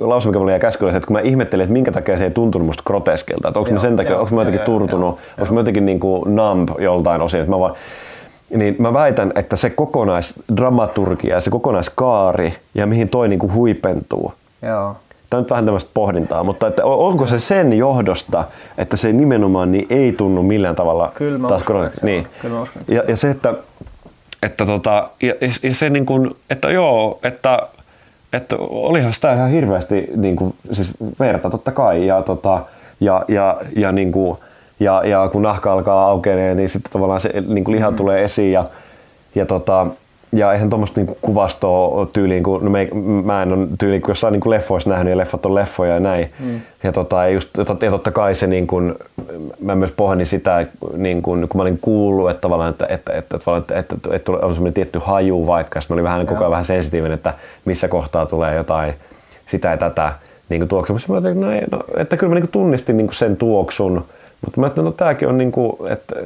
[0.00, 2.66] lausun, mikä mulla jäi käskyllä, että kun mä ihmettelin, että minkä takia se ei tuntunut
[2.66, 6.24] musta groteskilta, että onko mä sen takia, onko mä jotenkin turtunut, onko mä jotenkin niinku
[6.28, 7.74] numb joltain osin, että mä vaan,
[8.56, 14.32] niin mä väitän, että se kokonaisdramaturgia ja se kokonaiskaari ja mihin toi niinku huipentuu,
[14.62, 14.96] Joo
[15.34, 18.44] Tämä on nyt vähän tämmöistä pohdintaa, mutta että onko se sen johdosta,
[18.78, 22.26] että se nimenomaan niin ei tunnu millään tavalla Kyllä mä taas uskon, että niin.
[22.42, 23.54] Kyllä mä uskon, että ja, ja se, että,
[24.42, 27.58] että, tota, ja, ja se niin kuin, että joo, että,
[28.32, 30.90] että olihan sitä ihan hirveästi niin kuin, siis
[31.20, 32.62] verta totta kai ja, tota,
[33.00, 34.38] ja, ja, ja, niin kuin,
[34.80, 37.96] ja, ja kun nahka alkaa aukenee, niin sitten tavallaan se niin kuin liha mm.
[37.96, 38.64] tulee esiin ja,
[39.34, 39.86] ja tota,
[40.34, 42.88] ja eihän tuommoista niinku kuvastoa tyyliin, kun no me,
[43.24, 46.30] mä en ole tyyliin, kun jossain niinku leffoissa nähnyt ja leffat on leffoja ja näin.
[46.40, 46.60] Mm.
[46.82, 48.80] Ja, tota, just, tota, ja totta kai se, niinku,
[49.60, 50.66] mä myös pohdin sitä,
[50.96, 54.54] niinku, kun mä olin kuullut, että, tavallaan, että, että, että, että, että, että, että on
[54.54, 56.26] semmoinen tietty haju vaikka, mä olin vähän Joo.
[56.26, 57.34] koko ajan vähän sensitiivinen, että
[57.64, 58.94] missä kohtaa tulee jotain
[59.46, 60.12] sitä ja tätä
[60.48, 61.08] niin tuoksumassa.
[61.08, 64.04] Mä ajattelin, no, no, että kyllä mä niinku tunnistin niin sen tuoksun,
[64.40, 66.16] mutta mä ajattelin, no tämäkin on, niin kuin, että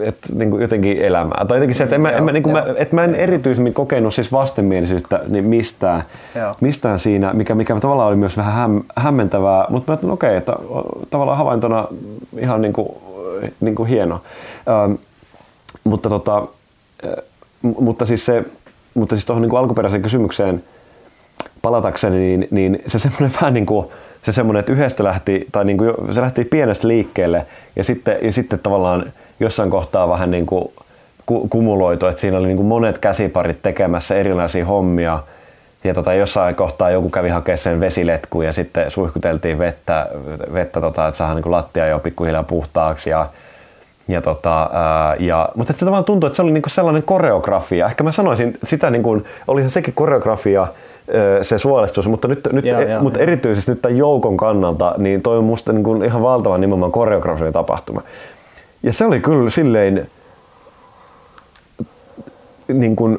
[0.00, 1.44] et, niin kuin jotenkin elämää.
[1.48, 3.74] Tai jotenkin se, että en mä, en mä, niin kuin mä, että mä en erityisemmin
[3.74, 6.02] kokenut siis vastenmielisyyttä niin mistään,
[6.60, 10.52] mistään siinä, mikä, mikä tavallaan oli myös vähän häm, hämmentävää, mutta mä okei, okay, että
[11.10, 11.88] tavallaan havaintona
[12.38, 12.88] ihan niin kuin,
[13.60, 14.22] niin kuin hieno.
[14.68, 14.92] Ähm,
[15.84, 16.46] mutta, tota,
[17.62, 18.44] mutta siis se,
[18.94, 20.64] mutta siis tuohon niin kuin alkuperäiseen kysymykseen
[21.62, 23.86] palatakseni, niin, niin se semmoinen vähän niin kuin,
[24.22, 27.46] se semmoinen, että yhdestä lähti, tai niin kuin, se lähti pienestä liikkeelle
[27.76, 30.72] ja sitten, ja sitten tavallaan jossain kohtaa vähän niin kuin
[31.26, 35.18] ku, kumuloitu, että siinä oli niin kuin monet käsiparit tekemässä erilaisia hommia.
[35.84, 40.08] Ja tota, jossain kohtaa joku kävi hakemaan sen vesiletkun ja sitten suihkuteltiin vettä,
[40.52, 43.10] vettä tota, että saadaan niin lattia jo pikkuhiljaa puhtaaksi.
[43.10, 43.26] Ja,
[44.08, 47.86] ja tota, ää, ja, mutta se tavallaan tuntui, että se oli niinku sellainen koreografia.
[47.86, 50.66] Ehkä mä sanoisin sitä, niin kuin, olihan sekin koreografia,
[51.42, 53.22] se suolistus, mutta, nyt, nyt, ja, ja, mutta ja.
[53.22, 57.52] erityisesti nyt tämän joukon kannalta, niin toi on musta niin kuin ihan valtavan nimenomaan koreografinen
[57.52, 58.02] tapahtuma.
[58.84, 60.08] Ja se oli kyllä silleen,
[62.68, 63.18] niin kuin,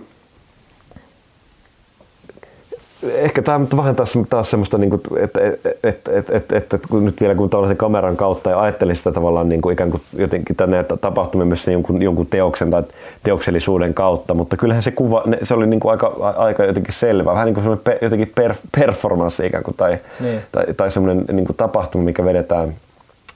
[3.04, 5.40] ehkä tämä on vähän taas, taas semmoista, niin kuin, että,
[5.84, 9.50] että, että, että, että, kun nyt vielä kun tuollaisen kameran kautta ja ajattelin sitä tavallaan
[9.50, 12.84] niin kuin ikään kuin jotenkin tänne tapahtumia myös jonkun, jonkun teoksen tai
[13.24, 17.46] teoksellisuuden kautta, mutta kyllähän se kuva, se oli niin kuin aika, aika jotenkin selvä, vähän
[17.46, 20.40] niin kuin semmoinen pe, jotenkin per, performance ikään kuin, tai, niin.
[20.52, 22.74] tai, tai semmoinen niin kuin tapahtuma, mikä vedetään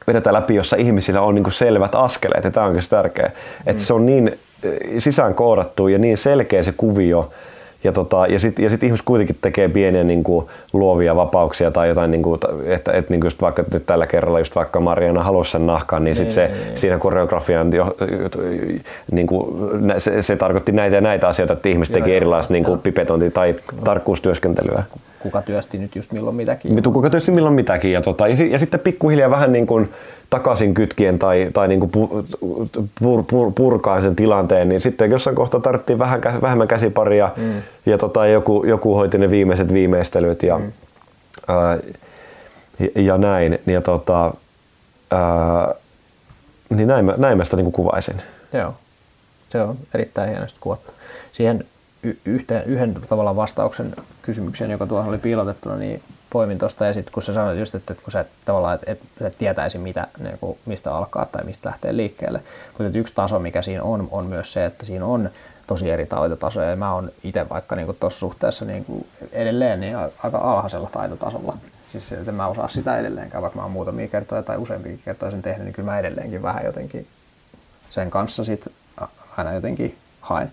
[0.10, 3.32] vedetään läpi, jossa ihmisillä on niin kuin selvät askeleet, ja tämä onkin se tärkeä,
[3.66, 3.86] että mm.
[3.86, 4.40] se on niin
[4.98, 7.30] sisään koodattu ja niin selkeä se kuvio,
[7.84, 11.88] ja, tota, ja sitten ja sit ihmiset kuitenkin tekee pieniä niin kuin, luovia vapauksia tai
[11.88, 15.24] jotain, niin kuin, että, että niin kuin just vaikka nyt tällä kerralla just vaikka Mariana
[15.24, 16.78] halusi sen nahkan, niin, sitten se, niin, niin.
[16.78, 17.96] siinä koreografian jo,
[19.12, 19.48] niin kuin,
[19.98, 23.56] se, se, tarkoitti näitä ja näitä asioita, että ihmiset teki erilaista niin kuin, pipetonti- tai
[23.84, 24.84] tarkkuustyöskentelyä.
[25.20, 26.84] Kuka työsti nyt just milloin mitäkin.
[26.84, 27.92] Kuka työsti milloin mitäkin.
[27.92, 29.90] Ja, tota, ja, ja sitten pikkuhiljaa vähän niin kuin,
[30.30, 31.92] takaisin kytkien tai, tai niin kuin
[33.00, 37.62] pur, pur, purkaa sen tilanteen, niin sitten jossain kohtaa tarvittiin vähän, vähemmän käsiparia mm.
[37.86, 40.72] ja tota, joku, joku hoiti ne viimeiset viimeistelyt ja, mm.
[41.48, 41.78] ää,
[42.96, 43.60] ja näin.
[43.66, 44.34] Ja tota,
[45.12, 45.76] ää,
[46.70, 48.22] niin näin mä, näin mä sitä niin kuin kuvaisin.
[48.54, 48.74] Joo,
[49.50, 50.92] se on erittäin hienosti kuvattu.
[51.32, 51.66] Siihen
[52.26, 57.24] yhteen, yhden tavalla vastauksen kysymykseen, joka tuohon oli piilotettuna, niin poimin tuosta ja sitten kun
[57.24, 60.58] sä sanoit just, että, että kun sä tavallaan et, et, et tietäisi mitä, niin kuin,
[60.66, 64.66] mistä alkaa tai mistä lähtee liikkeelle, mutta yksi taso mikä siinä on, on myös se,
[64.66, 65.30] että siinä on
[65.68, 69.98] tosi eri taitotasoja ja mä oon itse vaikka niin tuossa suhteessa niin kuin edelleen niin
[69.98, 71.58] aika alhaisella taitotasolla.
[71.88, 75.42] Siis että mä osaa sitä edelleenkään, vaikka mä oon muutamia kertoja tai useampia kertoja sen
[75.42, 77.08] tehnyt, niin kyllä mä edelleenkin vähän jotenkin
[77.90, 78.68] sen kanssa sit
[79.38, 80.52] aina jotenkin haen.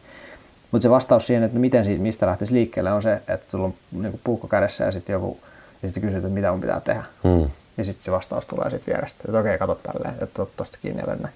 [0.70, 3.74] Mutta se vastaus siihen, että miten siitä, mistä lähtisi liikkeelle, on se, että sulla on
[3.93, 5.40] niin puukko kädessä ja sitten joku
[5.82, 7.05] ja sitten kysyt, että mitä mun pitää tehdä.
[7.24, 7.51] Mm.
[7.76, 11.02] Ja sitten se vastaus tulee sitten vierestä, että okei, kato tälleen, että ot tosta kiinni
[11.02, 11.28] ja lennä.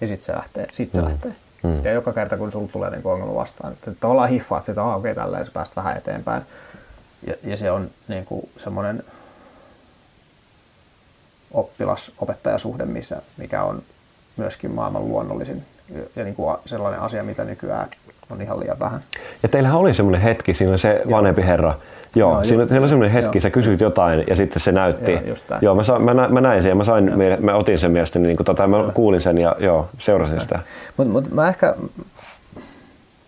[0.00, 0.66] Ja sitten se lähtee.
[0.72, 1.06] Sit se mm.
[1.06, 1.34] lähtee.
[1.62, 1.84] Mm.
[1.84, 5.14] Ja joka kerta, kun sulla tulee niin ongelma vastaan, että tavallaan hiffaat sitä, että okei,
[5.14, 6.42] tälleen sä pääst vähän eteenpäin.
[7.26, 9.02] Ja, ja se on niin kuin semmoinen
[11.50, 13.82] oppilas-opettajasuhde, missä, mikä on
[14.36, 15.64] myöskin maailman luonnollisin
[16.16, 17.88] ja niin kuin sellainen asia, mitä nykyään
[18.30, 19.00] on ihan liian vähän.
[19.42, 21.74] Ja teillähän oli semmoinen hetki, siinä se vanhempi herra,
[22.14, 23.42] Joo, no, siinä, siinä oli semmoinen hetki, joo.
[23.42, 25.12] sä kysyit jotain ja sitten se näytti.
[25.12, 27.36] Joo, joo mä, sa, mä, mä, näin sen ja mä, sain, joo.
[27.40, 28.92] mä otin sen mielestäni, niin kuin, tota, mä joo.
[28.94, 30.58] kuulin sen ja joo, seurasin sitä.
[30.96, 31.74] Mutta mut mä ehkä,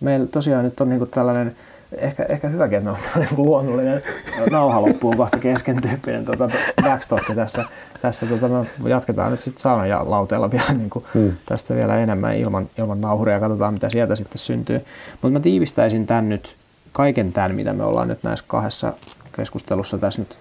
[0.00, 1.56] meillä tosiaan nyt on niinku tällainen,
[1.96, 4.02] ehkä, ehkä hyväkin, että me on niinku luonnollinen
[4.50, 6.50] nauha loppuun kohta kesken tyyppinen tota,
[6.82, 7.64] backstop tässä.
[8.00, 11.32] tässä tota, me jatketaan nyt sitten saunan ja lauteella vielä niinku, hmm.
[11.46, 14.84] tästä vielä enemmän ilman, ilman nauhuria ja katsotaan mitä sieltä sitten syntyy.
[15.12, 16.56] Mutta mä tiivistäisin tämän nyt
[16.92, 18.92] kaiken tämän, mitä me ollaan nyt näissä kahdessa
[19.36, 20.38] keskustelussa tässä nyt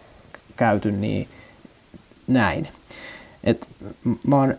[0.55, 1.27] käyty, niin
[2.27, 2.67] näin.
[3.43, 3.69] Et
[4.27, 4.55] mä oon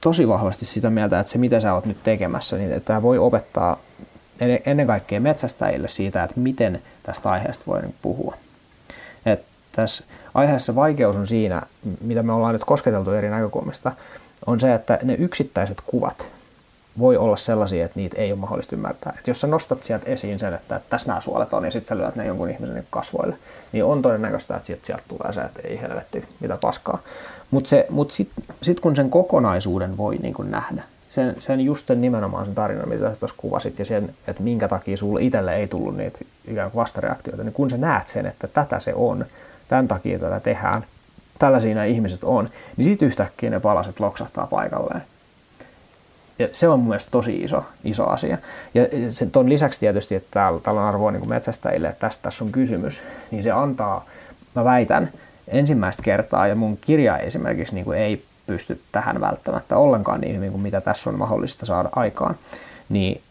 [0.00, 3.18] tosi vahvasti sitä mieltä, että se mitä sä oot nyt tekemässä, niin että tämä voi
[3.18, 3.78] opettaa
[4.66, 8.36] ennen kaikkea metsästäjille siitä, että miten tästä aiheesta voi puhua.
[9.26, 10.04] Et tässä
[10.34, 11.62] aiheessa vaikeus on siinä,
[12.00, 13.92] mitä me ollaan nyt kosketeltu eri näkökulmista,
[14.46, 16.28] on se, että ne yksittäiset kuvat,
[16.98, 19.14] voi olla sellaisia, että niitä ei ole mahdollista ymmärtää.
[19.18, 21.98] Et jos sä nostat sieltä esiin sen, että tässä nämä suolet on, ja sitten sä
[21.98, 23.36] lyöt ne jonkun ihmisen kasvoille,
[23.72, 26.98] niin on todennäköistä, että sieltä, sieltä tulee se, että ei helvetti, mitä paskaa.
[27.50, 30.82] Mutta mut sitten sit kun sen kokonaisuuden voi niin kun nähdä,
[31.16, 34.68] sen, sen just sen nimenomaan sen tarinan, mitä sä tuossa kuvasit, ja sen, että minkä
[34.68, 36.18] takia sulle itselle ei tullut niitä
[36.48, 39.26] ikään kuin vastareaktioita, niin kun sä näet sen, että tätä se on,
[39.68, 40.84] tämän takia tätä tehdään,
[41.38, 45.02] tällaisia nämä ihmiset on, niin sitten yhtäkkiä ne palaset loksahtaa paikalleen.
[46.38, 48.38] Ja se on mun mielestä tosi iso, iso asia.
[48.74, 52.44] Ja sen ton lisäksi tietysti, että täällä, täällä on arvoa niin metsästäjille, että tästä tässä
[52.44, 54.04] on kysymys, niin se antaa,
[54.54, 55.08] mä väitän,
[55.48, 60.50] ensimmäistä kertaa, ja mun kirja esimerkiksi niin kuin ei pysty tähän välttämättä ollenkaan niin hyvin
[60.50, 62.36] kuin mitä tässä on mahdollista saada aikaan,
[62.88, 63.22] niin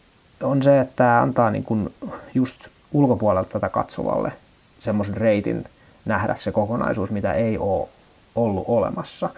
[0.42, 1.94] on se, että tämä antaa niin kuin
[2.34, 4.32] just ulkopuolelta tätä katsovalle
[4.78, 5.64] semmoisen reitin
[6.04, 7.88] nähdä se kokonaisuus, mitä ei ole
[8.34, 9.30] ollut olemassa,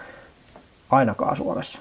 [0.91, 1.81] ainakaan Suomessa.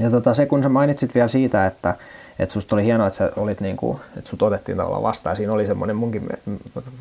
[0.00, 1.94] Ja tota, se, kun sä mainitsit vielä siitä, että,
[2.40, 5.36] että susta oli hienoa, että sä olit niin kuin, että sut otettiin tavallaan vastaan.
[5.36, 6.28] Siinä oli semmoinen, munkin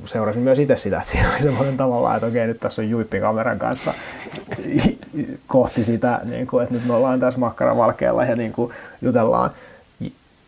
[0.05, 3.19] seurasin myös itse sitä, että siinä oli semmoinen tavallaan, että okei, nyt tässä on juippi
[3.19, 3.93] kameran kanssa
[5.47, 9.51] kohti sitä, niin kuin, että nyt me ollaan tässä makkaravalkealla ja niin kuin jutellaan.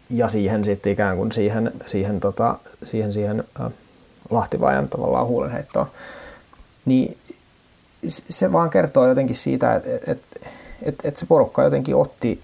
[0.10, 3.72] ja siihen sitten ikään kuin siihen, siihen, tota, siihen, siihen äh,
[4.30, 5.88] Lahtivajan tavallaan huulenheittoon.
[6.86, 7.18] Niin
[8.10, 10.22] se vaan kertoo jotenkin siitä, että et,
[10.84, 12.42] et, et se porukka jotenkin otti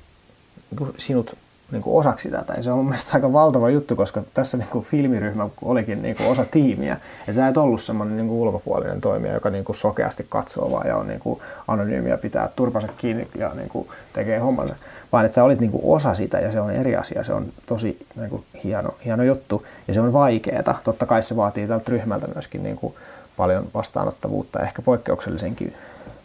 [0.79, 1.37] niin sinut
[1.71, 2.53] niin kuin osaksi tätä.
[2.57, 6.15] Ja se on mun mielestä aika valtava juttu, koska tässä niin kuin filmiryhmä olikin niin
[6.15, 6.97] kuin osa tiimiä.
[7.27, 10.87] Ja sä et ollut semmoinen niin kuin ulkopuolinen toimija, joka niin kuin sokeasti katsoo vaan
[10.87, 14.75] ja on niin kuin anonyymiä, pitää turpansa kiinni ja niin kuin tekee hommansa.
[15.11, 17.23] Vaan että sä olit niin kuin osa sitä ja se on eri asia.
[17.23, 20.75] Se on tosi niin kuin hieno, hieno juttu ja se on vaikeeta.
[20.83, 22.93] Totta kai se vaatii tältä ryhmältä myöskin niin kuin
[23.37, 25.73] paljon vastaanottavuutta, ehkä poikkeuksellisenkin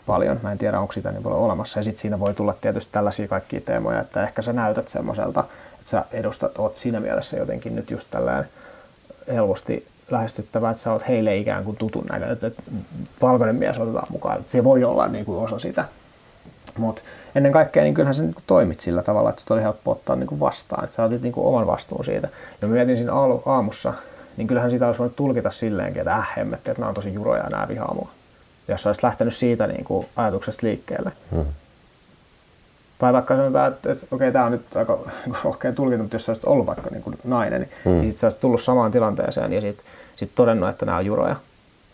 [0.07, 0.41] paljon.
[0.43, 1.79] Mä en tiedä, onko sitä niin paljon olemassa.
[1.79, 5.45] Ja sitten siinä voi tulla tietysti tällaisia kaikkia teemoja, että ehkä sä näytät semmoiselta,
[5.79, 8.49] että sä edustat, oot siinä mielessä jotenkin nyt just tällään
[9.29, 12.51] helposti lähestyttävä, että sä oot heille ikään kuin tutun näköinen, että
[13.21, 14.39] palkoinen mies otetaan mukaan.
[14.39, 15.85] Että se voi olla niin kuin osa sitä.
[16.79, 17.03] Mutta
[17.35, 20.27] ennen kaikkea niin kyllähän sä niin toimit sillä tavalla, että se oli helppo ottaa niin
[20.27, 22.29] kuin vastaan, että sä otit niin kuin oman vastuun siitä.
[22.63, 23.13] Ja mä mietin siinä
[23.47, 23.95] aamussa,
[24.37, 27.43] niin kyllähän sitä olisi voinut tulkita silleenkin, että äh hemmetti, että nämä on tosi juroja
[27.43, 28.09] ja nämä vihaa mua
[28.73, 31.13] jos olisit lähtenyt siitä niin kuin ajatuksesta liikkeelle.
[31.31, 31.45] Hmm.
[32.99, 36.29] Tai vaikka sanotaan, että, että okei, tämä on nyt aika niin rohkea tulkinta, mutta jos
[36.29, 37.93] olisit ollut vaikka niin kuin nainen, niin, hmm.
[37.93, 39.87] niin sitten sä olisit tullut samaan tilanteeseen ja sitten
[40.17, 41.37] sit todennut, että nämä on juroja.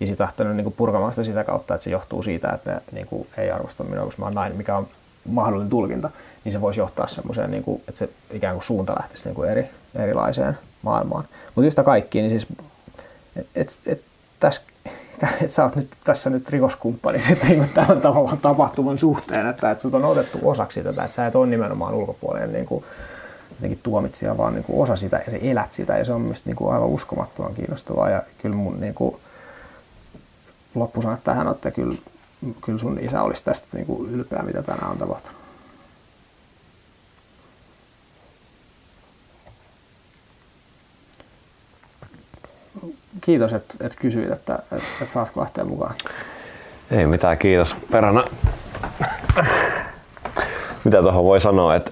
[0.00, 2.80] Ja sitten lähtenyt niin kuin purkamaan sitä sitä kautta, että se johtuu siitä, että ne
[2.92, 4.88] niin kuin, ei arvosta minua, koska mä oon nainen, mikä on
[5.24, 6.10] mahdollinen tulkinta,
[6.44, 9.50] niin se voisi johtaa semmoiseen, niin kuin, että se ikään kuin suunta lähtisi niin kuin
[9.50, 11.24] eri, erilaiseen maailmaan.
[11.54, 12.46] Mutta yhtä kaikkiin, niin siis,
[13.36, 14.02] et, et, et,
[14.40, 14.97] tässä että
[15.46, 19.94] sä oot nyt tässä nyt rikoskumppani sitten niin tämän tavallaan tapahtuman suhteen, että, että sut
[19.94, 22.84] on otettu osaksi tätä, että sä et ole nimenomaan ulkopuolinen niin kuin,
[23.50, 26.50] jotenkin tuomitsija, vaan niin kuin osa sitä ja sä elät sitä ja se on mielestäni
[26.50, 29.16] niin kuin aivan uskomattoman kiinnostavaa ja kyllä mun niin kuin,
[30.74, 31.94] loppusanat tähän että kyllä,
[32.64, 35.37] kyllä sun isä olisi tästä niin kuin ylpeä, mitä tänään on tapahtunut.
[43.20, 45.94] Kiitos, että, että kysyit, että, että, että saatko lähteä mukaan.
[46.90, 47.76] Ei mitään, kiitos.
[47.90, 48.24] Perhana.
[50.84, 51.90] Mitä tuohon voi sanoa, että,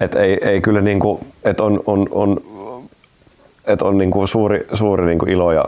[0.00, 2.40] että ei, ei kyllä niin kuin, että on, on, on,
[3.66, 5.64] että on niin kuin suuri, suuri niin kuin ilo ja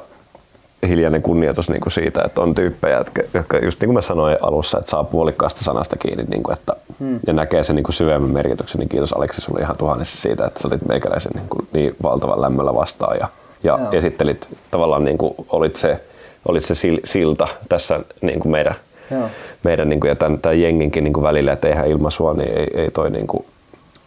[0.88, 3.04] hiljainen kunnioitus niin kuin siitä, että on tyyppejä,
[3.34, 6.72] jotka just niin kuin mä sanoin alussa, että saa puolikkaasta sanasta kiinni niin kuin, että,
[7.00, 7.20] hmm.
[7.26, 10.62] ja näkee sen niin kuin syvemmän merkityksen, niin kiitos Aleksi sulle ihan tuhannessa siitä, että
[10.62, 13.28] sä olit meikäläisen niin, kuin, niin valtavan lämmöllä vastaan ja
[13.62, 13.92] ja Joo.
[13.92, 16.00] esittelit tavallaan niin kuin olit se,
[16.48, 16.74] olit se
[17.04, 18.74] silta tässä niin kuin meidän,
[19.10, 19.28] Joo.
[19.62, 22.58] meidän niin kuin, ja tämän, tämän jenginkin niin kuin välillä, että eihän ilman sua niin
[22.58, 23.44] ei, ei, toi, niin kuin,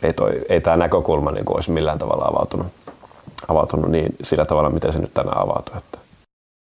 [0.04, 2.68] ei, toi, ei tämä näkökulma niin kuin olisi millään tavalla avautunut,
[3.48, 5.78] avautunut niin sillä tavalla, miten se nyt tänään avautui.
[5.78, 5.98] Että